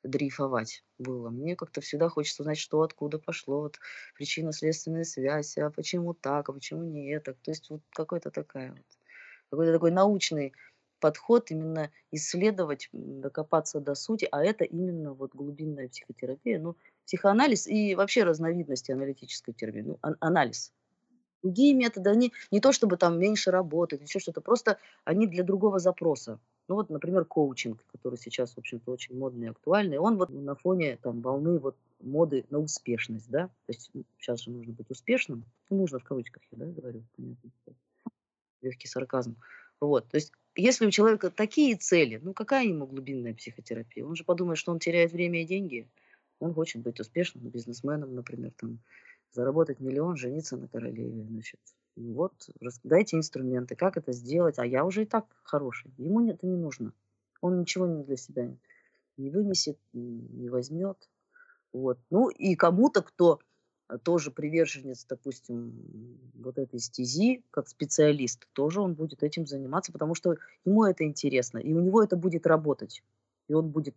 дрейфовать 0.03 0.83
было. 0.97 1.29
Мне 1.29 1.55
как-то 1.55 1.81
всегда 1.81 2.09
хочется 2.09 2.43
знать, 2.43 2.57
что 2.57 2.81
откуда 2.81 3.19
пошло, 3.19 3.61
вот 3.61 3.79
причинно-следственная 4.15 5.03
связь, 5.03 5.57
а 5.57 5.69
почему 5.69 6.13
так, 6.13 6.49
а 6.49 6.53
почему 6.53 6.83
не 6.83 7.11
это. 7.11 7.33
То 7.33 7.51
есть 7.51 7.69
вот 7.69 7.81
какой-то 7.91 8.31
такая 8.31 8.71
вот, 8.71 8.85
какой-то 9.49 9.73
такой 9.73 9.91
научный 9.91 10.53
подход 10.99 11.51
именно 11.51 11.91
исследовать, 12.11 12.89
докопаться 12.91 13.79
до 13.79 13.95
сути, 13.95 14.27
а 14.31 14.43
это 14.43 14.63
именно 14.63 15.13
вот 15.13 15.33
глубинная 15.33 15.89
психотерапия, 15.89 16.59
ну, 16.59 16.75
психоанализ 17.07 17.67
и 17.67 17.95
вообще 17.95 18.23
разновидности 18.23 18.91
аналитической 18.91 19.53
терапии, 19.53 19.81
ну, 19.81 19.97
анализ. 20.19 20.73
Другие 21.41 21.73
методы, 21.73 22.09
они 22.09 22.33
не 22.51 22.59
то 22.59 22.71
чтобы 22.71 22.97
там 22.97 23.19
меньше 23.19 23.51
работают, 23.51 24.03
еще 24.03 24.19
что-то, 24.19 24.41
просто 24.41 24.77
они 25.05 25.27
для 25.27 25.43
другого 25.43 25.79
запроса. 25.79 26.39
Ну 26.67 26.75
вот, 26.75 26.89
например, 26.89 27.23
коучинг, 27.25 27.85
который 27.91 28.17
сейчас, 28.17 28.53
в 28.53 28.57
общем-то, 28.57 28.91
очень 28.91 29.17
модный 29.17 29.47
и 29.47 29.49
актуальный, 29.49 29.97
он 29.97 30.17
вот 30.17 30.29
на 30.29 30.55
фоне 30.55 30.97
там 31.01 31.21
волны 31.21 31.59
вот 31.59 31.77
моды 32.01 32.45
на 32.49 32.59
успешность, 32.59 33.29
да, 33.29 33.47
то 33.47 33.73
есть 33.73 33.91
сейчас 34.19 34.41
же 34.41 34.51
нужно 34.51 34.73
быть 34.73 34.89
успешным, 34.89 35.45
ну, 35.69 35.77
нужно 35.77 35.99
в 35.99 36.03
кавычках, 36.03 36.43
я, 36.51 36.57
да, 36.57 36.65
говорю, 36.65 37.03
понятно, 37.15 37.51
легкий 38.61 38.87
сарказм. 38.87 39.37
Вот, 39.79 40.09
то 40.09 40.17
есть 40.17 40.33
если 40.55 40.87
у 40.87 40.91
человека 40.91 41.29
такие 41.29 41.75
цели, 41.77 42.19
ну 42.21 42.33
какая 42.33 42.65
ему 42.65 42.87
глубинная 42.87 43.35
психотерапия? 43.35 44.03
Он 44.03 44.15
же 44.15 44.23
подумает, 44.23 44.57
что 44.57 44.71
он 44.71 44.79
теряет 44.79 45.11
время 45.11 45.43
и 45.43 45.45
деньги. 45.45 45.87
Он 46.39 46.53
хочет 46.53 46.81
быть 46.81 46.99
успешным 46.99 47.49
бизнесменом, 47.49 48.13
например, 48.15 48.51
там, 48.57 48.79
заработать 49.31 49.79
миллион, 49.79 50.17
жениться 50.17 50.57
на 50.57 50.67
королеве, 50.67 51.23
значит, 51.23 51.59
вот, 51.95 52.49
дайте 52.83 53.17
инструменты, 53.17 53.75
как 53.75 53.97
это 53.97 54.11
сделать, 54.11 54.59
а 54.59 54.65
я 54.65 54.85
уже 54.85 55.03
и 55.03 55.05
так 55.05 55.25
хороший. 55.43 55.91
Ему 55.97 56.27
это 56.27 56.45
не 56.45 56.55
нужно. 56.55 56.93
Он 57.41 57.59
ничего 57.59 57.87
не 57.87 58.03
для 58.03 58.17
себя 58.17 58.55
не 59.17 59.29
вынесет, 59.31 59.79
не 59.93 60.49
возьмет. 60.49 61.09
Вот. 61.73 61.99
Ну 62.09 62.29
и 62.29 62.55
кому-то, 62.55 63.01
кто 63.01 63.39
тоже 64.03 64.31
приверженец, 64.31 65.05
допустим, 65.05 66.19
вот 66.35 66.57
этой 66.57 66.79
стези, 66.79 67.43
как 67.51 67.67
специалист, 67.67 68.47
тоже 68.53 68.81
он 68.81 68.93
будет 68.93 69.23
этим 69.23 69.47
заниматься, 69.47 69.91
потому 69.91 70.13
что 70.13 70.35
ему 70.65 70.83
это 70.83 71.03
интересно, 71.03 71.57
и 71.57 71.73
у 71.73 71.79
него 71.79 72.03
это 72.03 72.15
будет 72.17 72.45
работать. 72.45 73.03
И 73.47 73.53
он 73.53 73.69
будет, 73.69 73.95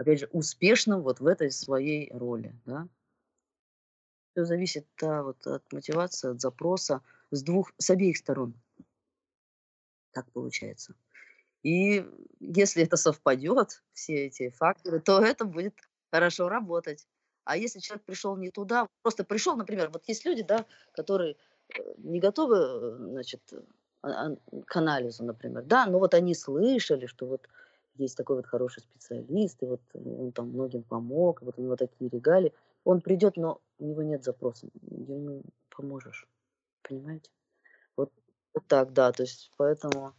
опять 0.00 0.20
же, 0.20 0.28
успешным 0.32 1.02
вот 1.02 1.20
в 1.20 1.26
этой 1.26 1.50
своей 1.50 2.10
роли. 2.12 2.54
Да? 2.64 2.88
Все 4.32 4.46
зависит 4.46 4.86
да, 4.98 5.22
вот, 5.22 5.46
от 5.46 5.70
мотивации, 5.72 6.30
от 6.30 6.40
запроса 6.40 7.02
с 7.30 7.42
двух, 7.42 7.70
с 7.76 7.90
обеих 7.90 8.16
сторон. 8.16 8.54
Так 10.12 10.30
получается. 10.32 10.94
И 11.62 12.08
если 12.40 12.82
это 12.82 12.96
совпадет, 12.96 13.82
все 13.92 14.26
эти 14.26 14.48
факторы, 14.48 15.00
то 15.00 15.20
это 15.20 15.44
будет 15.44 15.74
хорошо 16.10 16.48
работать. 16.48 17.06
А 17.44 17.58
если 17.58 17.80
человек 17.80 18.04
пришел 18.06 18.36
не 18.38 18.50
туда, 18.50 18.86
просто 19.02 19.22
пришел, 19.22 19.54
например, 19.54 19.90
вот 19.90 20.04
есть 20.08 20.24
люди, 20.24 20.42
да, 20.42 20.64
которые 20.92 21.36
э, 21.76 21.82
не 21.98 22.20
готовы, 22.20 22.56
э, 22.56 22.96
значит, 23.10 23.42
а, 24.00 24.28
а, 24.28 24.36
к 24.66 24.76
анализу, 24.76 25.24
например, 25.24 25.62
да, 25.64 25.84
но 25.84 25.98
вот 25.98 26.14
они 26.14 26.34
слышали, 26.34 27.04
что 27.04 27.26
вот 27.26 27.46
есть 28.00 28.16
такой 28.16 28.36
вот 28.36 28.46
хороший 28.46 28.80
специалист, 28.80 29.62
и 29.62 29.66
вот 29.66 29.80
он 29.94 30.32
там 30.32 30.48
многим 30.48 30.82
помог, 30.82 31.42
вот 31.42 31.58
у 31.58 31.62
него 31.62 31.76
такие 31.76 32.10
регалии. 32.10 32.52
Он 32.84 33.00
придет, 33.00 33.36
но 33.36 33.60
у 33.78 33.86
него 33.86 34.02
нет 34.02 34.24
запроса, 34.24 34.68
ему 34.90 35.42
поможешь. 35.68 36.26
Понимаете? 36.82 37.30
Вот, 37.96 38.12
вот 38.54 38.66
так, 38.66 38.92
да. 38.92 39.12
То 39.12 39.22
есть 39.22 39.52
поэтому 39.56 40.14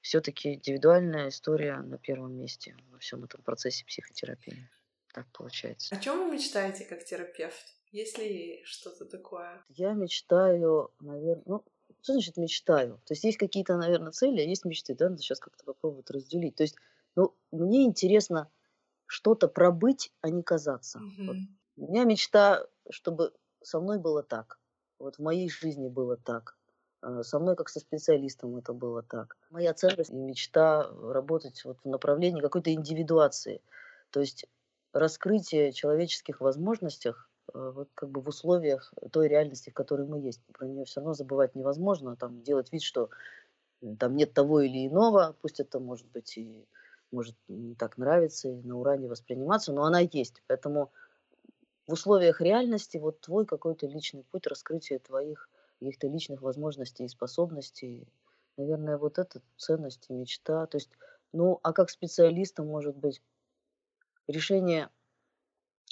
все-таки 0.00 0.54
индивидуальная 0.54 1.28
история 1.28 1.78
на 1.78 1.98
первом 1.98 2.34
месте 2.34 2.76
во 2.90 2.98
всем 2.98 3.24
этом 3.24 3.42
процессе 3.42 3.84
психотерапии. 3.84 4.68
Так 5.12 5.26
получается. 5.32 5.94
О 5.94 5.98
чем 5.98 6.18
вы 6.18 6.34
мечтаете 6.34 6.84
как 6.84 7.04
терапевт? 7.04 7.74
Есть 7.90 8.18
ли 8.18 8.62
что-то 8.64 9.04
такое? 9.04 9.64
Я 9.68 9.92
мечтаю, 9.92 10.92
наверное, 11.00 11.42
ну, 11.46 11.64
что 12.02 12.12
значит 12.12 12.36
мечтаю? 12.36 13.00
То 13.06 13.14
есть 13.14 13.24
есть 13.24 13.38
какие-то, 13.38 13.76
наверное, 13.76 14.12
цели, 14.12 14.40
а 14.40 14.44
есть 14.44 14.64
мечты, 14.64 14.94
да, 14.94 15.10
надо 15.10 15.20
сейчас 15.20 15.40
как-то 15.40 15.64
попробовать 15.64 16.10
разделить. 16.10 16.54
То 16.54 16.62
есть, 16.62 16.76
ну, 17.16 17.34
мне 17.50 17.84
интересно 17.84 18.50
что-то 19.06 19.48
пробыть, 19.48 20.12
а 20.20 20.30
не 20.30 20.42
казаться. 20.42 21.00
Mm-hmm. 21.00 21.26
Вот. 21.26 21.36
У 21.76 21.92
меня 21.92 22.04
мечта, 22.04 22.66
чтобы 22.90 23.32
со 23.62 23.80
мной 23.80 23.98
было 23.98 24.22
так. 24.22 24.58
Вот 24.98 25.16
в 25.16 25.18
моей 25.20 25.48
жизни 25.48 25.88
было 25.88 26.16
так. 26.16 26.56
А, 27.02 27.22
со 27.22 27.38
мной 27.38 27.56
как 27.56 27.68
со 27.68 27.80
специалистом 27.80 28.56
это 28.56 28.72
было 28.72 29.02
так. 29.02 29.36
Моя 29.50 29.74
ценность 29.74 30.10
и 30.10 30.16
мечта 30.16 30.90
работать 31.02 31.64
вот 31.64 31.78
в 31.82 31.88
направлении 31.88 32.40
какой-то 32.40 32.72
индивидуации. 32.72 33.62
То 34.10 34.20
есть 34.20 34.46
раскрытие 34.92 35.72
человеческих 35.72 36.40
возможностях 36.40 37.30
а, 37.52 37.70
вот 37.70 37.88
как 37.94 38.10
бы 38.10 38.20
в 38.20 38.28
условиях 38.28 38.92
той 39.10 39.28
реальности, 39.28 39.70
в 39.70 39.74
которой 39.74 40.06
мы 40.06 40.20
есть. 40.20 40.40
Про 40.52 40.66
нее 40.66 40.84
все 40.84 41.00
равно 41.00 41.14
забывать 41.14 41.54
невозможно, 41.54 42.16
там 42.16 42.42
делать 42.42 42.72
вид, 42.72 42.82
что 42.82 43.10
там 43.98 44.14
нет 44.14 44.34
того 44.34 44.60
или 44.60 44.86
иного, 44.86 45.34
пусть 45.40 45.58
это 45.58 45.80
может 45.80 46.06
быть 46.10 46.36
и 46.36 46.66
может 47.10 47.36
не 47.48 47.74
так 47.74 47.98
нравиться, 47.98 48.48
и 48.48 48.62
на 48.62 48.78
ура 48.78 48.96
не 48.96 49.08
восприниматься, 49.08 49.72
но 49.72 49.84
она 49.84 50.00
есть. 50.00 50.42
Поэтому 50.46 50.92
в 51.86 51.92
условиях 51.92 52.40
реальности 52.40 52.98
вот 52.98 53.20
твой 53.20 53.46
какой-то 53.46 53.86
личный 53.86 54.24
путь 54.24 54.46
раскрытия 54.46 54.98
твоих 54.98 55.48
каких-то 55.80 56.08
личных 56.08 56.42
возможностей 56.42 57.04
и 57.04 57.08
способностей. 57.08 58.06
Наверное, 58.56 58.98
вот 58.98 59.18
это 59.18 59.40
ценность 59.56 60.06
и 60.08 60.12
мечта. 60.12 60.66
То 60.66 60.76
есть, 60.76 60.90
ну, 61.32 61.58
а 61.62 61.72
как 61.72 61.90
специалиста, 61.90 62.62
может 62.62 62.96
быть, 62.96 63.22
решение 64.28 64.90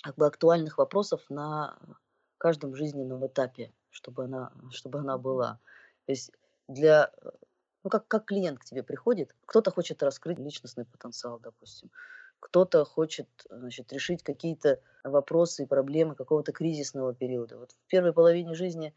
как 0.03 0.17
бы 0.17 0.27
актуальных 0.27 0.79
вопросов 0.79 1.25
на 1.29 1.79
каждом 2.37 2.75
жизненном 2.75 3.27
этапе, 3.27 3.73
чтобы 3.91 4.25
она, 4.25 4.53
чтобы 4.71 5.01
она 5.01 5.19
была. 5.19 5.59
То 6.07 6.13
есть 6.13 6.31
для, 6.69 7.13
ну, 7.89 7.91
как, 7.91 8.07
как 8.07 8.27
клиент 8.27 8.59
к 8.59 8.65
тебе 8.65 8.83
приходит, 8.83 9.35
кто-то 9.47 9.71
хочет 9.71 10.03
раскрыть 10.03 10.39
личностный 10.39 10.85
потенциал, 10.85 11.41
допустим, 11.41 11.91
кто-то 12.39 12.85
хочет 12.85 13.29
значит, 13.49 13.91
решить 13.95 14.23
какие-то 14.23 14.79
вопросы 15.05 15.63
и 15.63 15.67
проблемы 15.67 16.15
какого-то 16.15 16.53
кризисного 16.53 17.15
периода. 17.15 17.57
Вот 17.57 17.73
в 17.73 17.87
первой 17.87 18.13
половине 18.13 18.53
жизни 18.53 18.95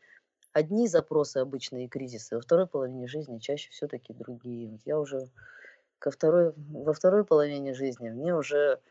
одни 0.51 0.89
запросы 0.89 1.37
обычные 1.37 1.87
кризисы, 1.87 2.35
во 2.35 2.41
второй 2.41 2.67
половине 2.67 3.07
жизни 3.07 3.39
чаще 3.39 3.69
все-таки 3.71 4.13
другие. 4.13 4.69
Вот 4.69 4.81
я 4.83 4.99
уже 4.99 5.29
ко 5.97 6.11
второй, 6.11 6.51
во 6.57 6.91
второй 6.91 7.23
половине 7.23 7.73
жизни 7.73 8.09
мне 8.09 8.35
уже 8.35 8.81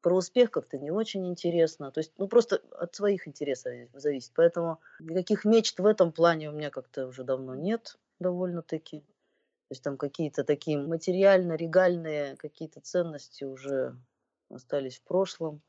про 0.00 0.16
успех 0.16 0.50
как-то 0.50 0.78
не 0.78 0.90
очень 0.90 1.28
интересно. 1.28 1.92
То 1.92 2.00
есть, 2.00 2.12
ну, 2.18 2.26
просто 2.26 2.60
от 2.72 2.92
своих 2.92 3.28
интересов 3.28 3.72
зависит. 3.94 4.32
Поэтому 4.34 4.80
никаких 4.98 5.44
мечт 5.44 5.78
в 5.78 5.86
этом 5.86 6.10
плане 6.10 6.50
у 6.50 6.52
меня 6.52 6.70
как-то 6.70 7.06
уже 7.06 7.22
давно 7.22 7.54
нет. 7.54 7.96
довольно-таки. 8.18 9.04
То 9.68 9.72
есть 9.72 9.82
там 9.82 9.98
какие-то 9.98 10.44
такие 10.44 10.78
материально-регальные 10.78 12.36
какие-то 12.36 12.80
ценности 12.80 13.44
уже 13.44 13.98
остались 14.48 14.98
в 14.98 15.02
прошлом. 15.02 15.60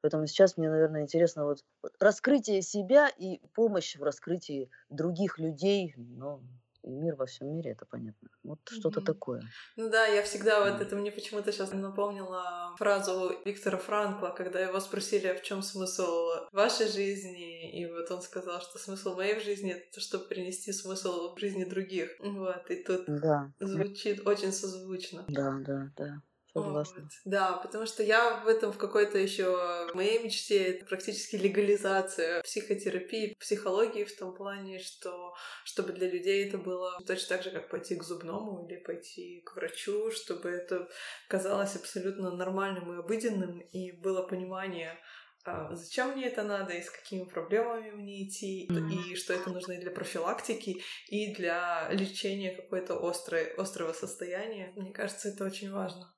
Поэтому 0.00 0.26
сейчас 0.28 0.56
мне, 0.56 0.70
наверное, 0.70 1.02
интересно 1.02 1.44
вот 1.44 1.64
раскрытие 1.98 2.62
себя 2.62 3.08
и 3.08 3.40
помощь 3.54 3.96
в 3.96 4.02
раскрытии 4.04 4.70
других 4.90 5.40
людей, 5.40 5.92
но 5.96 6.40
и 6.82 6.90
мир 6.90 7.14
во 7.16 7.26
всем 7.26 7.54
мире, 7.54 7.72
это 7.72 7.86
понятно. 7.86 8.28
Вот 8.42 8.58
mm-hmm. 8.60 8.78
что-то 8.78 9.00
такое. 9.00 9.42
Ну 9.76 9.90
да, 9.90 10.06
я 10.06 10.22
всегда 10.22 10.64
вот 10.64 10.80
это 10.80 10.96
мне 10.96 11.10
почему-то 11.10 11.52
сейчас 11.52 11.72
напомнила 11.72 12.74
фразу 12.76 13.32
Виктора 13.44 13.78
Франкла, 13.78 14.34
когда 14.36 14.60
его 14.60 14.80
спросили, 14.80 15.26
а 15.26 15.34
в 15.34 15.42
чем 15.42 15.62
смысл 15.62 16.06
вашей 16.52 16.88
жизни, 16.88 17.80
и 17.80 17.86
вот 17.86 18.10
он 18.10 18.22
сказал, 18.22 18.60
что 18.60 18.78
смысл 18.78 19.16
моей 19.16 19.40
жизни 19.40 19.72
это 19.72 19.94
то, 19.94 20.00
чтобы 20.00 20.24
принести 20.24 20.72
смысл 20.72 21.34
в 21.34 21.38
жизни 21.38 21.64
других. 21.64 22.10
Вот, 22.20 22.70
и 22.70 22.82
тут 22.82 23.04
да. 23.06 23.52
звучит 23.58 24.26
очень 24.26 24.52
созвучно. 24.52 25.24
Да, 25.28 25.58
да, 25.64 25.90
да. 25.96 26.22
Согласна. 26.52 27.02
Вот. 27.02 27.10
Да, 27.24 27.52
потому 27.54 27.86
что 27.86 28.02
я 28.02 28.40
в 28.40 28.46
этом 28.46 28.72
в 28.72 28.78
какой-то 28.78 29.18
еще 29.18 29.88
моей 29.94 30.22
мечте 30.22 30.58
это 30.64 30.86
практически 30.86 31.36
легализация 31.36 32.42
психотерапии, 32.42 33.36
психологии 33.38 34.04
в 34.04 34.16
том 34.16 34.34
плане, 34.34 34.78
что 34.78 35.34
чтобы 35.64 35.92
для 35.92 36.08
людей 36.08 36.48
это 36.48 36.58
было 36.58 36.98
точно 37.06 37.36
так 37.36 37.44
же, 37.44 37.50
как 37.50 37.68
пойти 37.68 37.96
к 37.96 38.02
зубному 38.02 38.66
или 38.66 38.76
пойти 38.76 39.42
к 39.44 39.56
врачу, 39.56 40.10
чтобы 40.10 40.48
это 40.48 40.88
казалось 41.28 41.76
абсолютно 41.76 42.30
нормальным 42.30 42.92
и 42.92 42.98
обыденным, 42.98 43.60
и 43.60 43.92
было 43.92 44.22
понимание, 44.22 44.98
а, 45.44 45.74
зачем 45.74 46.12
мне 46.12 46.26
это 46.26 46.42
надо, 46.42 46.72
и 46.74 46.82
с 46.82 46.90
какими 46.90 47.24
проблемами 47.24 47.90
мне 47.90 48.26
идти, 48.26 48.68
mm-hmm. 48.70 49.12
и 49.12 49.16
что 49.16 49.32
это 49.32 49.50
нужно 49.50 49.72
и 49.72 49.80
для 49.80 49.90
профилактики, 49.90 50.82
и 51.08 51.34
для 51.34 51.88
лечения 51.90 52.54
какой-то 52.54 52.98
острой, 53.08 53.52
острого 53.54 53.92
состояния. 53.92 54.72
Мне 54.76 54.92
кажется, 54.92 55.28
это 55.28 55.44
очень 55.44 55.72
важно 55.72 56.12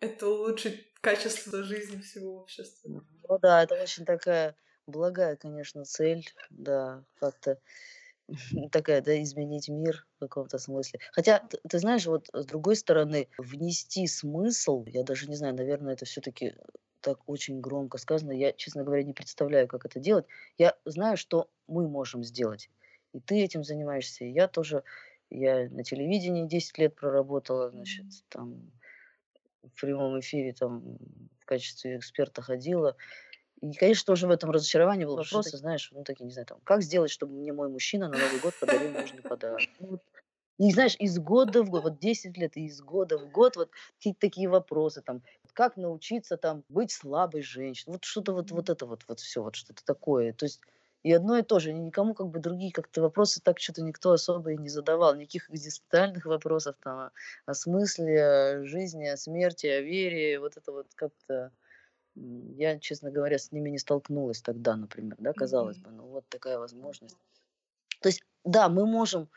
это 0.00 0.28
улучшит 0.28 0.86
качество 1.00 1.62
жизни 1.62 2.00
всего 2.00 2.40
общества. 2.40 3.04
Ну 3.28 3.38
да, 3.38 3.62
это 3.62 3.80
очень 3.82 4.04
такая 4.04 4.56
благая, 4.86 5.36
конечно, 5.36 5.84
цель, 5.84 6.26
да, 6.50 7.04
как-то 7.18 7.58
такая, 8.72 9.02
да, 9.02 9.20
изменить 9.22 9.68
мир 9.68 10.06
в 10.16 10.20
каком-то 10.20 10.58
смысле. 10.58 11.00
Хотя, 11.12 11.40
ты, 11.40 11.58
ты 11.68 11.78
знаешь, 11.78 12.06
вот 12.06 12.28
с 12.32 12.46
другой 12.46 12.76
стороны, 12.76 13.28
внести 13.38 14.06
смысл, 14.06 14.84
я 14.86 15.02
даже 15.02 15.28
не 15.28 15.36
знаю, 15.36 15.54
наверное, 15.54 15.94
это 15.94 16.04
все-таки 16.04 16.54
так 17.00 17.20
очень 17.28 17.60
громко 17.60 17.98
сказано. 17.98 18.32
Я, 18.32 18.52
честно 18.52 18.82
говоря, 18.82 19.04
не 19.04 19.12
представляю, 19.12 19.68
как 19.68 19.84
это 19.84 20.00
делать. 20.00 20.26
Я 20.58 20.76
знаю, 20.84 21.16
что 21.16 21.48
мы 21.68 21.88
можем 21.88 22.24
сделать. 22.24 22.68
И 23.12 23.20
ты 23.20 23.42
этим 23.42 23.62
занимаешься. 23.62 24.24
И 24.24 24.32
я 24.32 24.48
тоже, 24.48 24.82
я 25.30 25.68
на 25.70 25.84
телевидении 25.84 26.48
10 26.48 26.78
лет 26.78 26.96
проработала, 26.96 27.70
значит, 27.70 28.06
там 28.28 28.72
в 29.74 29.80
прямом 29.80 30.18
эфире 30.20 30.52
там 30.52 30.98
в 31.40 31.44
качестве 31.44 31.96
эксперта 31.96 32.42
ходила. 32.42 32.96
И, 33.60 33.72
конечно, 33.72 34.06
тоже 34.06 34.26
в 34.26 34.30
этом 34.30 34.50
разочарование 34.50 35.06
был 35.06 35.16
вопрос, 35.16 35.46
знаешь, 35.50 35.90
ну, 35.92 36.04
такие, 36.04 36.24
не 36.24 36.32
знаю, 36.32 36.46
там, 36.46 36.58
как 36.62 36.82
сделать, 36.82 37.10
чтобы 37.10 37.34
мне 37.34 37.52
мой 37.52 37.68
мужчина 37.68 38.08
на 38.08 38.18
Новый 38.18 38.40
год 38.40 38.54
подарил 38.60 38.92
нужный 38.92 39.22
подарок. 39.22 39.62
Ну, 39.80 39.98
и 40.58 40.72
знаешь, 40.72 40.96
из 40.98 41.18
года 41.18 41.62
в 41.62 41.70
год, 41.70 41.82
вот 41.82 41.98
10 41.98 42.36
лет, 42.38 42.56
и 42.56 42.66
из 42.66 42.80
года 42.80 43.18
в 43.18 43.30
год 43.30 43.56
вот 43.56 43.70
какие-то 43.96 44.20
такие 44.20 44.48
вопросы, 44.48 45.02
там, 45.02 45.22
как 45.52 45.76
научиться 45.76 46.36
там 46.36 46.64
быть 46.68 46.92
слабой 46.92 47.42
женщиной, 47.42 47.94
вот 47.94 48.04
что-то 48.04 48.32
вот, 48.32 48.50
вот 48.50 48.70
это 48.70 48.86
вот, 48.86 49.04
вот 49.08 49.20
все, 49.20 49.42
вот 49.42 49.54
что-то 49.54 49.84
такое. 49.84 50.32
То 50.32 50.46
есть 50.46 50.60
и 51.06 51.12
одно 51.12 51.38
и 51.38 51.42
то 51.42 51.60
же. 51.60 51.72
Никому 51.72 52.14
как 52.14 52.30
бы 52.30 52.40
другие 52.40 52.72
как-то 52.72 53.00
вопросы 53.00 53.40
так 53.40 53.60
что-то 53.60 53.80
никто 53.80 54.10
особо 54.10 54.50
и 54.50 54.56
не 54.56 54.68
задавал. 54.68 55.14
Никаких 55.14 55.48
экзистенциальных 55.48 56.26
вопросов 56.26 56.74
там 56.82 57.12
о, 57.46 57.54
смысле, 57.54 58.64
жизни, 58.64 59.06
о 59.06 59.16
смерти, 59.16 59.68
о 59.68 59.82
вере. 59.82 60.40
Вот 60.40 60.56
это 60.56 60.72
вот 60.72 60.88
как-то... 60.96 61.52
Я, 62.16 62.80
честно 62.80 63.12
говоря, 63.12 63.38
с 63.38 63.52
ними 63.52 63.70
не 63.70 63.78
столкнулась 63.78 64.42
тогда, 64.42 64.74
например, 64.74 65.14
да, 65.20 65.32
казалось 65.32 65.78
бы. 65.78 65.90
Ну 65.90 66.06
вот 66.06 66.24
такая 66.28 66.58
возможность. 66.58 67.16
То 68.00 68.08
есть, 68.08 68.24
да, 68.42 68.68
мы 68.68 68.84
можем 68.84 69.28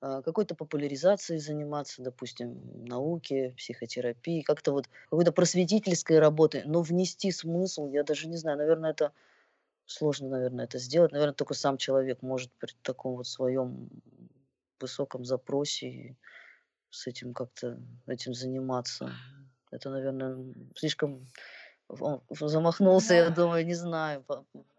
а, 0.00 0.22
какой-то 0.22 0.56
популяризацией 0.56 1.38
заниматься, 1.38 2.02
допустим, 2.02 2.60
науки, 2.84 3.54
психотерапии, 3.56 4.40
как-то 4.40 4.72
вот 4.72 4.88
какой-то 5.08 5.30
просветительской 5.30 6.18
работы, 6.18 6.64
но 6.66 6.82
внести 6.82 7.30
смысл, 7.30 7.86
я 7.86 8.02
даже 8.02 8.26
не 8.26 8.36
знаю, 8.38 8.58
наверное, 8.58 8.90
это 8.90 9.12
сложно, 9.86 10.28
наверное, 10.28 10.64
это 10.64 10.78
сделать. 10.78 11.12
Наверное, 11.12 11.34
только 11.34 11.54
сам 11.54 11.76
человек 11.76 12.22
может 12.22 12.52
при 12.58 12.72
таком 12.82 13.16
вот 13.16 13.26
своем 13.26 13.88
высоком 14.80 15.24
запросе 15.24 16.16
с 16.90 17.06
этим 17.06 17.34
как-то 17.34 17.80
этим 18.06 18.34
заниматься. 18.34 19.12
Это, 19.70 19.90
наверное, 19.90 20.54
слишком 20.76 21.22
он 22.00 22.22
замахнулся, 22.30 23.08
да. 23.10 23.16
я 23.16 23.30
думаю, 23.30 23.66
не 23.66 23.74
знаю, 23.74 24.24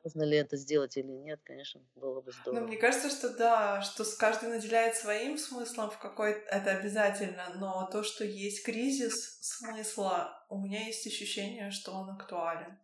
можно 0.03 0.23
ли 0.23 0.37
это 0.37 0.57
сделать 0.57 0.97
или 0.97 1.11
нет, 1.11 1.39
конечно, 1.43 1.81
было 1.95 2.21
бы 2.21 2.31
здорово. 2.31 2.61
Ну, 2.61 2.67
мне 2.67 2.77
кажется, 2.77 3.09
что 3.09 3.29
да, 3.29 3.81
что 3.81 4.03
каждый 4.17 4.49
наделяет 4.49 4.95
своим 4.95 5.37
смыслом 5.37 5.91
в 5.91 5.99
какой 5.99 6.31
это 6.31 6.71
обязательно, 6.71 7.53
но 7.55 7.87
то, 7.91 8.03
что 8.03 8.23
есть 8.23 8.65
кризис 8.65 9.39
смысла, 9.41 10.45
у 10.49 10.59
меня 10.59 10.85
есть 10.87 11.05
ощущение, 11.05 11.71
что 11.71 11.91
он 11.91 12.09
актуален 12.09 12.79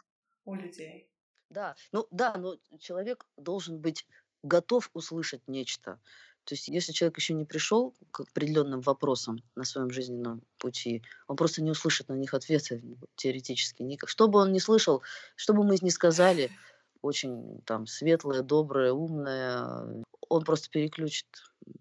у 0.46 0.54
людей. 0.54 1.09
Да, 1.50 1.76
ну 1.92 2.08
да, 2.12 2.36
но 2.38 2.58
человек 2.80 3.26
должен 3.38 3.80
быть 3.80 4.06
готов 4.44 4.90
услышать 4.94 5.42
нечто. 5.48 6.00
То 6.46 6.56
есть, 6.56 6.68
если 6.68 6.94
человек 6.94 7.18
еще 7.18 7.34
не 7.34 7.46
пришел 7.46 7.94
к 8.12 8.22
определенным 8.22 8.82
вопросам 8.82 9.44
на 9.56 9.64
своем 9.66 9.92
жизненном 9.92 10.42
пути, 10.58 11.04
он 11.28 11.36
просто 11.36 11.62
не 11.62 11.72
услышит 11.72 12.08
на 12.10 12.14
них 12.14 12.34
ответы 12.34 12.82
теоретически. 13.16 13.84
Никак. 13.84 14.10
Что 14.10 14.28
бы 14.28 14.40
он 14.40 14.52
ни 14.52 14.60
слышал, 14.60 15.04
что 15.36 15.54
бы 15.54 15.64
мы 15.64 15.78
ни 15.82 15.90
сказали, 15.90 16.50
очень 17.02 17.62
там 17.66 17.86
светлое, 17.86 18.42
доброе, 18.42 18.94
умное, 18.94 20.04
он 20.28 20.44
просто 20.44 20.70
переключит, 20.70 21.28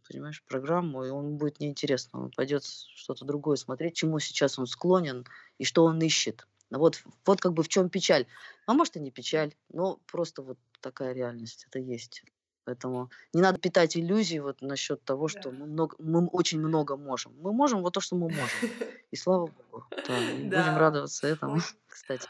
понимаешь, 0.09 0.43
программу, 0.47 1.05
и 1.05 1.11
он 1.11 1.37
будет 1.37 1.61
неинтересно. 1.61 2.25
Он 2.25 2.31
пойдет 2.31 2.65
что-то 2.65 3.25
другое 3.25 3.57
смотреть, 3.57 3.97
чему 3.97 4.19
сейчас 4.19 4.59
он 4.59 4.67
склонен 4.67 5.25
и 5.59 5.65
что 5.65 5.85
он 5.85 6.01
ищет. 6.01 6.47
Вот, 6.71 7.03
вот 7.27 7.41
как 7.41 7.53
бы 7.53 7.63
в 7.63 7.69
чем 7.69 7.89
печаль. 7.89 8.27
А 8.67 8.75
может 8.75 8.97
и 8.97 9.01
не 9.01 9.11
печаль, 9.11 9.55
но 9.71 9.99
просто 10.07 10.43
вот 10.43 10.59
такая 10.81 11.13
реальность, 11.13 11.67
это 11.69 11.79
есть. 11.79 12.23
Поэтому 12.65 13.11
не 13.33 13.41
надо 13.41 13.59
питать 13.59 13.97
иллюзии 13.97 14.39
вот 14.39 14.61
насчет 14.61 15.03
того, 15.03 15.29
что 15.29 15.51
мы, 15.51 15.67
много, 15.67 15.97
мы 15.99 16.27
очень 16.27 16.61
много 16.61 16.97
можем. 16.99 17.35
Мы 17.41 17.53
можем 17.53 17.81
вот 17.83 17.95
то, 17.95 18.01
что 18.01 18.15
мы 18.15 18.29
можем. 18.29 18.71
И 19.11 19.17
слава 19.17 19.47
богу. 19.47 19.87
Да, 20.07 20.19
Будем 20.19 20.77
радоваться 20.77 21.27
этому. 21.27 21.61
Кстати, 21.87 22.29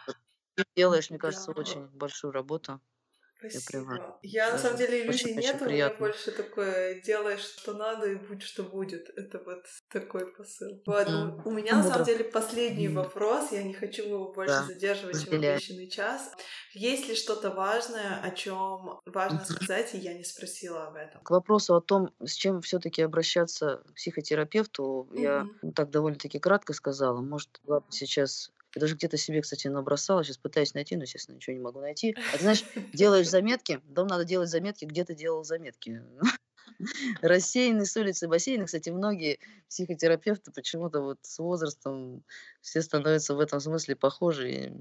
ты 0.54 0.64
делаешь, 0.76 1.10
мне 1.10 1.18
кажется, 1.18 1.50
очень 1.56 1.88
большую 1.88 2.32
работу. 2.32 2.80
Спасибо. 3.38 4.18
Я, 4.22 4.46
я 4.46 4.52
на 4.52 4.58
самом 4.58 4.78
деле 4.78 5.04
иллюзий 5.04 5.34
нет, 5.34 5.62
у 5.62 5.66
меня 5.66 5.90
больше 5.90 6.32
такое 6.32 7.00
делаешь, 7.00 7.40
что 7.40 7.72
надо, 7.72 8.10
и 8.10 8.16
будь 8.16 8.42
что 8.42 8.64
будет. 8.64 9.10
Это 9.16 9.40
вот 9.44 9.64
такой 9.90 10.26
посыл. 10.32 10.82
Вот, 10.86 11.06
mm. 11.06 11.42
у 11.44 11.50
меня 11.52 11.76
на 11.76 11.84
самом 11.84 12.04
деле 12.04 12.24
последний 12.24 12.88
mm. 12.88 12.94
вопрос, 12.94 13.52
я 13.52 13.62
не 13.62 13.74
хочу 13.74 14.02
его 14.02 14.32
больше 14.32 14.54
да. 14.54 14.64
задерживать, 14.64 15.24
чем 15.24 15.34
обещанный 15.34 15.88
час. 15.88 16.32
Есть 16.72 17.08
ли 17.08 17.14
что-то 17.14 17.50
важное, 17.50 18.20
о 18.22 18.30
чем 18.30 19.00
важно 19.06 19.44
сказать, 19.44 19.94
и 19.94 19.98
я 19.98 20.14
не 20.14 20.24
спросила 20.24 20.88
об 20.88 20.96
этом? 20.96 21.22
К 21.22 21.30
вопросу 21.30 21.76
о 21.76 21.80
том, 21.80 22.12
с 22.24 22.34
чем 22.34 22.60
все-таки 22.60 23.02
обращаться 23.02 23.82
к 23.86 23.94
психотерапевту, 23.94 25.08
mm-hmm. 25.10 25.20
я 25.20 25.46
так 25.74 25.90
довольно-таки 25.90 26.38
кратко 26.38 26.72
сказала. 26.72 27.20
Может, 27.20 27.60
сейчас 27.90 28.50
я 28.74 28.80
даже 28.80 28.94
где-то 28.94 29.16
себе, 29.16 29.40
кстати, 29.40 29.68
набросала, 29.68 30.22
сейчас 30.22 30.36
пытаюсь 30.38 30.74
найти, 30.74 30.96
но, 30.96 31.02
естественно, 31.02 31.36
ничего 31.36 31.56
не 31.56 31.62
могу 31.62 31.80
найти. 31.80 32.14
А 32.32 32.36
ты 32.36 32.42
знаешь, 32.42 32.64
делаешь 32.92 33.28
заметки, 33.28 33.80
дом 33.84 34.06
надо 34.06 34.24
делать 34.24 34.50
заметки, 34.50 34.84
где 34.84 35.04
ты 35.04 35.14
делал 35.14 35.44
заметки. 35.44 36.02
Рассеянный 37.22 37.86
с 37.86 37.96
улицы 37.96 38.28
бассейна, 38.28 38.66
кстати, 38.66 38.90
многие 38.90 39.38
психотерапевты 39.68 40.52
почему-то 40.52 41.00
вот 41.00 41.18
с 41.22 41.38
возрастом 41.38 42.22
все 42.60 42.82
становятся 42.82 43.34
в 43.34 43.40
этом 43.40 43.60
смысле 43.60 43.96
похожи. 43.96 44.72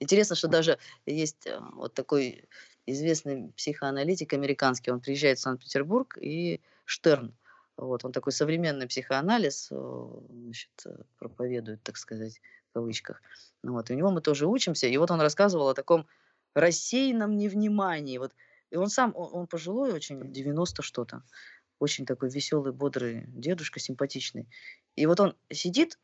Интересно, 0.00 0.36
что 0.36 0.48
даже 0.48 0.78
есть 1.06 1.46
э, 1.46 1.58
вот 1.74 1.94
такой 1.94 2.48
известный 2.86 3.52
психоаналитик 3.52 4.32
американский, 4.32 4.90
он 4.90 5.00
приезжает 5.00 5.38
в 5.38 5.42
Санкт-Петербург, 5.42 6.18
и 6.20 6.60
Штерн, 6.84 7.34
вот, 7.76 8.04
он 8.04 8.12
такой 8.12 8.32
современный 8.32 8.86
психоанализ 8.86 9.68
э, 9.70 10.06
значит, 10.30 10.70
проповедует, 11.18 11.82
так 11.82 11.96
сказать, 11.96 12.40
кавычках. 12.72 13.22
Ну 13.62 13.72
вот, 13.72 13.90
и 13.90 13.94
у 13.94 13.96
него 13.96 14.10
мы 14.10 14.20
тоже 14.20 14.46
учимся. 14.46 14.86
И 14.86 14.96
вот 14.96 15.10
он 15.10 15.20
рассказывал 15.20 15.68
о 15.68 15.74
таком 15.74 16.06
рассеянном 16.54 17.36
невнимании. 17.36 18.18
Вот, 18.18 18.32
и 18.70 18.76
он 18.76 18.88
сам, 18.88 19.12
он, 19.14 19.30
он 19.32 19.46
пожилой 19.46 19.92
очень, 19.92 20.32
90 20.32 20.82
что-то. 20.82 21.22
Очень 21.78 22.06
такой 22.06 22.30
веселый, 22.30 22.72
бодрый 22.72 23.24
дедушка, 23.28 23.80
симпатичный. 23.80 24.48
И 24.94 25.06
вот 25.06 25.20
он 25.20 25.36
сидит 25.50 25.98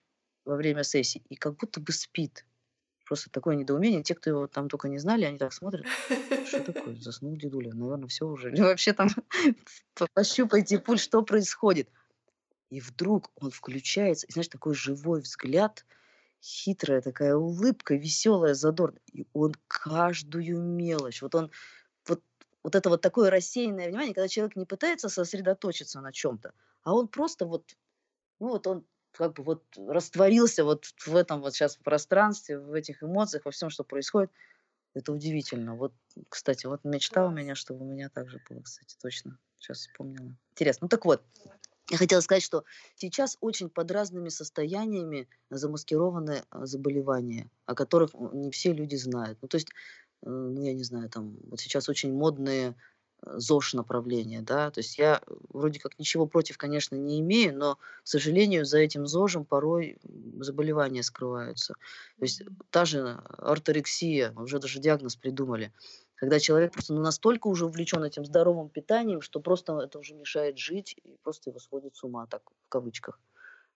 во 0.45 0.57
время 0.57 0.83
сессии 0.83 1.23
и 1.29 1.37
как 1.37 1.57
будто 1.57 1.81
бы 1.81 1.93
спит. 1.93 2.45
Просто 3.05 3.31
такое 3.31 3.57
недоумение. 3.57 4.03
Те, 4.03 4.15
кто 4.15 4.29
его 4.29 4.47
там 4.49 4.69
только 4.69 4.89
не 4.89 4.99
знали, 4.99 5.25
они 5.25 5.39
так 5.39 5.55
смотрят. 5.55 5.87
Что 6.47 6.61
такое? 6.73 6.95
Заснул 6.97 7.37
дедуля. 7.37 7.73
Наверное, 7.73 8.09
все 8.09 8.27
уже. 8.27 8.53
Или 8.53 8.61
вообще 8.61 8.93
там 8.93 9.09
пощупайте 10.15 10.79
пульс, 10.79 11.01
что 11.01 11.23
происходит. 11.23 11.89
И 12.69 12.81
вдруг 12.81 13.31
он 13.37 13.51
включается, 13.51 14.27
и 14.27 14.33
знаешь, 14.33 14.49
такой 14.49 14.75
живой 14.75 15.23
взгляд, 15.23 15.87
хитрая 16.43 17.01
такая 17.01 17.35
улыбка, 17.35 17.95
веселая, 17.95 18.55
задорная. 18.55 19.03
И 19.13 19.27
он 19.33 19.55
каждую 19.67 20.61
мелочь, 20.61 21.23
вот 21.23 21.35
он, 21.35 21.51
вот, 22.07 22.23
вот 22.63 22.75
это 22.75 22.89
вот 22.89 23.01
такое 23.01 23.31
рассеянное 23.31 23.89
внимание, 23.89 24.15
когда 24.15 24.29
человек 24.29 24.57
не 24.57 24.67
пытается 24.67 25.09
сосредоточиться 25.09 26.01
на 26.01 26.13
чем-то, 26.13 26.53
а 26.83 26.95
он 26.95 27.09
просто 27.09 27.47
вот, 27.47 27.77
ну 28.41 28.49
вот 28.49 28.67
он 28.67 28.87
как 29.13 29.35
бы 29.35 29.43
вот 29.43 29.65
растворился 29.77 30.65
вот 30.65 30.85
в 30.85 31.17
этом 31.17 31.41
вот 31.41 31.55
сейчас 31.55 31.77
пространстве, 31.77 32.59
в 32.59 32.73
этих 32.73 33.03
эмоциях, 33.03 33.45
во 33.45 33.51
всем, 33.51 33.71
что 33.71 33.85
происходит. 33.85 34.31
Это 34.95 35.13
удивительно. 35.13 35.75
Вот, 35.77 35.93
кстати, 36.29 36.67
вот 36.67 36.85
мечта 36.85 37.27
у 37.27 37.31
меня, 37.31 37.55
чтобы 37.55 37.85
у 37.85 37.89
меня 37.89 38.09
так 38.09 38.29
же 38.29 38.41
было, 38.49 38.63
кстати, 38.63 38.97
точно. 39.01 39.39
Сейчас 39.59 39.79
вспомнила. 39.79 40.35
Интересно. 40.53 40.85
Ну 40.85 40.89
так 40.89 41.05
вот, 41.05 41.23
я 41.91 41.97
хотела 41.97 42.21
сказать, 42.21 42.43
что 42.43 42.65
сейчас 42.97 43.37
очень 43.41 43.71
под 43.71 43.91
разными 43.91 44.29
состояниями 44.29 45.29
замаскированы 45.51 46.43
а, 46.51 46.67
заболевания, 46.67 47.51
о 47.67 47.75
которых 47.75 48.11
не 48.15 48.51
все 48.51 48.73
люди 48.73 48.97
знают. 48.97 49.39
Ну, 49.41 49.49
то 49.49 49.57
есть, 49.57 49.69
э, 50.23 50.29
ну, 50.29 50.63
я 50.63 50.75
не 50.75 50.85
знаю, 50.85 51.09
там, 51.09 51.39
вот 51.45 51.61
сейчас 51.61 51.89
очень 51.89 52.13
модные 52.13 52.75
ЗОЖ 53.23 53.75
направление, 53.75 54.43
да, 54.43 54.71
то 54.71 54.79
есть 54.79 54.97
я 54.97 55.21
вроде 55.49 55.81
как 55.81 55.99
ничего 55.99 56.27
против, 56.27 56.57
конечно, 56.57 56.95
не 56.95 57.21
имею, 57.21 57.57
но, 57.57 57.75
к 57.75 57.81
сожалению, 58.05 58.65
за 58.65 58.79
этим 58.79 59.07
ЗОЖем 59.07 59.45
порой 59.45 59.99
заболевания 60.39 61.03
скрываются. 61.03 61.75
То 62.19 62.25
есть 62.25 62.43
та 62.71 62.85
же 62.85 63.21
орторексия, 63.39 64.33
уже 64.37 64.61
даже 64.61 64.79
диагноз 64.79 65.17
придумали, 65.17 65.73
когда 66.19 66.41
человек 66.41 66.73
просто 66.73 66.95
ну, 66.95 67.01
настолько 67.01 67.47
уже 67.47 67.67
увлечен 67.67 68.03
этим 68.03 68.25
здоровым 68.25 68.69
питанием, 68.69 69.21
что 69.21 69.41
просто 69.41 69.79
это 69.81 69.99
уже 69.99 70.15
мешает 70.15 70.59
жить 70.59 70.97
и 71.05 71.17
просто 71.23 71.51
его 71.51 71.61
сводит 71.61 71.95
с 71.97 72.03
ума, 72.03 72.27
так 72.27 72.43
в 72.67 72.69
кавычках. 72.69 73.21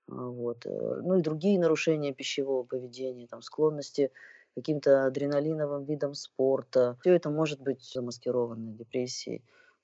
А, 0.08 0.14
вот. 0.14 0.66
Э, 0.66 1.00
ну 1.02 1.18
и 1.18 1.22
другие 1.22 1.58
нарушения 1.60 2.12
пищевого 2.12 2.64
поведения, 2.64 3.28
там, 3.28 3.42
склонности 3.42 4.10
каким-то 4.56 5.06
адреналиновым 5.06 5.84
видом 5.84 6.14
спорта. 6.14 6.96
Все 7.00 7.14
это 7.14 7.30
может 7.30 7.60
быть 7.60 7.82
замаскированной 7.84 8.72
депрессией. 8.72 9.42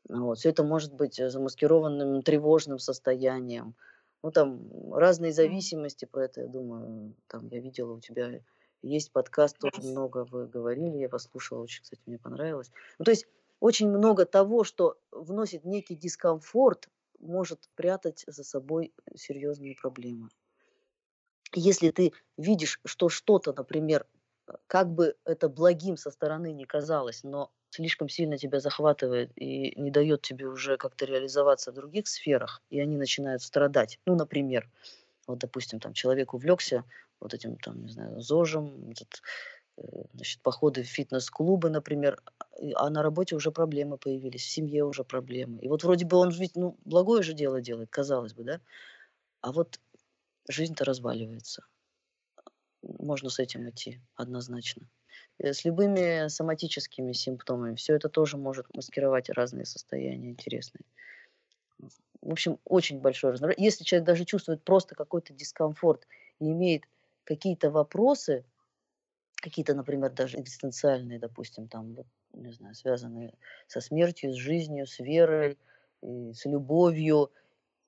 Вот. 0.08 0.38
Все 0.38 0.50
это 0.50 0.64
может 0.64 0.92
быть 0.92 1.14
замаскированным 1.16 2.22
тревожным 2.22 2.78
состоянием. 2.78 3.74
Ну, 4.22 4.32
там 4.32 4.92
разные 4.92 5.32
зависимости 5.32 6.04
про 6.06 6.24
это, 6.24 6.40
я 6.40 6.48
думаю, 6.48 7.14
там 7.28 7.46
я 7.48 7.60
видела 7.60 7.92
у 7.92 8.00
тебя 8.00 8.40
есть 8.82 9.12
подкаст, 9.12 9.58
тоже 9.58 9.82
много 9.82 10.24
вы 10.24 10.46
говорили, 10.46 10.98
я 10.98 11.08
послушала, 11.08 11.62
очень, 11.62 11.82
кстати, 11.82 12.02
мне 12.06 12.18
понравилось. 12.18 12.70
Ну, 12.98 13.04
то 13.04 13.10
есть 13.10 13.26
очень 13.60 13.88
много 13.88 14.24
того, 14.24 14.64
что 14.64 14.98
вносит 15.10 15.64
некий 15.64 15.96
дискомфорт, 15.96 16.88
может 17.18 17.68
прятать 17.74 18.24
за 18.26 18.44
собой 18.44 18.92
серьезные 19.16 19.74
проблемы. 19.74 20.28
Если 21.54 21.90
ты 21.90 22.12
видишь, 22.36 22.80
что 22.84 23.08
что-то, 23.08 23.52
например, 23.52 24.06
как 24.66 24.88
бы 24.88 25.16
это 25.24 25.48
благим 25.48 25.96
со 25.96 26.10
стороны 26.10 26.52
не 26.52 26.64
казалось, 26.64 27.24
но 27.24 27.50
слишком 27.70 28.08
сильно 28.08 28.38
тебя 28.38 28.60
захватывает 28.60 29.30
и 29.36 29.78
не 29.80 29.90
дает 29.90 30.22
тебе 30.22 30.46
уже 30.46 30.76
как-то 30.76 31.04
реализоваться 31.04 31.72
в 31.72 31.74
других 31.74 32.08
сферах, 32.08 32.62
и 32.70 32.80
они 32.80 32.96
начинают 32.96 33.42
страдать. 33.42 33.98
Ну, 34.06 34.14
например, 34.14 34.70
вот, 35.28 35.38
допустим, 35.38 35.80
там 35.80 35.92
человек 35.92 36.34
увлекся 36.34 36.84
вот 37.20 37.34
этим, 37.34 37.56
там, 37.58 37.84
не 37.84 37.92
знаю, 37.92 38.20
ЗОЖем, 38.20 38.90
этот, 38.90 39.22
э, 39.76 39.82
значит, 40.14 40.42
походы 40.42 40.82
в 40.82 40.88
фитнес-клубы, 40.88 41.70
например, 41.70 42.20
а 42.74 42.90
на 42.90 43.02
работе 43.02 43.36
уже 43.36 43.52
проблемы 43.52 43.98
появились, 43.98 44.42
в 44.42 44.50
семье 44.50 44.84
уже 44.84 45.04
проблемы. 45.04 45.60
И 45.60 45.68
вот 45.68 45.84
вроде 45.84 46.04
бы 46.06 46.16
он 46.16 46.30
ведь, 46.30 46.56
ну, 46.56 46.76
благое 46.84 47.22
же 47.22 47.32
дело 47.34 47.60
делает, 47.60 47.90
казалось 47.90 48.34
бы, 48.34 48.42
да? 48.42 48.60
А 49.40 49.52
вот 49.52 49.78
жизнь-то 50.48 50.84
разваливается 50.84 51.64
можно 52.82 53.30
с 53.30 53.38
этим 53.38 53.68
идти 53.68 54.00
однозначно. 54.14 54.88
Э, 55.38 55.52
с 55.52 55.64
любыми 55.64 56.28
соматическими 56.28 57.12
симптомами. 57.12 57.74
Все 57.74 57.94
это 57.94 58.08
тоже 58.08 58.36
может 58.36 58.66
маскировать 58.74 59.30
разные 59.30 59.64
состояния 59.64 60.30
интересные. 60.30 60.84
В 62.22 62.32
общем, 62.32 62.58
очень 62.64 63.00
большое 63.00 63.32
разнообразие. 63.32 63.64
Если 63.64 63.84
человек 63.84 64.06
даже 64.06 64.24
чувствует 64.24 64.64
просто 64.64 64.94
какой-то 64.94 65.32
дискомфорт 65.32 66.06
и 66.40 66.50
имеет 66.50 66.82
какие-то 67.24 67.70
вопросы, 67.70 68.44
какие-то, 69.36 69.74
например, 69.74 70.12
даже 70.12 70.38
экзистенциальные, 70.40 71.18
допустим, 71.18 71.68
там, 71.68 71.96
не 72.32 72.52
знаю, 72.52 72.74
связанные 72.74 73.34
со 73.66 73.80
смертью, 73.80 74.32
с 74.32 74.36
жизнью, 74.36 74.86
с 74.86 74.98
верой, 74.98 75.58
с 76.02 76.44
любовью, 76.44 77.30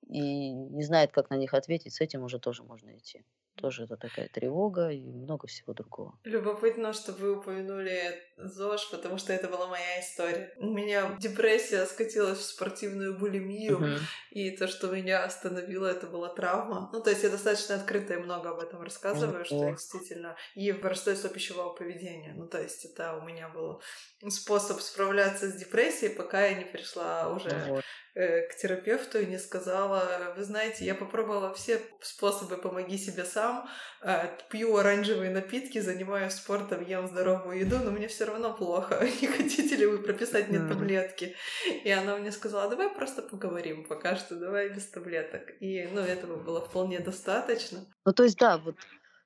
и 0.07 0.51
не 0.51 0.83
знает, 0.83 1.11
как 1.11 1.29
на 1.29 1.35
них 1.37 1.53
ответить, 1.53 1.93
с 1.93 2.01
этим 2.01 2.23
уже 2.23 2.39
тоже 2.39 2.63
можно 2.63 2.97
идти. 2.97 3.23
Тоже 3.61 3.83
это 3.83 3.95
такая 3.97 4.27
тревога 4.27 4.89
и 4.89 5.01
много 5.01 5.47
всего 5.47 5.73
другого. 5.73 6.17
Любопытно, 6.23 6.93
что 6.93 7.11
вы 7.11 7.37
упомянули 7.37 8.19
ЗОЖ, 8.37 8.89
потому 8.91 9.17
что 9.17 9.33
это 9.33 9.47
была 9.47 9.67
моя 9.67 10.01
история. 10.01 10.53
У 10.57 10.65
меня 10.65 11.15
депрессия 11.19 11.85
скатилась 11.85 12.39
в 12.39 12.43
спортивную 12.43 13.17
булимию, 13.17 13.79
uh-huh. 13.79 13.99
и 14.31 14.51
то, 14.57 14.67
что 14.67 14.87
меня 14.87 15.23
остановило, 15.23 15.87
это 15.87 16.07
была 16.07 16.29
травма. 16.29 16.89
Ну, 16.91 17.01
то 17.01 17.09
есть 17.09 17.23
я 17.23 17.29
достаточно 17.29 17.75
открыто 17.75 18.15
и 18.15 18.17
много 18.17 18.49
об 18.49 18.59
этом 18.59 18.81
рассказываю, 18.81 19.43
uh-huh. 19.43 19.45
что 19.45 19.65
я 19.65 19.71
действительно... 19.71 20.35
И 20.55 20.71
расстройство 20.71 21.29
пищевого 21.29 21.73
поведения. 21.73 22.33
Ну, 22.35 22.47
то 22.47 22.61
есть 22.61 22.85
это 22.85 23.17
у 23.17 23.25
меня 23.25 23.49
был 23.49 23.81
способ 24.29 24.79
справляться 24.81 25.49
с 25.49 25.53
депрессией, 25.53 26.15
пока 26.15 26.45
я 26.47 26.57
не 26.57 26.65
пришла 26.65 27.29
уже 27.29 27.49
uh-huh 27.49 27.81
Э, 28.10 28.10
к 28.13 28.55
терапевту 28.55 29.19
и 29.19 29.25
не 29.25 29.37
сказала, 29.37 30.33
вы 30.35 30.43
знаете, 30.43 30.85
я 30.85 30.95
попробовала 30.95 31.53
все 31.53 31.81
способы 32.01 32.57
«помоги 32.57 32.97
себе 32.97 33.23
сам», 33.23 33.69
э, 34.01 34.27
пью 34.49 34.75
оранжевые 34.75 35.31
напитки, 35.31 35.79
занимаюсь 35.79 36.33
спортом, 36.33 36.83
ем 36.85 37.07
здоровую 37.07 37.59
еду, 37.59 37.77
но 37.79 37.91
мне 37.91 38.07
все 38.07 38.25
равно 38.25 38.53
плохо. 38.53 38.99
Не 39.21 39.27
хотите 39.27 39.75
ли 39.77 39.85
вы 39.85 39.99
прописать 39.99 40.49
мне 40.49 40.59
таблетки? 40.59 41.35
И 41.83 41.89
она 41.89 42.17
мне 42.17 42.31
сказала, 42.31 42.69
давай 42.69 42.89
просто 42.89 43.21
поговорим 43.21 43.85
пока 43.85 44.15
что, 44.15 44.35
давай 44.35 44.69
без 44.69 44.87
таблеток. 44.87 45.43
И, 45.61 45.87
ну, 45.93 46.01
этого 46.01 46.35
было 46.35 46.61
вполне 46.61 46.99
достаточно. 46.99 47.85
Ну, 48.05 48.13
то 48.13 48.23
есть, 48.23 48.37
да, 48.37 48.57
вот 48.57 48.75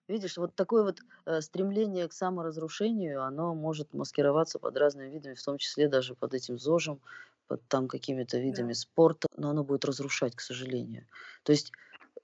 Видишь, 0.07 0.37
вот 0.37 0.53
такое 0.53 0.83
вот 0.83 0.99
э, 1.25 1.41
стремление 1.41 2.07
к 2.07 2.13
саморазрушению, 2.13 3.23
оно 3.23 3.55
может 3.55 3.91
маскироваться 3.93 4.59
под 4.59 4.77
разными 4.77 5.09
видами, 5.09 5.33
в 5.33 5.43
том 5.43 5.57
числе 5.57 5.87
даже 5.87 6.13
под 6.13 6.35
этим 6.35 6.59
ЗОЖем, 6.59 7.01
там 7.67 7.87
какими-то 7.87 8.37
видами 8.37 8.73
да. 8.73 8.79
спорта, 8.79 9.27
но 9.37 9.49
оно 9.49 9.63
будет 9.63 9.85
разрушать, 9.85 10.35
к 10.35 10.41
сожалению. 10.41 11.07
То 11.43 11.51
есть 11.51 11.71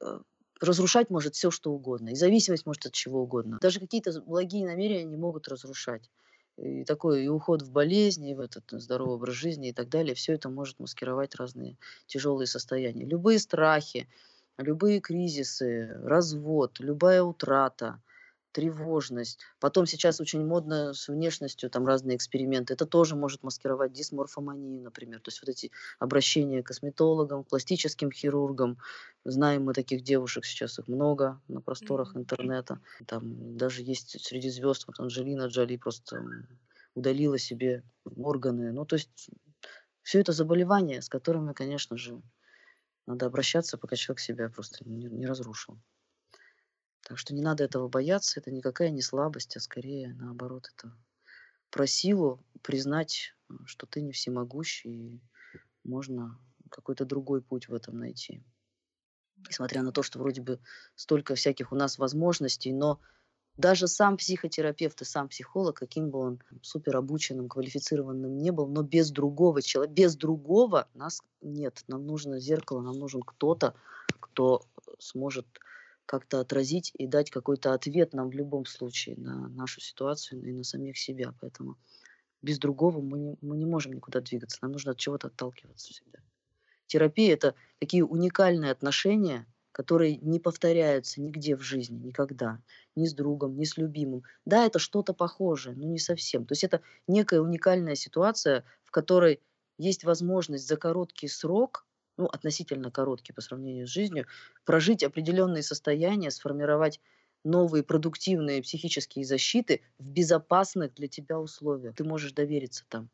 э, 0.01 0.19
разрушать 0.59 1.09
может 1.09 1.35
все, 1.35 1.51
что 1.51 1.71
угодно. 1.71 2.09
И 2.09 2.15
зависимость 2.15 2.65
может 2.65 2.85
от 2.85 2.93
чего 2.93 3.23
угодно. 3.23 3.59
Даже 3.61 3.79
какие-то 3.79 4.21
благие 4.21 4.65
намерения 4.65 5.05
не 5.05 5.17
могут 5.17 5.47
разрушать. 5.47 6.09
И 6.57 6.83
такой 6.83 7.25
и 7.25 7.27
уход 7.27 7.61
в 7.61 7.71
болезни, 7.71 8.31
и 8.31 8.35
в 8.35 8.39
этот 8.39 8.65
здоровый 8.71 9.15
образ 9.15 9.35
жизни 9.35 9.69
и 9.69 9.73
так 9.73 9.89
далее, 9.89 10.15
все 10.15 10.33
это 10.33 10.49
может 10.49 10.79
маскировать 10.79 11.35
разные 11.35 11.77
тяжелые 12.07 12.47
состояния. 12.47 13.05
Любые 13.05 13.39
страхи, 13.39 14.07
любые 14.57 14.99
кризисы, 14.99 15.87
развод, 16.03 16.79
любая 16.79 17.23
утрата– 17.23 18.01
тревожность. 18.51 19.39
Потом 19.59 19.85
сейчас 19.85 20.19
очень 20.19 20.45
модно 20.45 20.93
с 20.93 21.07
внешностью, 21.07 21.69
там 21.69 21.85
разные 21.85 22.17
эксперименты. 22.17 22.73
Это 22.73 22.85
тоже 22.85 23.15
может 23.15 23.43
маскировать 23.43 23.93
дисморфоманию, 23.93 24.81
например. 24.81 25.19
То 25.19 25.29
есть 25.29 25.41
вот 25.41 25.49
эти 25.49 25.71
обращения 25.99 26.63
к 26.63 26.67
косметологам, 26.67 27.43
пластическим 27.43 28.11
хирургам. 28.11 28.77
Знаем 29.23 29.65
мы 29.65 29.73
таких 29.73 30.01
девушек 30.03 30.45
сейчас, 30.45 30.79
их 30.79 30.87
много 30.87 31.41
на 31.47 31.61
просторах 31.61 32.15
интернета. 32.15 32.79
Там 33.05 33.57
даже 33.57 33.81
есть 33.83 34.23
среди 34.25 34.49
звезд, 34.49 34.85
вот 34.87 34.99
Анджелина 34.99 35.47
Джоли 35.47 35.77
просто 35.77 36.23
удалила 36.95 37.37
себе 37.37 37.83
органы. 38.03 38.71
Ну, 38.71 38.85
то 38.85 38.95
есть 38.95 39.29
все 40.01 40.19
это 40.19 40.31
заболевания, 40.31 41.01
с 41.01 41.09
которыми, 41.09 41.53
конечно 41.53 41.97
же, 41.97 42.21
надо 43.07 43.25
обращаться, 43.25 43.77
пока 43.77 43.95
человек 43.95 44.19
себя 44.19 44.49
просто 44.49 44.87
не, 44.87 45.05
не 45.05 45.25
разрушил. 45.25 45.79
Так 47.11 47.17
что 47.17 47.35
не 47.35 47.41
надо 47.41 47.65
этого 47.65 47.89
бояться, 47.89 48.39
это 48.39 48.51
никакая 48.51 48.89
не 48.89 49.01
слабость, 49.01 49.57
а 49.57 49.59
скорее 49.59 50.13
наоборот, 50.13 50.71
это 50.73 50.95
про 51.69 51.85
силу 51.85 52.41
признать, 52.61 53.35
э, 53.49 53.53
что 53.65 53.85
ты 53.85 53.99
не 53.99 54.13
всемогущ, 54.13 54.85
и 54.85 55.19
можно 55.83 56.39
какой-то 56.69 57.03
другой 57.03 57.41
путь 57.41 57.67
в 57.67 57.73
этом 57.73 57.97
найти. 57.97 58.41
Несмотря 59.49 59.81
на 59.81 59.91
то, 59.91 60.03
что 60.03 60.19
вроде 60.19 60.41
бы 60.41 60.61
столько 60.95 61.35
всяких 61.35 61.73
у 61.73 61.75
нас 61.75 61.97
возможностей, 61.97 62.71
но 62.71 63.01
даже 63.57 63.89
сам 63.89 64.15
психотерапевт 64.15 65.01
и 65.01 65.03
сам 65.03 65.27
психолог, 65.27 65.75
каким 65.75 66.11
бы 66.11 66.19
он 66.19 66.41
супер 66.61 66.95
обученным, 66.95 67.49
квалифицированным 67.49 68.37
не 68.37 68.51
был, 68.51 68.67
но 68.67 68.83
без 68.83 69.11
другого 69.11 69.61
человека, 69.61 69.93
без 69.93 70.15
другого 70.15 70.87
нас 70.93 71.21
нет. 71.41 71.83
Нам 71.89 72.07
нужно 72.07 72.39
зеркало, 72.39 72.79
нам 72.79 72.97
нужен 72.97 73.21
кто-то, 73.21 73.75
кто 74.21 74.65
сможет 74.97 75.45
как-то 76.11 76.41
отразить 76.41 76.91
и 76.97 77.07
дать 77.07 77.31
какой-то 77.31 77.73
ответ 77.73 78.11
нам 78.11 78.31
в 78.31 78.33
любом 78.33 78.65
случае 78.65 79.15
на 79.15 79.47
нашу 79.47 79.79
ситуацию 79.79 80.43
и 80.43 80.51
на 80.51 80.65
самих 80.65 80.97
себя. 80.97 81.33
Поэтому 81.39 81.77
без 82.41 82.59
другого 82.59 82.99
мы 82.99 83.17
не, 83.17 83.37
мы 83.39 83.55
не 83.55 83.65
можем 83.65 83.93
никуда 83.93 84.19
двигаться. 84.19 84.57
Нам 84.61 84.73
нужно 84.73 84.91
от 84.91 84.97
чего-то 84.97 85.27
отталкиваться 85.27 85.93
всегда. 85.93 86.19
Терапия– 86.87 87.33
это 87.35 87.55
такие 87.79 88.03
уникальные 88.03 88.71
отношения 88.71 89.47
которые 89.71 90.17
не 90.17 90.37
повторяются 90.37 91.21
нигде 91.21 91.55
в 91.55 91.61
жизни, 91.61 91.97
никогда, 91.97 92.59
ни 92.97 93.05
с 93.05 93.13
другом, 93.13 93.57
ни 93.57 93.63
с 93.63 93.77
любимым. 93.77 94.23
Да, 94.43 94.65
это 94.65 94.79
что-то 94.79 95.13
похожее, 95.13 95.77
но 95.77 95.85
не 95.87 95.97
совсем. 95.97 96.45
То 96.45 96.51
есть 96.51 96.65
это 96.65 96.81
некая 97.07 97.39
уникальная 97.39 97.95
ситуация, 97.95 98.65
в 98.83 98.91
которой 98.91 99.39
есть 99.77 100.03
возможность 100.03 100.67
за 100.67 100.75
короткий 100.75 101.29
срок, 101.29 101.85
ну, 102.21 102.27
относительно 102.27 102.91
короткий 102.91 103.33
по 103.33 103.41
сравнению 103.41 103.87
с 103.87 103.89
жизнью, 103.89 104.27
прожить 104.63 105.03
определенные 105.03 105.63
состояния, 105.63 106.29
сформировать 106.29 106.99
новые 107.43 107.83
продуктивные 107.83 108.61
психические 108.61 109.25
защиты 109.25 109.81
в 109.97 110.07
безопасных 110.07 110.93
для 110.93 111.07
тебя 111.07 111.39
условиях. 111.39 111.95
Ты 111.95 112.03
можешь 112.03 112.33
довериться 112.33 112.85
там, 112.89 113.09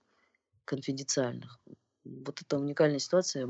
конфиденциальных. 0.66 1.62
Вот 2.04 2.42
это 2.42 2.58
уникальная 2.58 3.00
ситуация. 3.00 3.48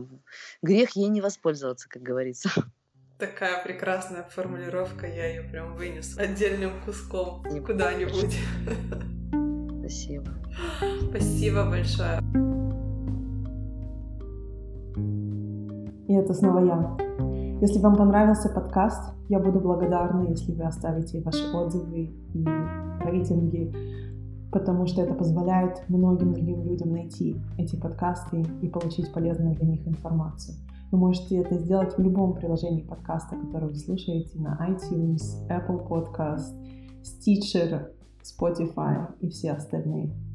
Грех 0.61 0.91
ей 0.91 1.07
не 1.07 1.21
воспользоваться, 1.21 1.89
как 1.89 2.03
говорится. 2.03 2.51
Такая 3.17 3.63
прекрасная 3.63 4.21
формулировка, 4.21 5.07
я 5.07 5.25
ее 5.27 5.41
прям 5.41 5.75
вынесу 5.75 6.19
отдельным 6.19 6.79
куском 6.85 7.43
куда-нибудь. 7.65 8.37
Спасибо. 9.79 10.37
Спасибо 11.09 11.65
большое. 11.65 12.46
Это 16.19 16.33
снова 16.33 16.59
я. 16.59 16.97
Если 17.61 17.79
вам 17.79 17.95
понравился 17.95 18.49
подкаст, 18.49 19.13
я 19.29 19.39
буду 19.39 19.59
благодарна, 19.59 20.27
если 20.27 20.51
вы 20.53 20.63
оставите 20.63 21.21
ваши 21.21 21.43
отзывы 21.55 22.11
и 22.33 22.45
рейтинги, 23.03 23.73
потому 24.51 24.85
что 24.85 25.01
это 25.01 25.13
позволяет 25.13 25.83
многим 25.89 26.33
другим 26.33 26.63
людям 26.63 26.91
найти 26.91 27.35
эти 27.57 27.75
подкасты 27.75 28.45
и 28.61 28.67
получить 28.67 29.11
полезную 29.11 29.55
для 29.55 29.67
них 29.67 29.87
информацию. 29.87 30.55
Вы 30.91 30.99
можете 30.99 31.37
это 31.37 31.57
сделать 31.57 31.97
в 31.97 32.01
любом 32.01 32.33
приложении 32.33 32.81
подкаста, 32.81 33.35
которое 33.35 33.67
вы 33.67 33.75
слушаете 33.75 34.39
на 34.39 34.57
iTunes, 34.69 35.47
Apple 35.49 35.87
Podcast, 35.87 36.53
Stitcher, 37.03 37.87
Spotify 38.23 39.07
и 39.19 39.29
все 39.29 39.51
остальные. 39.51 40.26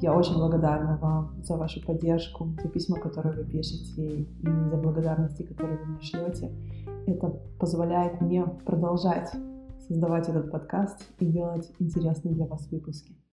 Я 0.00 0.14
очень 0.14 0.36
благодарна 0.38 0.96
вам 0.96 1.42
за 1.42 1.56
вашу 1.56 1.84
поддержку, 1.84 2.56
за 2.62 2.68
письма, 2.68 2.98
которые 2.98 3.36
вы 3.36 3.44
пишете, 3.44 4.02
и 4.02 4.26
за 4.42 4.76
благодарности, 4.78 5.42
которые 5.42 5.78
вы 5.78 5.86
мне 5.86 6.00
шлете. 6.00 6.50
Это 7.06 7.28
позволяет 7.58 8.20
мне 8.22 8.46
продолжать 8.64 9.30
создавать 9.86 10.28
этот 10.28 10.50
подкаст 10.50 11.06
и 11.18 11.26
делать 11.26 11.70
интересные 11.78 12.34
для 12.34 12.46
вас 12.46 12.66
выпуски. 12.70 13.19